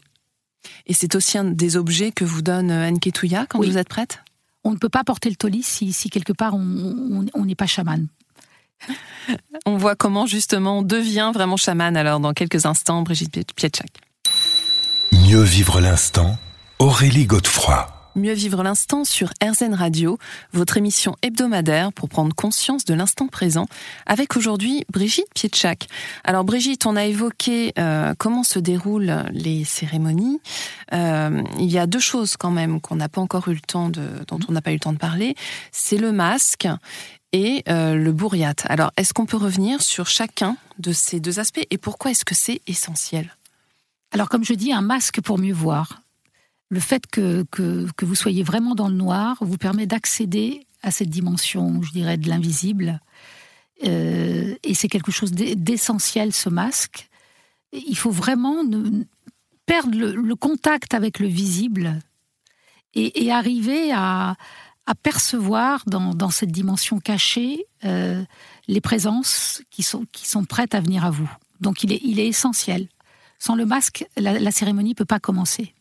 Et 0.87 0.95
c'est 0.95 1.15
aussi 1.15 1.39
un 1.39 1.45
des 1.45 1.77
objets 1.77 2.13
que 2.13 2.25
vous 2.25 2.43
donne 2.43 2.71
euh, 2.71 2.87
Anne 2.87 2.99
Ketouya 2.99 3.47
quand 3.47 3.63
vous 3.63 3.79
êtes 3.79 3.89
prête? 3.89 4.21
On 4.65 4.73
ne 4.73 4.79
peut 4.79 4.89
pas 4.89 5.05
porter 5.05 5.31
le 5.31 5.37
toli 5.37 5.63
si, 5.63 5.93
si 5.93 6.11
quelque 6.11 6.33
part 6.33 6.55
on 6.55 7.45
n'est 7.45 7.55
pas 7.55 7.67
chaman. 7.67 8.09
On 9.67 9.77
voit 9.77 9.97
comment 9.97 10.27
justement 10.27 10.81
on 10.81 10.83
devient 10.83 11.31
vraiment 11.33 11.57
chaman 11.57 11.97
alors 11.97 12.21
dans 12.21 12.33
quelques 12.33 12.67
instants, 12.67 13.03
Brigitte 13.03 13.53
Pietchak. 13.55 13.91
Mieux 15.13 15.43
vivre 15.43 15.81
l'instant, 15.81 16.37
Aurélie 16.79 17.27
Godefroy. 17.27 17.96
Mieux 18.17 18.33
vivre 18.33 18.63
l'instant 18.63 19.05
sur 19.05 19.29
RZN 19.45 19.75
Radio, 19.75 20.19
votre 20.55 20.79
émission 20.79 21.17
hebdomadaire 21.21 21.93
pour 21.93 22.09
prendre 22.09 22.35
conscience 22.35 22.87
de 22.87 22.95
l'instant 22.95 23.29
présent, 23.29 23.67
avec 24.07 24.39
aujourd'hui 24.39 24.87
Brigitte 24.91 25.29
Pietchak. 25.35 25.87
Alors 26.25 26.43
Brigitte, 26.43 26.87
on 26.87 26.97
a 26.97 27.05
évoqué 27.05 27.75
euh, 27.79 28.15
comment 28.17 28.43
se 28.43 28.59
déroulent 28.59 29.27
les 29.33 29.65
cérémonies. 29.65 30.41
Euh, 30.95 31.43
il 31.59 31.71
y 31.71 31.77
a 31.79 31.87
deux 31.87 32.01
choses 32.01 32.39
quand 32.39 32.51
même 32.51 32.81
qu'on 32.81 32.97
n'a 32.97 33.11
pas 33.11 33.21
encore 33.21 33.49
eu 33.49 33.55
le 33.55 33.61
temps 33.61 33.91
de, 33.91 34.09
dont 34.29 34.41
on 34.49 34.53
n'a 34.53 34.63
pas 34.63 34.71
eu 34.71 34.77
le 34.77 34.81
temps 34.81 34.95
de 34.95 34.99
parler. 34.99 35.35
C'est 35.71 35.99
le 35.99 36.11
masque 36.11 36.67
et 37.33 37.65
euh, 37.69 37.97
le 37.97 38.13
bourriat. 38.13 38.55
Alors, 38.65 38.93
est-ce 38.97 39.13
qu'on 39.13 39.27
peut 39.27 39.37
revenir 39.37 39.83
sur 39.83 40.07
chacun 40.07 40.57
de 40.79 40.93
ces 40.93 41.21
deux 41.21 41.39
aspects 41.39 41.67
et 41.69 41.77
pourquoi 41.77 42.13
est-ce 42.13 42.25
que 42.25 42.35
c'est 42.35 42.63
essentiel? 42.67 43.37
Alors, 44.11 44.31
comme 44.31 44.43
je 44.43 44.55
dis, 44.55 44.73
un 44.73 44.81
masque 44.81 45.21
pour 45.21 45.37
mieux 45.37 45.53
voir 45.53 46.01
le 46.69 46.81
fait 46.81 47.07
que, 47.07 47.45
que, 47.51 48.05
vous 48.05 48.15
soyez 48.15 48.43
vraiment 48.43 48.75
dans 48.75 48.89
le 48.89 48.95
noir 48.95 49.39
vous 49.41 49.57
permet 49.57 49.87
d'accéder 49.87 50.67
à 50.83 50.91
cette 50.91 51.11
dimension, 51.11 51.83
je 51.83 51.93
dirais, 51.93 52.17
de 52.17 52.29
l'invisible. 52.29 53.01
Euh, 53.85 54.55
et 54.63 54.75
c'est 54.75 54.89
quelque 54.89 55.13
chose 55.13 55.33
d'essentiel, 55.33 56.33
ce 56.33 56.49
masque. 56.49 57.09
Il 57.73 57.97
faut 57.97 58.11
vraiment 58.11 58.63
perdre 59.67 59.97
le, 59.97 60.35
contact 60.35 60.95
avec 60.95 61.19
le 61.19 61.29
visible 61.29 61.99
et, 62.95 63.31
arriver 63.31 63.93
à, 63.93 64.37
percevoir 65.03 65.83
dans, 65.87 66.31
cette 66.31 66.53
dimension 66.53 66.99
cachée 67.01 67.67
euh, 67.85 68.25
les 68.69 68.81
présences 68.81 69.63
qui 69.71 69.83
sont, 69.83 70.05
qui 70.13 70.27
sont 70.29 70.45
prêtes 70.45 70.75
à 70.75 70.81
venir 70.81 71.05
à 71.05 71.11
vous. 71.11 71.31
Donc 71.61 71.85
il 71.85 71.93
est, 71.93 72.01
il 72.03 72.19
est 72.21 72.29
essentiel. 72.29 72.89
Sans 73.39 73.55
le 73.55 73.67
masque, 73.67 74.07
la, 74.17 74.39
la 74.39 74.51
cérémonie 74.51 74.91
ne 74.91 74.95
peut 74.95 75.05
pas 75.05 75.21
commencer 75.21 75.75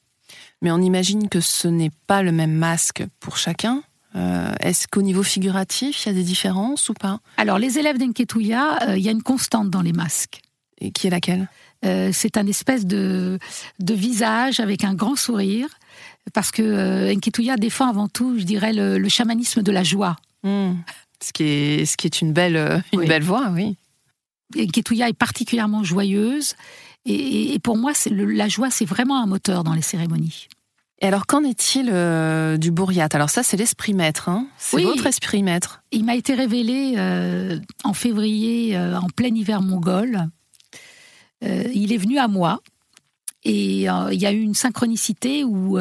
mais 0.62 0.72
on 0.72 0.80
imagine 0.80 1.30
que 1.30 1.42
ce 1.42 1.68
n'est 1.68 1.92
pas 2.08 2.24
le 2.24 2.32
même 2.32 2.54
masque 2.54 3.04
pour 3.20 3.38
chacun. 3.38 3.84
Euh, 4.16 4.54
est-ce 4.62 4.88
qu'au 4.88 5.02
niveau 5.02 5.24
figuratif, 5.24 6.06
il 6.06 6.10
y 6.10 6.12
a 6.12 6.14
des 6.14 6.24
différences 6.24 6.90
ou 6.90 6.94
pas? 6.94 7.20
Alors, 7.38 7.60
les 7.60 7.80
élèves 7.80 7.98
d'Enketouya, 7.98 8.90
euh, 8.90 8.98
il 8.98 9.04
y 9.04 9.10
a 9.10 9.12
une 9.12 9.24
constante 9.24 9.70
dans 9.70 9.82
les 9.82 9.92
masques. 9.92 10.42
Et 10.80 10.92
qui 10.92 11.08
est 11.08 11.10
laquelle? 11.10 11.50
Euh, 11.86 12.12
C'est 12.14 12.38
un 12.38 12.48
espèce 12.48 12.86
de, 12.86 13.40
de 13.80 13.94
visage 13.94 14.60
avec 14.60 14.84
un 14.84 14.94
grand 14.94 15.16
sourire, 15.16 15.68
parce 16.34 16.52
que 16.52 17.14
Enketouya 17.14 17.58
défend 17.58 17.90
avant 17.90 18.08
tout, 18.08 18.40
je 18.40 18.44
dirais, 18.44 18.72
le, 18.74 19.10
chamanisme 19.10 19.62
de 19.62 19.72
la 19.72 19.84
joie. 19.84 20.16
Hmm. 20.44 20.76
Ce, 21.22 21.34
qui 21.34 21.44
est, 21.44 21.86
ce 21.86 21.98
qui 21.98 22.08
est 22.08 22.22
une 22.22 22.32
belle, 22.32 22.84
une 22.94 23.06
belle 23.06 23.24
voix, 23.24 23.50
oui. 23.52 23.76
Enketouya 24.58 25.10
est 25.10 25.14
particulièrement 25.14 25.84
joyeuse 25.84 26.56
et, 27.06 27.60
pour 27.60 27.78
moi, 27.78 27.92
la 28.10 28.48
joie, 28.48 28.72
c'est 28.72 28.86
vraiment 28.86 29.22
un 29.22 29.28
moteur 29.28 29.64
dans 29.64 29.74
les 29.74 29.82
cérémonies. 29.82 30.48
Et 31.02 31.08
alors, 31.08 31.28
qu'en 31.28 31.44
est-il 31.44 31.90
euh, 31.92 32.58
du 32.58 32.72
bourriat? 32.72 33.10
Alors 33.14 33.30
ça, 33.30 33.44
c'est 33.44 33.58
l'esprit 33.58 33.94
maître, 33.94 34.30
hein 34.30 34.48
c'est 34.58 34.82
votre 34.82 35.06
esprit 35.06 35.44
maître. 35.44 35.84
Il 35.92 36.06
m'a 36.06 36.16
été 36.16 36.34
révélé 36.34 36.96
euh, 36.98 37.60
en 37.84 37.94
février, 37.94 38.78
euh, 38.78 38.98
en 38.98 39.10
plein 39.10 39.34
hiver 39.34 39.62
mongol. 39.62 40.28
il 41.42 41.94
est 41.94 41.98
venu 41.98 42.18
à 42.18 42.28
moi, 42.28 42.62
et 43.44 43.82
il 43.84 44.20
y 44.20 44.26
a 44.26 44.32
eu 44.32 44.40
une 44.40 44.56
synchronicité 44.56 45.44
où 45.44 45.78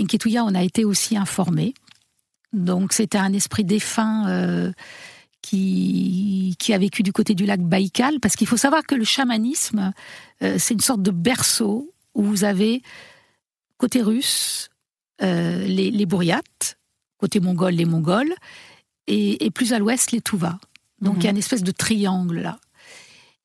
Enketouya 0.00 0.44
on 0.44 0.54
a 0.54 0.62
été 0.62 0.84
aussi 0.84 1.16
informé. 1.18 1.74
Donc 2.54 2.94
c'était 2.94 3.18
un 3.18 3.32
esprit 3.34 3.64
défunt 3.64 4.72
qui, 5.54 6.56
qui 6.58 6.72
a 6.72 6.78
vécu 6.78 7.02
du 7.02 7.12
côté 7.12 7.34
du 7.34 7.46
lac 7.46 7.60
Baïkal, 7.60 8.18
parce 8.20 8.34
qu'il 8.34 8.46
faut 8.46 8.56
savoir 8.56 8.84
que 8.84 8.94
le 8.94 9.04
chamanisme, 9.04 9.92
euh, 10.42 10.56
c'est 10.58 10.74
une 10.74 10.80
sorte 10.80 11.02
de 11.02 11.10
berceau 11.10 11.92
où 12.14 12.22
vous 12.22 12.44
avez 12.44 12.82
côté 13.76 14.02
russe 14.02 14.70
euh, 15.22 15.64
les, 15.66 15.90
les 15.90 16.06
bourriates, 16.06 16.78
côté 17.18 17.38
mongol 17.38 17.74
les 17.74 17.84
mongols, 17.84 18.34
et, 19.06 19.50
plus 19.50 19.72
à 19.72 19.78
l'ouest 19.78 20.12
les 20.12 20.20
Tuvas. 20.20 20.58
Donc 21.00 21.16
il 21.18 21.24
y 21.24 21.26
a 21.26 21.30
mhm. 21.30 21.36
une 21.36 21.38
espèce 21.38 21.62
de 21.62 21.70
triangle 21.70 22.40
là. 22.40 22.58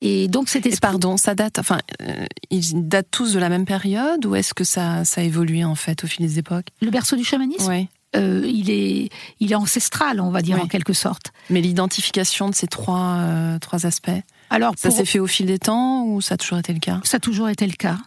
Et 0.00 0.28
donc 0.28 0.48
c'était. 0.48 0.70
Pardon, 0.80 1.18
ça 1.18 1.34
date. 1.34 1.58
Enfin, 1.58 1.78
euh, 2.00 2.24
ils 2.48 2.88
datent 2.88 3.10
tous 3.10 3.34
de 3.34 3.38
la 3.38 3.50
même 3.50 3.66
période 3.66 4.24
ou 4.24 4.34
est-ce 4.34 4.54
que 4.54 4.64
ça, 4.64 5.04
ça 5.04 5.20
a 5.20 5.24
évolué 5.24 5.62
en 5.62 5.74
fait 5.74 6.02
au 6.02 6.06
fil 6.06 6.26
des 6.26 6.38
époques? 6.38 6.68
Le 6.80 6.90
berceau 6.90 7.16
du 7.16 7.24
chamanisme? 7.24 7.70
Oui. 7.70 7.88
Euh, 8.16 8.42
il, 8.44 8.70
est, 8.70 9.08
il 9.38 9.52
est 9.52 9.56
ancestral, 9.56 10.20
on 10.20 10.30
va 10.30 10.42
dire, 10.42 10.60
en 10.60 10.66
quelque 10.66 10.92
sorte. 10.92 11.32
Mais 11.48 11.60
l'identification 11.60 12.48
de 12.48 12.54
ces 12.54 12.66
trois, 12.66 13.18
euh, 13.18 13.58
trois 13.60 13.86
aspects, 13.86 14.10
Alors, 14.50 14.74
ça 14.76 14.90
s'est 14.90 15.04
fait 15.04 15.20
au 15.20 15.28
fil 15.28 15.46
des 15.46 15.60
temps 15.60 16.04
ou 16.04 16.20
ça 16.20 16.34
a 16.34 16.36
toujours 16.36 16.58
été 16.58 16.72
le 16.72 16.80
cas? 16.80 17.00
Ça 17.04 17.18
a 17.18 17.20
toujours 17.20 17.48
été 17.48 17.66
le 17.66 17.74
cas. 17.74 17.98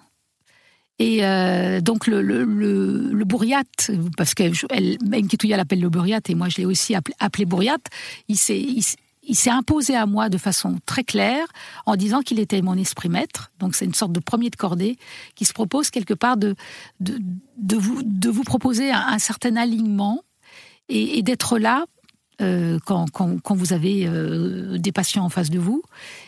Et 0.99 1.25
euh, 1.25 1.81
donc 1.81 2.05
le, 2.05 2.21
le, 2.21 2.43
le, 2.43 3.25
bourriat, 3.25 3.63
parce 4.15 4.35
que 4.35 4.43
elle, 4.69 4.97
l'appelle 5.49 5.79
le 5.79 5.89
bourriat 5.89 6.19
et 6.29 6.35
moi 6.35 6.49
je 6.49 6.57
l'ai 6.57 6.65
aussi 6.65 6.93
appelé, 6.93 7.15
appelé 7.19 7.45
bourriat, 7.45 7.77
il 8.27 8.37
s'est, 8.37 8.63
il 9.25 9.36
s'est 9.36 9.49
imposé 9.49 9.95
à 9.95 10.05
moi 10.05 10.29
de 10.29 10.38
façon 10.38 10.79
très 10.86 11.03
claire 11.03 11.45
en 11.86 11.95
disant 11.95 12.21
qu'il 12.21 12.39
était 12.39 12.62
mon 12.62 12.77
esprit 12.77 13.09
maître. 13.09 13.51
Donc 13.59 13.75
c'est 13.75 13.86
une 13.86 13.93
sorte 13.93 14.12
de 14.12 14.19
premier 14.19 14.49
de 14.49 14.55
cordée 14.55 14.97
qui 15.36 15.45
se 15.45 15.53
propose 15.53 15.89
quelque 15.89 16.13
part 16.13 16.38
de, 16.38 16.55
de, 16.99 17.75
vous, 17.75 18.01
de 18.03 18.29
vous 18.29 18.43
proposer 18.43 18.91
un, 18.91 19.19
certain 19.19 19.55
alignement 19.55 20.23
et, 20.89 21.21
d'être 21.23 21.57
là 21.57 21.86
euh, 22.41 22.79
quand, 22.86 23.09
quand, 23.12 23.55
vous 23.55 23.73
avez 23.73 24.05
euh, 24.05 24.77
des 24.77 24.91
patients 24.91 25.23
en 25.23 25.29
face 25.29 25.49
de 25.49 25.59
vous 25.59 25.81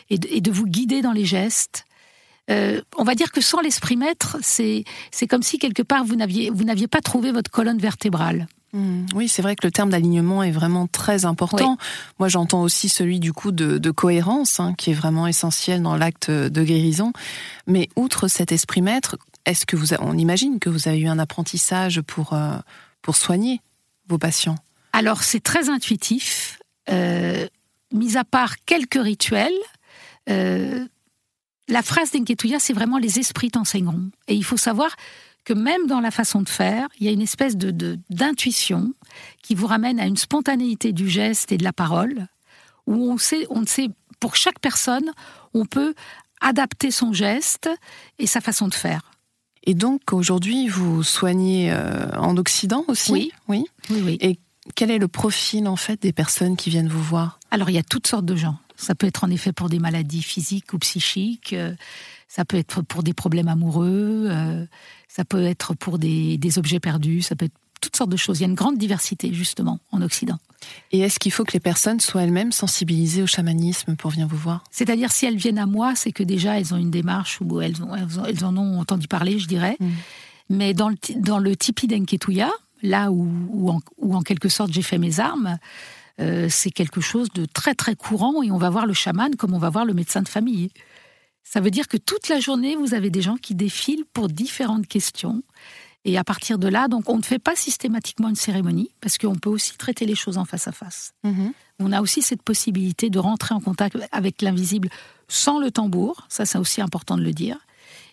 et 0.08 0.18
de, 0.18 0.50
vous 0.50 0.66
guider 0.66 1.02
dans 1.02 1.12
les 1.12 1.24
gestes. 1.24 1.84
Euh, 2.48 2.80
on 2.96 3.02
va 3.04 3.14
dire 3.14 3.32
que 3.32 3.40
sans 3.40 3.60
l'esprit 3.60 3.96
maître, 3.96 4.38
c'est 4.40 4.84
comme 5.28 5.42
si 5.42 5.58
quelque 5.58 5.82
part 5.82 6.04
vous 6.04 6.14
n'aviez 6.16 6.88
pas 6.88 7.00
trouvé 7.00 7.32
votre 7.32 7.50
colonne 7.50 7.78
vertébrale. 7.78 8.46
Hmm. 8.76 9.06
Oui, 9.14 9.26
c'est 9.26 9.40
vrai 9.40 9.56
que 9.56 9.66
le 9.66 9.70
terme 9.70 9.88
d'alignement 9.88 10.42
est 10.42 10.50
vraiment 10.50 10.86
très 10.86 11.24
important. 11.24 11.78
Moi, 12.18 12.28
j'entends 12.28 12.60
aussi 12.60 12.90
celui 12.90 13.20
du 13.20 13.32
coup 13.32 13.50
de, 13.50 13.90
cohérence, 13.90 14.60
hein, 14.60 14.74
qui 14.76 14.90
est 14.90 14.94
vraiment 14.94 15.26
essentiel 15.26 15.80
dans 15.80 15.96
l'acte 15.96 16.30
de 16.30 16.62
guérison. 16.62 17.14
Mais 17.66 17.88
outre 17.96 18.28
cet 18.28 18.52
esprit 18.52 18.82
maître, 18.82 19.16
est-ce 19.46 19.64
que 19.64 19.76
vous, 19.76 19.94
on 19.94 20.18
imagine 20.18 20.58
que 20.58 20.68
vous 20.68 20.88
avez 20.88 20.98
eu 20.98 21.08
un 21.08 21.18
apprentissage 21.18 22.02
pour 22.02 22.34
euh, 22.34 22.58
pour 23.00 23.16
soigner 23.16 23.62
vos 24.08 24.18
patients? 24.18 24.56
Alors, 24.92 25.22
c'est 25.22 25.40
très 25.40 25.70
intuitif. 25.70 26.60
Euh, 26.90 27.46
mis 27.92 28.18
à 28.18 28.24
part 28.24 28.56
quelques 28.66 29.02
rituels, 29.02 29.56
euh, 30.28 30.84
la 31.68 31.82
phrase 31.82 32.12
d'Enketuya, 32.12 32.58
c'est 32.58 32.74
vraiment 32.74 32.98
les 32.98 33.18
esprits 33.18 33.50
t'enseigneront. 33.50 34.10
Et 34.28 34.34
il 34.34 34.44
faut 34.44 34.58
savoir 34.58 34.94
que 35.46 35.54
même 35.54 35.86
dans 35.86 36.00
la 36.00 36.10
façon 36.10 36.42
de 36.42 36.48
faire, 36.48 36.88
il 36.98 37.06
y 37.06 37.08
a 37.08 37.12
une 37.12 37.22
espèce 37.22 37.56
de 37.56 37.98
d'intuition 38.10 38.92
qui 39.42 39.54
vous 39.54 39.68
ramène 39.68 39.98
à 40.00 40.06
une 40.06 40.16
spontanéité 40.16 40.92
du 40.92 41.08
geste 41.08 41.52
et 41.52 41.56
de 41.56 41.64
la 41.64 41.72
parole, 41.72 42.26
où 42.86 43.10
on 43.10 43.16
sait, 43.16 43.46
on 43.48 43.64
sait, 43.64 43.88
pour 44.18 44.34
chaque 44.34 44.58
personne, 44.58 45.10
on 45.54 45.64
peut 45.64 45.94
adapter 46.40 46.90
son 46.90 47.12
geste 47.12 47.70
et 48.18 48.26
sa 48.26 48.40
façon 48.40 48.66
de 48.66 48.74
faire. 48.74 49.12
Et 49.62 49.74
donc 49.74 50.12
aujourd'hui, 50.12 50.68
vous 50.68 51.04
soignez 51.04 51.72
euh, 51.72 52.10
en 52.18 52.36
Occident 52.36 52.84
aussi? 52.88 53.12
Oui. 53.12 53.32
oui. 53.48 53.64
Oui. 53.90 54.18
Et 54.20 54.38
quel 54.74 54.90
est 54.90 54.98
le 54.98 55.08
profil 55.08 55.68
en 55.68 55.76
fait 55.76 56.02
des 56.02 56.12
personnes 56.12 56.56
qui 56.56 56.70
viennent 56.70 56.88
vous 56.88 57.02
voir? 57.02 57.38
Alors 57.52 57.70
il 57.70 57.74
y 57.74 57.78
a 57.78 57.84
toutes 57.84 58.08
sortes 58.08 58.26
de 58.26 58.36
gens. 58.36 58.58
Ça 58.74 58.96
peut 58.96 59.06
être 59.06 59.22
en 59.22 59.30
effet 59.30 59.52
pour 59.52 59.68
des 59.68 59.78
maladies 59.78 60.22
physiques 60.22 60.72
ou 60.72 60.78
psychiques. 60.78 61.54
Ça 62.28 62.44
peut 62.44 62.56
être 62.56 62.82
pour 62.82 63.02
des 63.02 63.14
problèmes 63.14 63.48
amoureux, 63.48 64.26
euh, 64.28 64.66
ça 65.08 65.24
peut 65.24 65.44
être 65.44 65.74
pour 65.74 65.98
des, 65.98 66.58
objets 66.58 66.80
perdus, 66.80 67.22
ça 67.22 67.36
peut 67.36 67.46
être 67.46 67.54
toutes 67.80 67.96
sortes 67.96 68.10
de 68.10 68.16
choses. 68.16 68.38
Il 68.38 68.42
y 68.42 68.44
a 68.44 68.48
une 68.48 68.54
grande 68.54 68.78
diversité, 68.78 69.32
justement, 69.32 69.78
en 69.92 70.02
Occident. 70.02 70.38
Et 70.92 71.00
est-ce 71.00 71.18
qu'il 71.18 71.30
faut 71.30 71.44
que 71.44 71.52
les 71.52 71.60
personnes 71.60 72.00
soient 72.00 72.22
elles-mêmes 72.22 72.52
sensibilisées 72.52 73.22
au 73.22 73.26
chamanisme 73.26 73.96
pour 73.96 74.10
venir 74.10 74.26
vous 74.26 74.36
voir? 74.36 74.64
C'est-à-dire, 74.70 75.12
si 75.12 75.26
elles 75.26 75.36
viennent 75.36 75.58
à 75.58 75.66
moi, 75.66 75.94
c'est 75.94 76.10
que 76.10 76.22
déjà, 76.22 76.58
elles 76.58 76.74
ont 76.74 76.78
une 76.78 76.90
démarche 76.90 77.38
où 77.40 77.60
elles, 77.60 77.76
elles, 78.26 78.44
en 78.44 78.56
ont 78.56 78.80
entendu 78.80 79.06
parler, 79.08 79.38
je 79.38 79.46
dirais. 79.46 79.76
Mm. 79.78 79.88
Mais 80.48 80.74
dans 80.74 80.88
le, 80.88 80.96
dans 81.16 81.38
le 81.38 81.54
tipi 81.54 81.86
d'Enketuya, 81.86 82.50
là 82.82 83.10
où, 83.10 83.28
où, 83.98 84.14
en, 84.14 84.22
quelque 84.22 84.48
sorte 84.48 84.72
j'ai 84.72 84.82
fait 84.82 84.98
mes 84.98 85.20
armes, 85.20 85.58
euh, 86.20 86.46
c'est 86.50 86.70
quelque 86.70 87.00
chose 87.00 87.28
de 87.34 87.44
très 87.44 87.74
très 87.74 87.94
courant 87.94 88.42
et 88.42 88.50
on 88.50 88.58
va 88.58 88.70
voir 88.70 88.86
le 88.86 88.94
chaman 88.94 89.34
comme 89.36 89.54
on 89.54 89.58
va 89.58 89.70
voir 89.70 89.84
le 89.84 89.94
médecin 89.94 90.22
de 90.22 90.28
famille. 90.28 90.70
Ça 91.48 91.60
veut 91.60 91.70
dire 91.70 91.86
que 91.86 91.96
toute 91.96 92.28
la 92.28 92.40
journée, 92.40 92.74
vous 92.74 92.92
avez 92.92 93.08
des 93.08 93.22
gens 93.22 93.36
qui 93.36 93.54
défilent 93.54 94.04
pour 94.12 94.26
différentes 94.26 94.88
questions. 94.88 95.44
Et 96.04 96.18
à 96.18 96.24
partir 96.24 96.58
de 96.58 96.66
là, 96.66 96.88
donc, 96.88 97.08
on 97.08 97.18
ne 97.18 97.22
fait 97.22 97.38
pas 97.38 97.54
systématiquement 97.54 98.28
une 98.28 98.36
cérémonie, 98.36 98.90
parce 99.00 99.16
qu'on 99.16 99.36
peut 99.36 99.48
aussi 99.48 99.76
traiter 99.76 100.06
les 100.06 100.16
choses 100.16 100.38
en 100.38 100.44
face 100.44 100.66
à 100.66 100.72
face. 100.72 101.12
Mhm. 101.22 101.52
On 101.78 101.92
a 101.92 102.02
aussi 102.02 102.20
cette 102.20 102.42
possibilité 102.42 103.10
de 103.10 103.18
rentrer 103.20 103.54
en 103.54 103.60
contact 103.60 103.96
avec 104.10 104.42
l'invisible 104.42 104.88
sans 105.28 105.60
le 105.60 105.70
tambour, 105.70 106.26
ça 106.28 106.46
c'est 106.46 106.58
aussi 106.58 106.80
important 106.80 107.16
de 107.16 107.22
le 107.22 107.32
dire. 107.32 107.58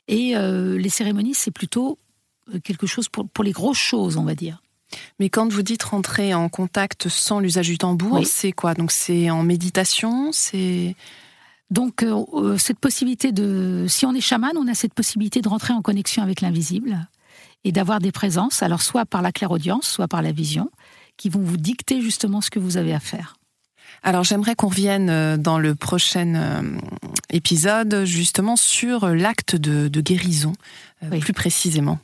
Et 0.08 0.36
euh, 0.36 0.78
les 0.78 0.90
cérémonies, 0.90 1.34
c'est 1.34 1.52
plutôt 1.52 1.98
euh, 2.54 2.60
quelque 2.60 2.86
chose 2.86 3.10
pour, 3.10 3.28
pour 3.28 3.44
les 3.44 3.52
grosses 3.52 3.78
choses, 3.78 4.16
on 4.18 4.24
va 4.24 4.36
dire. 4.36 4.62
Mais 5.20 5.30
quand 5.30 5.52
vous 5.52 5.64
dites 5.64 5.84
rentrer 5.84 6.36
en 6.36 6.50
contact 6.50 7.10
sans 7.10 7.40
l'usage 7.40 7.68
du 7.68 7.80
tambour, 7.80 8.22
c'est 8.26 8.52
quoi? 8.52 8.76
Donc 8.76 8.92
c'est 8.92 9.32
en 9.32 9.42
méditation, 9.42 10.32
c'est 10.32 10.96
donc 11.74 12.04
euh, 12.04 12.24
euh, 12.34 12.58
cette 12.58 12.80
possibilité 12.80 13.32
de, 13.32 13.86
si 13.90 14.06
on 14.06 14.14
est 14.14 14.22
chaman, 14.22 14.52
on 14.56 14.68
a 14.68 14.76
cette 14.76 14.94
possibilité 14.94 15.42
de 15.42 15.50
rentrer 15.50 15.74
en 15.74 15.82
connexion 15.82 16.22
avec 16.22 16.40
l'invisible 16.40 17.08
et 17.64 17.72
d'avoir 17.72 18.00
des 18.00 18.12
présences, 18.12 18.62
alors 18.62 18.82
soit 18.82 19.06
par 19.06 19.22
la 19.22 19.32
clairaudience, 19.32 19.88
soit 19.88 20.08
par 20.08 20.22
la 20.22 20.32
vision, 20.32 20.70
qui 21.18 21.30
vont 21.30 21.42
vous 21.42 21.58
dicter 21.58 22.02
justement 22.02 22.42
ce 22.42 22.52
que 22.52 22.60
vous 22.60 22.78
avez 22.78 22.94
à 22.94 23.00
faire. 23.00 23.38
Alors 24.04 24.24
j'aimerais 24.24 24.54
qu'on 24.54 24.68
revienne 24.68 25.38
dans 25.38 25.58
le 25.58 25.76
prochain 25.76 26.64
épisode 27.30 28.04
justement 28.04 28.56
sur 28.56 29.08
l'acte 29.08 29.56
de, 29.56 30.02
guérison, 30.02 30.54
plus 31.22 31.34
précisément. 31.34 32.00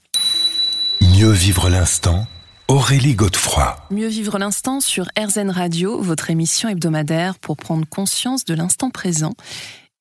Mieux 1.01 1.31
vivre 1.31 1.69
l'instant 1.69 2.25
Aurélie 2.69 3.15
Godefroy. 3.15 3.75
Mieux 3.89 4.09
vivre 4.09 4.37
l'instant 4.37 4.79
sur 4.79 5.09
RZN 5.17 5.49
Radio, 5.49 5.99
votre 5.99 6.29
émission 6.29 6.69
hebdomadaire 6.69 7.39
pour 7.39 7.57
prendre 7.57 7.83
conscience 7.87 8.45
de 8.45 8.53
l'instant 8.53 8.91
présent 8.91 9.33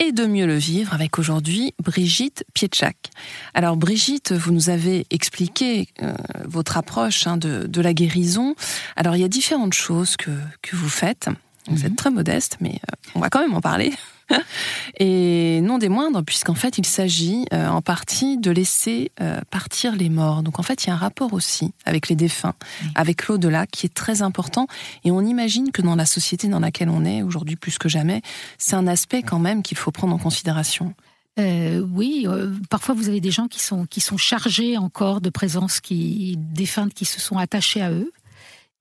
et 0.01 0.13
de 0.13 0.27
mieux 0.27 0.47
le 0.47 0.59
vivre 0.59 0.93
avec 0.93 1.19
aujourd'hui 1.19 1.73
Brigitte 1.83 2.45
Pietchak. 2.53 3.09
Alors 3.55 3.79
Brigitte, 3.79 4.33
vous 4.33 4.53
nous 4.53 4.69
avez 4.69 5.07
expliqué 5.09 5.89
euh, 6.03 6.13
votre 6.45 6.77
approche 6.77 7.27
hein, 7.27 7.39
de, 7.39 7.81
la 7.81 7.95
guérison. 7.95 8.55
Alors 8.97 9.17
il 9.17 9.23
y 9.23 9.25
a 9.25 9.29
différentes 9.29 9.73
choses 9.73 10.19
que, 10.19 10.31
que 10.61 10.77
vous 10.77 10.91
faites. 10.91 11.31
Vous 11.69 11.87
êtes 11.87 11.93
mhm. 11.93 11.97
très 11.97 12.11
modeste, 12.11 12.59
mais 12.61 12.83
euh, 12.91 12.97
on 13.15 13.21
va 13.21 13.31
quand 13.31 13.41
même 13.41 13.55
en 13.55 13.63
parler. 13.63 13.95
et 14.99 15.61
non 15.63 15.79
des 15.79 15.89
moindres, 15.89 16.23
puisqu'en 16.25 16.55
fait, 16.55 16.79
il 16.79 16.87
s'agit 16.87 17.47
euh, 17.53 17.69
en 17.69 17.83
partie 17.83 18.39
de 18.39 18.51
laisser 18.51 19.13
euh, 19.21 19.41
partir 19.51 19.95
les 19.95 20.09
morts. 20.09 20.43
Donc 20.43 20.59
en 20.59 20.63
fait, 20.63 20.85
il 20.85 20.89
y 20.89 20.91
a 20.91 20.95
un 20.95 20.99
rapport 20.99 21.33
aussi 21.33 21.73
avec 21.85 22.09
les 22.09 22.17
défunts, 22.17 22.55
avec 22.95 23.27
l'au-delà, 23.29 23.67
qui 23.67 23.87
est 23.87 23.95
très 23.95 24.23
important. 24.23 24.67
Et 25.05 25.11
on 25.11 25.21
imagine 25.21 25.73
que 25.73 25.83
dans 25.83 25.97
la 25.97 26.07
société 26.07 26.49
dans 26.49 26.61
laquelle 26.61 26.89
on 26.89 27.05
est, 27.05 27.23
aujourd'hui 27.23 27.57
plus 27.57 27.79
que 27.79 27.89
jamais, 27.89 28.23
c'est 28.59 28.77
un 28.77 28.87
aspect 28.87 29.23
quand 29.23 29.39
même 29.39 29.63
qu'il 29.63 29.77
faut 29.77 29.91
prendre 29.91 30.15
en 30.15 30.19
considération. 30.19 30.95
Euh, 31.39 31.81
oui, 31.93 32.27
parfois 32.69 32.97
vous 32.97 33.09
avez 33.09 33.21
des 33.21 33.31
gens 33.31 33.47
qui 33.47 33.63
sont, 33.63 33.87
qui 33.87 34.01
sont 34.01 34.17
chargés 34.17 34.77
encore 34.77 35.21
de 35.21 35.31
présences 35.31 35.81
qui, 35.81 36.37
défuntes 36.37 36.95
qui 36.95 37.05
se 37.05 37.21
sont 37.21 37.39
attachées 37.39 37.81
à 37.81 37.93
eux. 37.93 38.11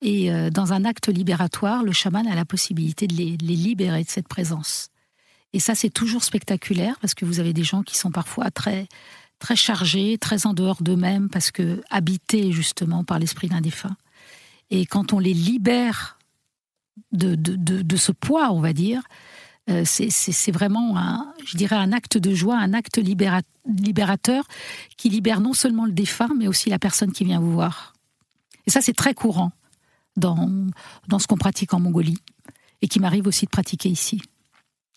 Et 0.00 0.30
dans 0.52 0.72
un 0.72 0.84
acte 0.84 1.08
libératoire, 1.08 1.82
le 1.82 1.90
chaman 1.90 2.24
a 2.28 2.36
la 2.36 2.44
possibilité 2.44 3.08
de 3.08 3.14
les, 3.14 3.36
les 3.40 3.56
libérer 3.56 4.04
de 4.04 4.08
cette 4.08 4.28
présence. 4.28 4.90
Et 5.52 5.60
ça, 5.60 5.74
c'est 5.74 5.90
toujours 5.90 6.24
spectaculaire 6.24 6.98
parce 7.00 7.14
que 7.14 7.24
vous 7.24 7.40
avez 7.40 7.52
des 7.52 7.64
gens 7.64 7.82
qui 7.82 7.96
sont 7.96 8.10
parfois 8.10 8.50
très, 8.50 8.86
très 9.38 9.56
chargés, 9.56 10.18
très 10.18 10.46
en 10.46 10.52
dehors 10.52 10.82
d'eux-mêmes 10.82 11.28
parce 11.28 11.50
que 11.50 11.82
habités 11.90 12.52
justement 12.52 13.04
par 13.04 13.18
l'esprit 13.18 13.48
d'un 13.48 13.60
défunt. 13.60 13.96
Et 14.70 14.84
quand 14.84 15.12
on 15.12 15.18
les 15.18 15.32
libère 15.32 16.18
de, 17.12 17.34
de, 17.34 17.56
de, 17.56 17.96
ce 17.96 18.12
poids, 18.12 18.52
on 18.52 18.60
va 18.60 18.72
dire, 18.74 19.02
euh, 19.70 19.84
c'est 19.84 20.52
vraiment, 20.52 20.98
un, 20.98 21.32
je 21.46 21.56
dirais, 21.56 21.76
un 21.76 21.92
acte 21.92 22.18
de 22.18 22.34
joie, 22.34 22.58
un 22.58 22.74
acte 22.74 22.98
libérateur 22.98 24.44
qui 24.96 25.08
libère 25.08 25.40
non 25.40 25.54
seulement 25.54 25.86
le 25.86 25.92
défunt, 25.92 26.30
mais 26.36 26.48
aussi 26.48 26.68
la 26.68 26.78
personne 26.78 27.12
qui 27.12 27.24
vient 27.24 27.40
vous 27.40 27.52
voir. 27.52 27.94
Et 28.66 28.70
ça, 28.70 28.82
c'est 28.82 28.94
très 28.94 29.14
courant 29.14 29.52
dans, 30.16 30.50
dans 31.06 31.18
ce 31.18 31.26
qu'on 31.26 31.38
pratique 31.38 31.72
en 31.72 31.80
Mongolie 31.80 32.18
et 32.82 32.88
qui 32.88 33.00
m'arrive 33.00 33.26
aussi 33.26 33.46
de 33.46 33.50
pratiquer 33.50 33.88
ici. 33.88 34.20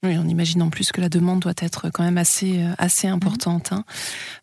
Oui, 0.04 0.18
on 0.18 0.28
imagine 0.28 0.64
en 0.64 0.72
plus 0.72 0.92
que 0.92 1.00
la 1.00 1.10
demande 1.10 1.42
doit 1.42 1.54
être 1.58 1.92
quand 1.92 2.04
même 2.04 2.18
assez 2.18 2.64
euh, 2.64 2.74
assez 2.80 3.08
importante. 3.08 3.72
Hein. 3.72 3.84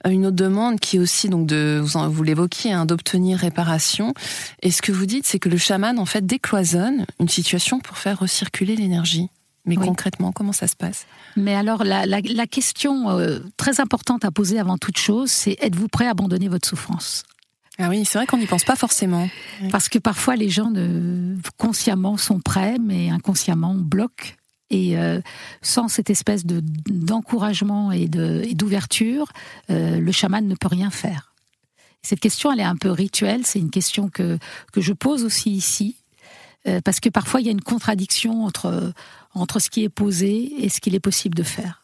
Euh, 0.06 0.10
une 0.10 0.26
autre 0.26 0.36
demande 0.36 0.78
qui 0.78 0.96
est 0.96 0.98
aussi 1.00 1.28
donc 1.28 1.46
de 1.48 1.80
vous, 1.82 1.98
vous 2.12 2.22
l'évoquiez 2.22 2.72
hein, 2.72 2.86
d'obtenir 2.86 3.38
réparation. 3.38 4.14
Et 4.62 4.70
ce 4.70 4.82
que 4.82 4.92
vous 4.92 5.04
dites, 5.04 5.26
c'est 5.26 5.40
que 5.40 5.48
le 5.48 5.56
chaman 5.56 5.98
en 5.98 6.04
fait 6.04 6.24
décloisonne 6.24 7.06
une 7.18 7.28
situation 7.28 7.80
pour 7.80 7.98
faire 7.98 8.20
recirculer 8.20 8.76
l'énergie. 8.76 9.30
Mais 9.66 9.76
concrètement, 9.76 10.32
comment 10.32 10.52
ça 10.52 10.66
se 10.66 10.76
passe? 10.76 11.06
Mais 11.36 11.54
alors, 11.54 11.84
la, 11.84 12.06
la, 12.06 12.46
question 12.46 13.10
euh, 13.10 13.40
très 13.58 13.80
importante 13.80 14.24
à 14.24 14.30
poser 14.30 14.58
avant 14.58 14.78
toute 14.78 14.96
chose, 14.96 15.30
c'est 15.30 15.58
êtes-vous 15.60 15.88
prêt 15.88 16.06
à 16.06 16.10
abandonner 16.10 16.48
votre 16.48 16.66
souffrance? 16.66 17.24
Ah 17.78 17.90
oui, 17.90 18.06
c'est 18.06 18.16
vrai 18.16 18.26
qu'on 18.26 18.38
n'y 18.38 18.46
pense 18.46 18.64
pas 18.64 18.76
forcément. 18.76 19.28
Parce 19.70 19.90
que 19.90 19.98
parfois 19.98 20.36
les 20.36 20.48
gens 20.48 20.70
ne, 20.70 21.36
consciemment 21.58 22.16
sont 22.16 22.40
prêts, 22.40 22.76
mais 22.80 23.10
inconsciemment 23.10 23.74
bloquent 23.74 24.32
et 24.70 24.98
euh, 24.98 25.20
sans 25.62 25.88
cette 25.88 26.10
espèce 26.10 26.44
de 26.44 26.62
d'encouragement 26.88 27.92
et 27.92 28.08
d'ouverture, 28.08 29.32
euh, 29.70 29.98
le 29.98 30.12
chaman 30.12 30.46
ne 30.46 30.54
peut 30.54 30.68
rien 30.68 30.90
faire. 30.90 31.34
Cette 32.02 32.20
question, 32.20 32.52
elle 32.52 32.60
est 32.60 32.64
un 32.64 32.76
peu 32.76 32.90
rituelle. 32.90 33.44
C'est 33.44 33.58
une 33.58 33.70
question 33.70 34.08
que 34.08 34.38
que 34.72 34.80
je 34.80 34.92
pose 34.92 35.24
aussi 35.24 35.50
ici, 35.50 35.96
euh, 36.66 36.80
parce 36.84 37.00
que 37.00 37.08
parfois 37.08 37.40
il 37.40 37.46
y 37.46 37.48
a 37.48 37.52
une 37.52 37.62
contradiction 37.62 38.44
entre 38.44 38.92
entre 39.34 39.58
ce 39.58 39.70
qui 39.70 39.84
est 39.84 39.88
posé 39.88 40.64
et 40.64 40.68
ce 40.68 40.80
qu'il 40.80 40.94
est 40.94 41.00
possible 41.00 41.34
de 41.34 41.42
faire. 41.42 41.82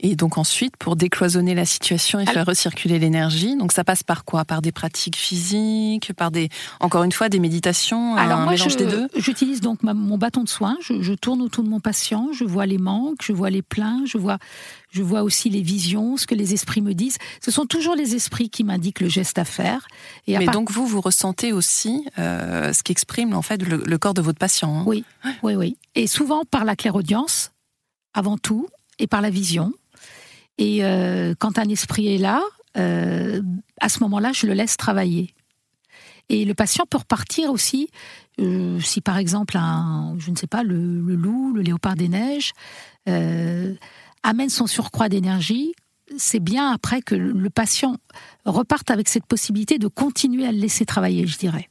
Et 0.00 0.16
donc 0.16 0.38
ensuite, 0.38 0.76
pour 0.76 0.96
décloisonner 0.96 1.54
la 1.54 1.64
situation 1.64 2.18
et 2.18 2.26
faire 2.26 2.44
recirculer 2.44 2.98
l'énergie, 2.98 3.56
donc 3.56 3.72
ça 3.72 3.84
passe 3.84 4.02
par 4.02 4.24
quoi? 4.24 4.44
Par 4.44 4.60
des 4.60 4.72
pratiques 4.72 5.16
physiques, 5.16 6.12
par 6.14 6.30
des, 6.30 6.48
encore 6.80 7.04
une 7.04 7.12
fois, 7.12 7.28
des 7.28 7.38
méditations, 7.38 8.16
Alors 8.16 8.40
un 8.40 8.50
mélange 8.50 8.76
des 8.76 8.86
deux? 8.86 9.08
J'utilise 9.16 9.60
donc 9.60 9.82
mon 9.82 10.18
bâton 10.18 10.42
de 10.42 10.48
soin, 10.48 10.76
je, 10.80 11.14
tourne 11.14 11.40
autour 11.40 11.62
de 11.62 11.68
mon 11.68 11.80
patient, 11.80 12.28
je 12.32 12.44
vois 12.44 12.66
les 12.66 12.78
manques, 12.78 13.20
je 13.22 13.32
vois 13.32 13.50
les 13.50 13.62
pleins, 13.62 14.02
je 14.04 14.18
vois, 14.18 14.38
je 14.90 15.02
vois 15.02 15.22
aussi 15.22 15.48
les 15.48 15.62
visions, 15.62 16.16
ce 16.16 16.26
que 16.26 16.34
les 16.34 16.54
esprits 16.54 16.82
me 16.82 16.92
disent. 16.92 17.18
Ce 17.40 17.50
sont 17.50 17.66
toujours 17.66 17.94
les 17.94 18.16
esprits 18.16 18.50
qui 18.50 18.64
m'indiquent 18.64 19.00
le 19.00 19.08
geste 19.08 19.38
à 19.38 19.44
faire. 19.44 19.86
Et 20.26 20.36
Mais 20.36 20.46
donc 20.46 20.70
vous, 20.72 20.86
vous 20.86 21.00
ressentez 21.00 21.52
aussi 21.52 22.04
euh, 22.18 22.72
ce 22.72 22.82
qu'exprime 22.82 23.32
en 23.32 23.42
fait 23.42 23.62
le, 23.62 23.98
corps 23.98 24.14
de 24.14 24.22
votre 24.22 24.38
patient. 24.38 24.80
Hein? 24.80 24.84
Oui, 24.86 25.04
oui, 25.42 25.54
oui. 25.54 25.76
Et 25.94 26.08
souvent 26.08 26.42
par 26.44 26.64
la 26.64 26.74
clairaudience, 26.74 27.52
avant 28.12 28.38
tout, 28.38 28.68
et 28.98 29.06
par 29.06 29.20
la 29.20 29.30
vision. 29.30 29.72
Et 30.58 30.84
euh, 30.84 31.34
quand 31.38 31.58
un 31.58 31.68
esprit 31.68 32.14
est 32.14 32.18
là, 32.18 32.42
euh, 32.76 33.42
à 33.80 33.88
ce 33.88 34.00
moment-là, 34.00 34.32
je 34.32 34.46
le 34.46 34.54
laisse 34.54 34.76
travailler. 34.76 35.34
Et 36.28 36.44
le 36.44 36.54
patient 36.54 36.84
peut 36.88 36.98
repartir 36.98 37.50
aussi, 37.50 37.88
euh, 38.40 38.80
si 38.80 39.00
par 39.00 39.18
exemple, 39.18 39.58
je 40.18 40.30
ne 40.30 40.36
sais 40.36 40.46
pas, 40.46 40.62
le, 40.62 41.00
loup, 41.14 41.52
le 41.52 41.62
léopard 41.62 41.96
des 41.96 42.08
neiges, 42.08 42.52
amène 43.06 44.48
son 44.48 44.66
surcroît 44.66 45.10
d'énergie, 45.10 45.74
c'est 46.16 46.40
bien 46.40 46.70
après 46.70 47.02
que 47.02 47.14
le 47.14 47.50
patient 47.50 47.98
reparte 48.46 48.90
avec 48.90 49.08
cette 49.08 49.26
possibilité 49.26 49.78
de 49.78 49.88
continuer 49.88 50.46
à 50.46 50.52
le 50.52 50.58
laisser 50.58 50.86
travailler, 50.86 51.26
je 51.26 51.36
dirais, 51.36 51.68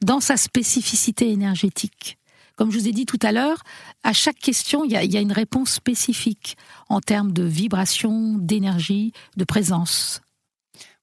dans 0.00 0.20
sa 0.20 0.36
spécificité 0.36 1.30
énergétique. 1.30 2.18
Comme 2.56 2.70
je 2.70 2.78
vous 2.78 2.88
ai 2.88 2.92
dit 2.92 3.06
tout 3.06 3.18
à 3.22 3.32
l'heure, 3.32 3.62
à 4.02 4.12
chaque 4.12 4.38
question, 4.38 4.84
il 4.84 4.92
y, 4.92 4.96
a, 4.96 5.20
une 5.20 5.32
réponse 5.32 5.70
spécifique 5.70 6.56
en 6.88 7.00
termes 7.00 7.32
de 7.32 7.42
vibration, 7.42 8.36
d'énergie, 8.38 9.12
de 9.36 9.44
présence. 9.44 10.20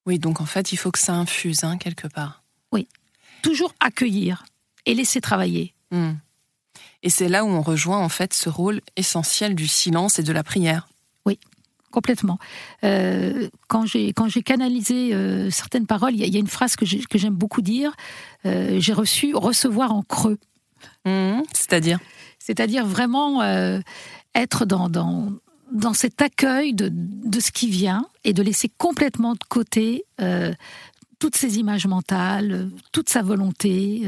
Oui, 0.06 0.20
donc 0.20 0.42
en 0.42 0.46
fait, 0.46 0.72
il 0.72 0.78
faut 0.78 0.92
que 0.92 1.00
ça 1.00 1.14
infuse 1.14 1.64
hein, 1.64 1.78
quelque 1.78 2.08
part. 2.08 2.44
Oui, 2.72 2.88
toujours 3.42 3.74
accueillir 3.80 4.46
et 4.86 4.94
laisser 4.94 5.22
travailler. 5.22 5.74
Hmm. 5.92 6.14
Et 7.04 7.10
c'est 7.10 7.30
là 7.30 7.46
où 7.46 7.48
on 7.48 7.62
rejoint 7.62 8.00
en 8.00 8.10
fait 8.10 8.34
ce 8.34 8.50
rôle 8.50 8.82
essentiel 8.96 9.56
du 9.56 9.68
silence 9.68 10.20
et 10.20 10.24
de 10.24 10.34
la 10.34 10.44
prière. 10.44 10.90
Oui, 11.26 11.40
complètement. 11.92 12.40
Euh, 12.84 13.50
quand 13.68 13.86
j'ai 13.86 14.14
quand 14.14 14.28
j'ai 14.28 14.44
canalisé 14.44 15.14
euh, 15.14 15.50
certaines 15.50 15.86
paroles, 15.86 16.14
il 16.14 16.28
y, 16.28 16.36
a 16.36 16.40
une 16.40 16.48
phrase 16.48 16.76
que 16.76 16.86
j'aime 16.86 17.36
beaucoup 17.36 17.62
dire. 17.62 17.96
Euh, 18.46 18.80
j'ai 18.80 18.94
reçu 18.94 19.34
recevoir 19.36 19.94
en 19.94 20.04
creux. 20.04 20.38
Mmh, 21.06 21.42
c'est-à-dire 21.54 22.00
C'est-à-dire 22.40 22.86
vraiment 22.86 23.42
euh, 23.42 23.80
être 24.36 24.66
dans, 24.66 24.90
dans, 24.90 25.32
dans 25.72 25.94
cet 25.94 26.22
accueil 26.22 26.74
de, 26.74 26.90
de, 26.92 27.40
ce 27.40 27.52
qui 27.52 27.70
vient 27.70 28.06
et 28.24 28.34
de 28.34 28.42
laisser 28.42 28.70
complètement 28.78 29.34
de 29.34 29.44
côté 29.48 30.04
euh, 30.22 30.54
toutes 31.20 31.36
ses 31.36 31.58
images 31.58 31.88
mentales, 31.88 32.70
toute 32.92 33.10
sa 33.10 33.22
volonté, 33.22 34.08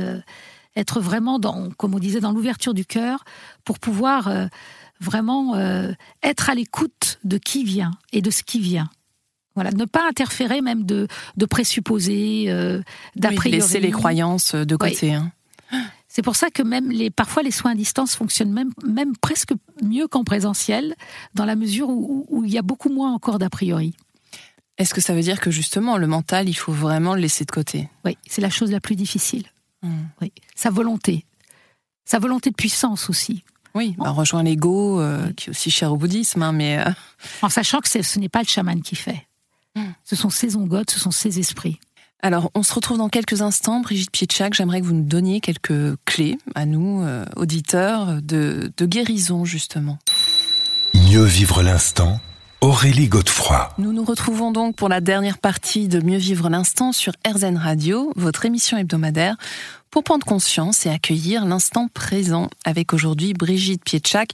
être 0.77 1.01
vraiment 1.01 1.39
dans, 1.39 1.69
comme 1.71 1.93
on 1.93 1.99
disait, 1.99 2.21
dans 2.21 2.32
l'ouverture 2.32 2.73
du 2.73 2.86
cœur 2.86 3.25
pour 3.65 3.80
pouvoir 3.80 4.32
vraiment 5.01 5.58
être 6.23 6.49
à 6.49 6.56
l'écoute 6.56 7.19
de 7.25 7.38
qui 7.38 7.65
vient 7.65 7.91
et 8.13 8.21
de 8.21 8.32
ce 8.32 8.43
qui 8.43 8.62
vient. 8.62 8.89
Voilà, 9.56 9.71
ne 9.71 9.86
pas 9.86 10.08
interférer 10.08 10.62
même 10.62 10.86
de, 10.86 11.08
de 11.36 11.45
présupposés, 11.45 12.45
euh, 12.47 12.82
laisser 13.45 13.80
les 13.80 13.91
croyances 13.91 14.56
de 14.56 14.75
côté. 14.75 15.13
Hein. 15.13 15.32
C'est 16.13 16.24
pour 16.24 16.36
ça 16.36 16.50
que 16.50 16.62
même 16.62 16.91
les, 16.91 17.10
parfois 17.10 17.41
les 17.41 17.52
soins 17.52 17.71
à 17.71 17.76
distance 17.76 18.15
fonctionnent 18.15 18.52
même, 18.52 18.71
même 18.86 19.15
presque 19.15 19.54
mieux 19.82 20.10
qu'en 20.10 20.26
présentiel, 20.26 20.93
dans 21.36 21.45
la 21.45 21.56
mesure 21.56 21.88
où, 21.88 22.43
il 22.43 22.52
y 22.52 22.58
a 22.58 22.62
beaucoup 22.62 22.89
moins 22.89 23.13
encore 23.13 23.39
d'a 23.39 23.50
priori. 23.50 23.95
Est-ce 24.78 24.93
que 24.93 25.00
ça 25.00 25.13
veut 25.13 25.21
dire 25.21 25.39
que 25.39 25.52
justement 25.52 25.95
le 25.95 26.08
mental, 26.08 26.50
il 26.50 26.54
faut 26.54 26.74
vraiment 26.74 27.15
le 27.15 27.21
laisser 27.21 27.45
de 27.45 27.52
côté? 27.52 27.89
Oui, 28.04 28.17
c'est 28.28 28.41
la 28.41 28.50
chose 28.50 28.71
la 28.71 28.82
plus 28.82 28.97
difficile. 28.97 29.45
Hmm. 29.84 30.04
Oui. 30.21 30.34
Sa 30.54 30.69
volonté, 30.69 31.26
sa 32.04 32.19
volonté 32.19 32.50
de 32.50 32.56
puissance 32.56 33.10
aussi. 33.10 33.45
Oui, 33.74 33.95
bah, 33.97 34.08
on 34.10 34.13
rejoint 34.13 34.43
l'ego, 34.43 35.00
euh, 35.00 35.32
qui 35.32 35.47
est 35.47 35.52
aussi 35.52 35.71
cher 35.71 35.93
au 35.93 35.95
bouddhisme, 35.95 36.43
hein, 36.43 36.52
mais... 36.52 36.78
Euh, 36.78 36.91
en 37.41 37.47
sachant 37.47 37.80
que 37.80 37.88
ce 37.88 38.19
n'est 38.19 38.28
pas 38.28 38.41
le 38.41 38.47
chaman 38.47 38.82
qui 38.82 38.97
fait. 38.97 39.28
Ce 40.04 40.17
sont 40.17 40.30
ces 40.30 40.58
ongotes, 40.58 40.91
ce 40.91 41.00
sont 41.00 41.12
ces 41.12 41.39
esprits. 41.39 41.80
Alors, 42.23 42.51
on 42.53 42.62
se 42.62 42.73
retrouve 42.73 42.97
dans 42.97 43.10
quelques 43.10 43.41
instants. 43.41 43.79
Brigitte 43.79 44.12
Pietchak, 44.12 44.53
j'aimerais 44.53 44.81
que 44.81 44.86
vous 44.86 44.93
nous 44.93 45.03
donniez 45.03 45.39
quelques 45.39 45.95
clés 46.05 46.38
à 46.53 46.65
nous, 46.65 47.01
euh, 47.01 47.25
auditeurs, 47.36 48.21
de, 48.21 48.71
de 48.77 48.86
guérison, 48.86 49.43
justement. 49.43 49.97
Mieux 50.93 51.23
vivre 51.23 51.63
l'instant 51.63 52.19
Aurélie 52.62 53.07
Godefroy. 53.07 53.69
Nous 53.79 53.91
nous 53.91 54.03
retrouvons 54.03 54.51
donc 54.51 54.75
pour 54.75 54.88
la 54.88 55.01
dernière 55.01 55.39
partie 55.39 55.88
de 55.88 55.99
Mieux 55.99 56.19
vivre 56.19 56.47
l'instant 56.47 56.91
sur 56.91 57.13
RZN 57.27 57.57
Radio, 57.57 58.13
votre 58.15 58.45
émission 58.45 58.77
hebdomadaire, 58.77 59.36
pour 59.91 60.04
prendre 60.04 60.25
conscience 60.25 60.86
et 60.86 60.89
accueillir 60.89 61.45
l'instant 61.45 61.89
présent 61.89 62.49
avec 62.63 62.93
aujourd'hui 62.93 63.34
Brigitte 63.34 63.84
Pietchak 63.84 64.32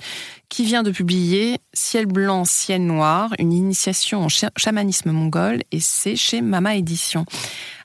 qui 0.50 0.64
vient 0.64 0.84
de 0.84 0.92
publier 0.92 1.60
Ciel 1.74 2.06
blanc, 2.06 2.46
ciel 2.46 2.86
noir, 2.86 3.34
une 3.40 3.52
initiation 3.52 4.24
en 4.24 4.28
chamanisme 4.30 5.12
mongol 5.12 5.64
et 5.72 5.80
c'est 5.80 6.16
chez 6.16 6.42
Mama 6.42 6.76
Édition. 6.76 7.26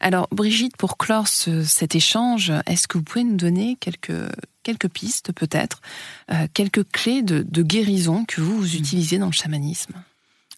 Alors 0.00 0.28
Brigitte, 0.30 0.76
pour 0.76 0.98
clore 0.98 1.26
cet 1.28 1.96
échange, 1.96 2.52
est-ce 2.66 2.87
que 2.87 2.98
vous 2.98 3.04
pouvez 3.04 3.24
nous 3.24 3.37
donner 3.37 3.76
quelques, 3.80 4.30
quelques 4.62 4.88
pistes 4.88 5.32
peut-être, 5.32 5.80
euh, 6.30 6.46
quelques 6.52 6.87
clés 6.90 7.22
de, 7.22 7.44
de 7.48 7.62
guérison 7.62 8.24
que 8.26 8.42
vous, 8.42 8.58
vous 8.58 8.76
utilisez 8.76 9.18
dans 9.18 9.26
le 9.26 9.32
chamanisme? 9.32 9.94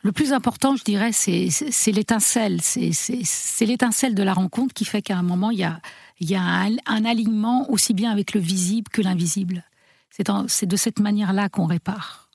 Le 0.05 0.13
plus 0.13 0.33
important, 0.33 0.77
je 0.77 0.85
dirais, 0.85 1.13
c'est 1.13 1.93
l'étincelle. 1.93 2.61
C'est 2.61 3.67
l'étincelle 3.67 4.15
de 4.15 4.23
la 4.23 4.35
rencontre 4.35 4.75
qui 4.75 4.85
fait 4.85 5.03
qu'à 5.03 5.17
un 5.17 5.23
moment, 5.23 5.51
il 5.51 5.59
y 5.59 5.65
a, 5.65 5.81
il 6.21 6.31
y 6.31 6.35
a 6.37 6.43
un, 6.43 7.05
alignement 7.05 7.71
aussi 7.71 7.95
bien 7.95 8.13
avec 8.13 8.35
le 8.35 8.41
visible 8.41 8.91
que 8.91 9.03
l'invisible. 9.03 9.65
C'est 10.11 10.67
de 10.67 10.77
cette 10.77 11.01
manière-là 11.01 11.49
qu'on 11.49 11.67
répare. 11.67 12.29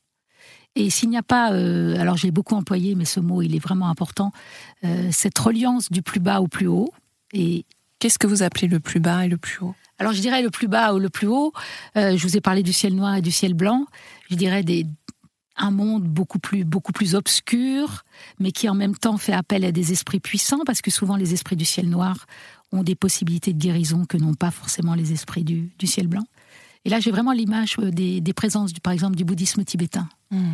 Et 0.75 0.89
s'il 0.89 1.09
n'y 1.09 1.17
a 1.17 1.23
pas, 1.23 1.53
euh, 1.53 1.99
alors 1.99 2.17
j'ai 2.17 2.31
beaucoup 2.31 2.55
employé, 2.55 2.95
mais 2.95 3.05
ce 3.05 3.19
mot, 3.19 3.41
il 3.41 3.55
est 3.55 3.59
vraiment 3.59 3.89
important, 3.89 4.31
euh, 4.83 5.09
cette 5.11 5.37
reliance 5.37 5.91
du 5.91 6.01
plus 6.01 6.19
bas 6.19 6.41
au 6.41 6.47
plus 6.47 6.67
haut. 6.67 6.91
Et 7.33 7.65
Qu'est-ce 7.99 8.17
que 8.17 8.27
vous 8.27 8.43
appelez 8.43 8.67
le 8.67 8.79
plus 8.79 9.01
bas 9.01 9.25
et 9.25 9.27
le 9.27 9.37
plus 9.37 9.59
haut? 9.61 9.75
Alors 9.99 10.13
je 10.13 10.21
dirais 10.21 10.41
le 10.41 10.49
plus 10.49 10.69
bas 10.69 10.93
ou 10.93 10.99
le 10.99 11.09
plus 11.09 11.27
haut. 11.27 11.51
Euh, 11.97 12.15
je 12.15 12.23
vous 12.25 12.37
ai 12.37 12.41
parlé 12.41 12.63
du 12.63 12.71
ciel 12.71 12.95
noir 12.95 13.15
et 13.15 13.21
du 13.21 13.31
ciel 13.31 13.53
blanc. 13.53 13.85
Je 14.29 14.35
dirais 14.35 14.63
des, 14.63 14.85
un 15.59 15.71
monde 15.71 16.03
beaucoup 16.03 16.39
plus, 16.39 16.63
beaucoup 16.63 16.91
plus 16.91 17.15
obscur, 17.15 18.03
mais 18.39 18.51
qui 18.51 18.67
en 18.69 18.73
même 18.73 18.95
temps 18.95 19.17
fait 19.17 19.33
appel 19.33 19.63
à 19.65 19.71
des 19.71 19.91
esprits 19.91 20.19
puissants, 20.19 20.61
parce 20.65 20.81
que 20.81 20.89
souvent 20.89 21.15
les 21.15 21.33
esprits 21.33 21.55
du 21.55 21.65
ciel 21.65 21.89
noir 21.89 22.25
ont 22.71 22.83
des 22.83 22.95
possibilités 22.95 23.53
de 23.53 23.59
guérison 23.59 24.05
que 24.05 24.17
n'ont 24.17 24.33
pas 24.33 24.51
forcément 24.51 24.95
les 24.95 25.11
esprits 25.11 25.43
du, 25.43 25.71
ciel 25.83 26.07
blanc. 26.07 26.25
Et 26.85 26.89
là, 26.89 26.99
j'ai 26.99 27.11
vraiment 27.11 27.33
l'image 27.33 27.75
euh, 27.79 27.91
des, 27.91 28.33
présences, 28.33 28.73
du, 28.73 28.79
par 28.79 28.93
exemple, 28.93 29.15
du 29.15 29.25
bouddhisme 29.25 29.63
tibétain, 29.63 30.07
hmm. 30.31 30.51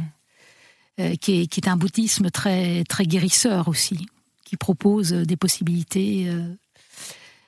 euh, 1.00 1.16
qui, 1.16 1.42
est, 1.42 1.68
un 1.68 1.78
bouddhisme 1.78 2.32
très, 2.32 2.84
très 2.86 3.06
guérisseur 3.06 3.68
aussi, 3.68 4.08
qui 4.44 4.58
propose 4.58 5.14
euh, 5.14 5.26
des 5.26 5.38
possibilités. 5.38 6.32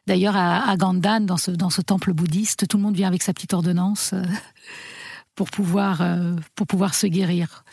D'ailleurs, 0.06 0.36
à, 0.36 0.70
à, 0.70 0.78
Gandan, 0.78 1.26
dans 1.26 1.38
ce, 1.38 1.52
dans 1.52 1.70
ce 1.70 1.82
temple 1.82 2.14
bouddhiste, 2.14 2.68
tout 2.68 2.78
le 2.78 2.84
monde 2.84 2.96
vient 2.96 3.08
avec 3.08 3.24
sa 3.24 3.34
petite 3.34 3.54
ordonnance 3.54 4.14
pour 5.38 5.52
pouvoir, 5.52 6.02
euh, 6.02 6.34
pour 6.56 6.68
pouvoir 6.68 6.96
se 6.96 7.08
guérir. 7.08 7.64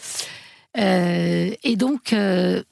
Euh, 0.77 1.51
et 1.65 1.77
donc, 1.77 2.13
euh, 2.13 2.63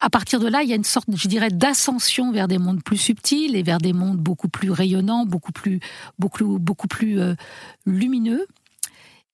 à 0.00 0.10
partir 0.10 0.38
de 0.38 0.46
là, 0.46 0.62
il 0.62 0.68
y 0.68 0.72
a 0.72 0.76
une 0.76 0.84
sorte, 0.84 1.08
je 1.12 1.28
dirais, 1.28 1.50
d'ascension 1.50 2.30
vers 2.30 2.46
des 2.46 2.58
mondes 2.58 2.82
plus 2.82 2.96
subtils 2.96 3.56
et 3.56 3.64
vers 3.64 3.78
des 3.78 3.92
mondes 3.92 4.16
beaucoup 4.16 4.48
plus 4.48 4.70
rayonnants, 4.70 5.26
beaucoup 5.26 5.50
plus, 5.50 5.80
beaucoup, 6.20 6.60
beaucoup 6.60 6.86
plus 6.86 7.18
lumineux. 7.84 8.46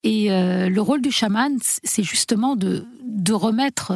Et 0.05 0.29
le 0.29 0.81
rôle 0.81 1.03
du 1.03 1.11
chaman, 1.11 1.59
c'est 1.61 2.03
justement 2.03 2.57
de, 2.57 2.87
de 3.05 3.33
remettre 3.35 3.93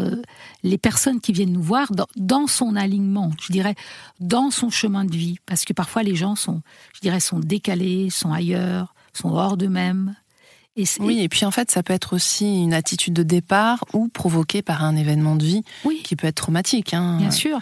les 0.62 0.76
personnes 0.76 1.20
qui 1.20 1.32
viennent 1.32 1.52
nous 1.52 1.62
voir 1.62 1.90
dans, 1.92 2.06
dans, 2.16 2.46
son 2.46 2.76
alignement, 2.76 3.30
je 3.40 3.50
dirais, 3.50 3.76
dans 4.20 4.50
son 4.50 4.68
chemin 4.68 5.06
de 5.06 5.16
vie. 5.16 5.38
Parce 5.46 5.64
que 5.64 5.72
parfois 5.72 6.02
les 6.02 6.16
gens 6.16 6.36
sont, 6.36 6.60
je 6.94 7.00
dirais, 7.00 7.20
sont 7.20 7.40
décalés, 7.40 8.10
sont 8.10 8.32
ailleurs, 8.32 8.94
sont 9.14 9.30
hors 9.30 9.56
d'eux-mêmes, 9.56 10.14
oui, 11.00 11.20
et 11.20 11.28
puis 11.28 11.44
en 11.44 11.50
fait, 11.50 11.70
ça 11.70 11.82
peut 11.82 11.92
être 11.92 12.14
aussi 12.14 12.62
une 12.62 12.72
attitude 12.72 13.14
de 13.14 13.22
départ 13.22 13.84
ou 13.92 14.08
provoquée 14.08 14.62
par 14.62 14.84
un 14.84 14.96
événement 14.96 15.36
de 15.36 15.44
vie 15.44 15.62
qui 16.04 16.16
peut 16.16 16.26
être 16.26 16.36
traumatique. 16.36 16.94
Hein. 16.94 17.18
Bien 17.18 17.30
sûr. 17.30 17.60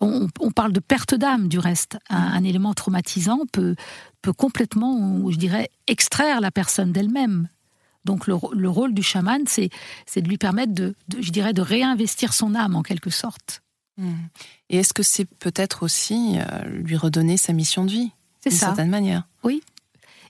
On, 0.00 0.28
parle 0.50 0.72
de 0.72 0.80
perte 0.80 1.14
d'âme, 1.14 1.48
du 1.48 1.58
reste. 1.58 1.98
Un, 2.10 2.44
élément 2.44 2.74
traumatisant 2.74 3.40
peut, 3.52 3.74
peut 4.20 4.34
complètement, 4.34 5.30
je 5.30 5.38
dirais, 5.38 5.70
extraire 5.86 6.42
la 6.42 6.50
personne 6.50 6.92
d'elle-même. 6.92 7.48
Donc 8.04 8.26
le, 8.26 8.34
rôle 8.34 8.92
du 8.92 9.02
chaman, 9.02 9.44
c'est 9.46 9.70
de 10.16 10.28
lui 10.28 10.36
permettre 10.36 10.74
de, 10.74 10.94
je 11.18 11.30
dirais, 11.30 11.54
de 11.54 11.62
réinvestir 11.62 12.34
son 12.34 12.54
âme 12.54 12.76
en 12.76 12.82
quelque 12.82 13.08
sorte. 13.08 13.62
Mmh. 13.96 14.12
Et 14.70 14.78
est-ce 14.78 14.92
que 14.92 15.02
c'est 15.02 15.24
peut-être 15.24 15.84
aussi 15.84 16.36
euh, 16.36 16.64
lui 16.66 16.96
redonner 16.96 17.36
sa 17.36 17.52
mission 17.52 17.84
de 17.84 17.90
vie 17.90 18.10
C'est 18.40 18.50
ça. 18.50 18.66
D'une 18.66 18.74
certaine 18.74 18.90
manière? 18.90 19.26
Oui, 19.42 19.62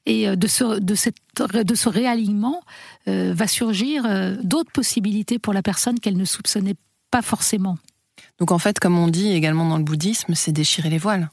et 0.07 0.29
euh, 0.29 0.37
de 0.37 0.47
ce, 0.47 0.79
de 0.79 0.95
cette, 0.95 1.17
de 1.37 1.75
ce 1.75 1.88
réalignement 1.88 2.62
euh, 3.09 3.33
va 3.35 3.47
surgir 3.47 4.05
euh, 4.07 4.37
d'autres 4.43 4.73
possibilités 4.73 5.38
pour 5.38 5.53
la 5.53 5.62
personne 5.62 5.99
qu'elle 6.01 6.17
ne 6.17 6.25
soupçonnait 6.25 6.77
pas 7.11 7.23
forcément. 7.23 7.77
Donc 8.38 8.51
en 8.51 8.59
fait, 8.59 8.79
comme 8.79 8.99
on 8.99 9.09
dit 9.09 9.33
également 9.33 9.69
dans 9.69 9.79
le 9.79 9.85
bouddhisme, 9.85 10.35
c'est 10.35 10.53
déchirer 10.53 10.90
les 10.90 10.99
voiles. 10.99 11.31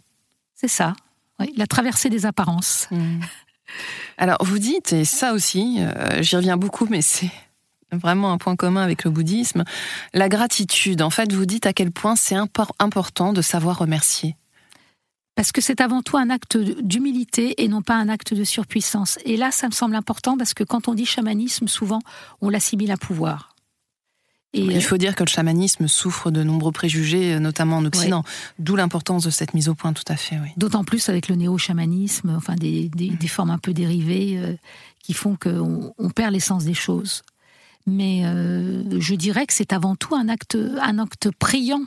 C'est 0.56 0.68
ça, 0.68 0.94
oui, 1.40 1.54
la 1.58 1.68
traversée 1.68 2.10
des 2.10 2.26
apparences. 2.26 2.88
Mmh. 2.92 3.22
Alors 4.18 4.38
vous 4.44 4.60
dites, 4.60 4.94
et 4.94 5.06
ça 5.06 5.34
aussi, 5.34 5.80
j'y 6.20 6.36
reviens 6.36 6.58
beaucoup, 6.58 6.86
mais 6.90 7.02
c'est 7.02 7.32
vraiment 7.92 8.32
un 8.32 8.38
point 8.38 8.56
commun 8.56 8.84
avec 8.84 9.04
le 9.04 9.12
bouddhisme, 9.12 9.64
la 10.14 10.30
gratitude. 10.30 11.02
En 11.02 11.10
fait, 11.10 11.32
vous 11.32 11.46
dites 11.46 11.66
à 11.66 11.74
quel 11.74 11.92
point 11.92 12.16
c'est 12.16 12.36
important 12.36 13.34
de 13.34 13.42
savoir 13.42 13.80
remercier 13.80 14.36
parce 15.36 15.52
que 15.52 15.62
c'est 15.62 15.82
avant 15.82 16.02
tout 16.02 16.18
un 16.18 16.30
acte 16.30 16.58
d'humilité 16.58 17.64
et 17.64 17.68
non 17.68 17.82
pas 17.82 17.96
un 17.96 18.10
acte 18.10 18.34
de 18.34 18.44
surpuissance. 18.44 19.18
Et 19.26 19.38
là, 19.38 19.52
ça 19.52 19.68
me 19.68 19.72
semble 19.72 19.96
important 19.96 20.38
parce 20.38 20.54
que 20.54 20.64
quand 20.64 20.88
on 20.88 20.94
dit 20.94 21.06
chamanisme, 21.06 21.68
souvent, 21.68 22.00
on 22.42 22.50
l'assimile 22.50 22.92
à 22.92 22.98
pouvoir. 22.98 23.56
Et 24.54 24.64
Il 24.64 24.84
faut 24.84 24.98
dire 24.98 25.16
que 25.16 25.24
le 25.24 25.30
chamanisme 25.30 25.88
souffre 25.88 26.30
de 26.30 26.44
nombreux 26.44 26.74
préjugés, 26.74 27.40
notamment 27.40 27.78
en 27.78 27.86
Occident, 27.86 28.26
d'où 28.60 28.76
l'importance 28.76 29.24
de 29.24 29.30
cette 29.30 29.54
mise 29.54 29.70
au 29.70 29.76
point, 29.76 29.94
tout 29.94 30.04
à 30.10 30.18
fait. 30.18 30.38
Oui. 30.40 30.50
D'autant 30.58 30.84
plus 30.84 31.08
avec 31.08 31.30
le 31.30 31.36
néo-chamanisme, 31.36 32.34
enfin 32.36 32.56
des, 32.56 32.92
mm. 32.94 33.28
formes 33.28 33.52
un 33.52 33.58
peu 33.58 33.74
dérivées 33.74 34.38
euh, 34.38 34.56
qui 35.00 35.14
font 35.14 35.38
qu'on 35.38 35.94
on 35.98 36.10
perd 36.10 36.34
l'essence 36.34 36.66
des 36.66 36.74
choses. 36.74 37.22
Mais 37.88 38.26
euh, 38.26 39.00
je 39.00 39.16
dirais 39.16 39.46
que 39.48 39.54
c'est 39.54 39.72
avant 39.72 39.96
tout 39.96 40.16
un 40.16 40.28
acte, 40.28 40.58
un 40.82 41.00
acte 41.00 41.32
priant 41.40 41.86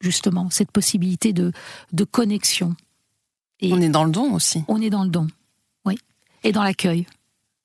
justement, 0.00 0.48
cette 0.50 0.70
possibilité 0.70 1.32
de, 1.32 1.52
de 1.92 2.04
connexion. 2.04 2.74
Et 3.60 3.72
on 3.72 3.80
est 3.80 3.88
dans 3.88 4.04
le 4.04 4.10
don 4.10 4.32
aussi. 4.34 4.64
On 4.68 4.80
est 4.80 4.90
dans 4.90 5.04
le 5.04 5.10
don, 5.10 5.26
oui. 5.84 5.98
Et 6.42 6.52
dans 6.52 6.62
l'accueil. 6.62 7.06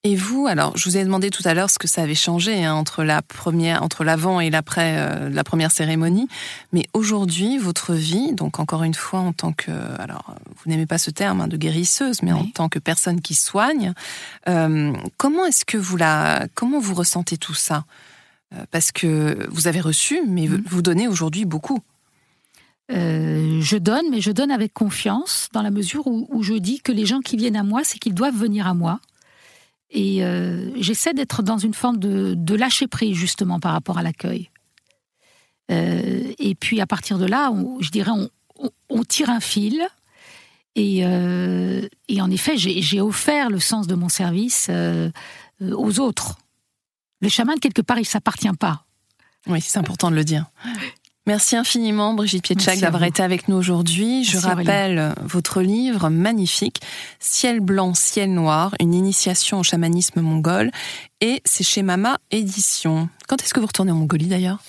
Et 0.07 0.15
vous, 0.15 0.45
alors, 0.45 0.77
je 0.77 0.87
vous 0.87 0.97
ai 0.97 1.03
demandé 1.03 1.31
tout 1.31 1.41
à 1.45 1.55
l'heure 1.55 1.71
ce 1.71 1.79
que 1.79 1.87
ça 1.87 2.03
avait 2.03 2.13
changé 2.13 2.63
hein, 2.63 2.75
entre 2.75 3.03
la 3.03 3.23
première, 3.23 3.81
entre 3.81 4.03
l'avant 4.03 4.39
et 4.39 4.51
l'après 4.51 4.97
euh, 4.99 5.29
la 5.31 5.43
première 5.43 5.71
cérémonie. 5.71 6.27
Mais 6.73 6.85
aujourd'hui, 6.93 7.57
votre 7.57 7.95
vie, 7.95 8.33
donc 8.33 8.59
encore 8.59 8.83
une 8.83 8.93
fois 8.93 9.21
en 9.21 9.33
tant 9.33 9.51
que, 9.51 9.71
alors, 9.97 10.35
vous 10.45 10.69
n'aimez 10.69 10.85
pas 10.85 10.99
ce 10.99 11.09
terme 11.09 11.41
hein, 11.41 11.47
de 11.47 11.57
guérisseuse, 11.57 12.21
mais 12.21 12.33
en 12.33 12.45
tant 12.45 12.69
que 12.69 12.77
personne 12.77 13.19
qui 13.19 13.33
soigne, 13.33 13.93
euh, 14.47 14.93
comment 15.17 15.43
est-ce 15.43 15.65
que 15.65 15.79
vous 15.79 15.97
la, 15.97 16.45
comment 16.53 16.79
vous 16.79 16.93
ressentez 16.93 17.37
tout 17.37 17.55
ça? 17.55 17.85
Euh, 18.53 18.63
Parce 18.69 18.91
que 18.91 19.47
vous 19.49 19.65
avez 19.65 19.81
reçu, 19.81 20.21
mais 20.27 20.47
mmh. 20.47 20.65
vous 20.67 20.83
donnez 20.83 21.07
aujourd'hui 21.07 21.45
beaucoup. 21.45 21.79
Euh, 22.91 23.61
je 23.61 23.77
donne, 23.77 24.05
mais 24.11 24.21
je 24.21 24.31
donne 24.31 24.51
avec 24.51 24.73
confiance, 24.73 25.49
dans 25.53 25.61
la 25.61 25.71
mesure 25.71 26.05
où, 26.07 26.43
je 26.43 26.53
dis 26.53 26.79
que 26.79 26.91
les 26.91 27.05
gens 27.05 27.19
qui 27.19 27.35
viennent 27.35 27.55
à 27.55 27.63
moi, 27.63 27.83
c'est 27.83 27.97
qu'ils 27.97 28.13
doivent 28.13 28.35
venir 28.35 28.67
à 28.67 28.73
moi. 28.73 28.99
Et 29.89 30.23
euh, 30.23 30.69
j'essaie 30.79 31.13
d'être 31.13 31.41
dans 31.41 31.57
une 31.57 31.73
forme 31.73 31.97
de, 31.97 32.55
lâcher 32.55 32.87
prise, 32.87 33.15
justement, 33.15 33.59
par 33.59 33.71
rapport 33.71 33.97
à 33.97 34.03
l'accueil. 34.03 34.49
Euh, 35.71 36.33
et 36.37 36.53
puis, 36.53 36.79
à 36.79 36.85
partir 36.85 37.17
de 37.17 37.25
là, 37.25 37.51
je 37.79 37.89
dirais, 37.89 38.11
on, 38.11 38.29
on 38.89 39.03
tire 39.03 39.29
un 39.29 39.39
fil. 39.39 39.81
Et, 40.77 40.99
et 40.99 42.21
en 42.21 42.29
effet, 42.29 42.57
j'ai 42.57 42.99
offert 42.99 43.49
le 43.49 43.59
sens 43.59 43.87
de 43.87 43.95
mon 43.95 44.09
service 44.09 44.69
aux 45.61 45.99
autres. 46.01 46.37
Le 47.21 47.29
chaman, 47.29 47.57
quelque 47.59 47.81
part, 47.81 47.97
il 47.97 48.01
ne 48.01 48.07
s'appartient 48.07 48.51
pas. 48.59 48.83
Oui, 49.47 49.61
c'est 49.61 49.79
important 49.79 50.11
de 50.11 50.15
le 50.15 50.25
dire. 50.25 50.47
Merci 51.27 51.55
infiniment, 51.55 52.13
Brigitte 52.13 52.43
Pietchak, 52.43 52.79
d'avoir 52.79 53.03
été 53.03 53.23
avec 53.23 53.47
nous 53.47 53.55
aujourd'hui. 53.55 54.23
Je 54.23 54.37
rappelle 54.37 55.15
votre 55.23 55.61
livre 55.61 56.09
magnifique, 56.09 56.81
Ciel 57.19 57.61
blanc, 57.61 57.95
ciel 57.95 58.31
noir, 58.31 58.75
une 58.79 58.93
initiation 58.93 59.59
au 59.59 59.63
chamanisme 59.63 60.21
mongol. 60.21 60.69
Et 61.21 61.41
c'est 61.43 61.63
chez 61.63 61.81
Mama 61.81 62.19
Édition. 62.29 63.09
Quand 63.27 63.41
est-ce 63.41 63.55
que 63.55 63.59
vous 63.59 63.65
retournez 63.65 63.91
en 63.91 63.95
Mongolie 63.95 64.27
d'ailleurs? 64.27 64.59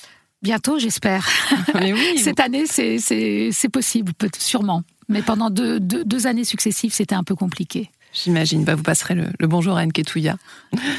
Bientôt, 0.41 0.79
j'espère. 0.79 1.29
Oui, 1.75 2.19
Cette 2.25 2.41
année, 2.41 2.65
c'est 2.67 3.69
possible, 3.71 4.13
sûrement. 4.39 4.83
Mais 5.09 5.21
pendant 5.21 5.51
deux, 5.51 6.27
années 6.27 6.45
successives, 6.45 6.95
c'était 6.95 7.15
un 7.15 7.25
peu 7.25 7.35
compliqué. 7.35 7.91
J'imagine. 8.15 8.65
Bah, 8.65 8.75
vous 8.75 8.83
passerez 8.83 9.15
le, 9.15 9.47
bonjour 9.47 9.77
à 9.77 9.85
Nketouya. 9.85 10.37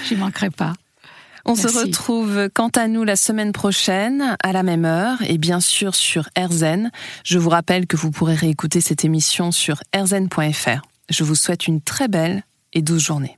J'y 0.07 0.15
manquerai 0.15 0.51
pas. 0.51 0.73
On 1.49 1.55
se 1.55 1.67
retrouve 1.67 2.49
quant 2.53 2.69
à 2.75 2.87
nous 2.87 3.03
la 3.03 3.15
semaine 3.15 3.51
prochaine 3.51 4.37
à 4.43 4.51
la 4.51 4.63
même 4.63 4.85
heure 4.85 5.17
et 5.27 5.37
bien 5.37 5.59
sûr 5.59 5.95
sur 5.95 6.29
RZN. 6.37 6.91
Je 7.23 7.39
vous 7.39 7.49
rappelle 7.49 7.87
que 7.87 7.97
vous 7.97 8.11
pourrez 8.11 8.35
réécouter 8.35 8.81
cette 8.81 9.05
émission 9.05 9.51
sur 9.51 9.81
rzn.fr. 9.95 10.81
Je 11.09 11.23
vous 11.23 11.35
souhaite 11.35 11.67
une 11.67 11.81
très 11.81 12.07
belle 12.07 12.43
et 12.73 12.81
douce 12.81 13.03
journée. 13.03 13.35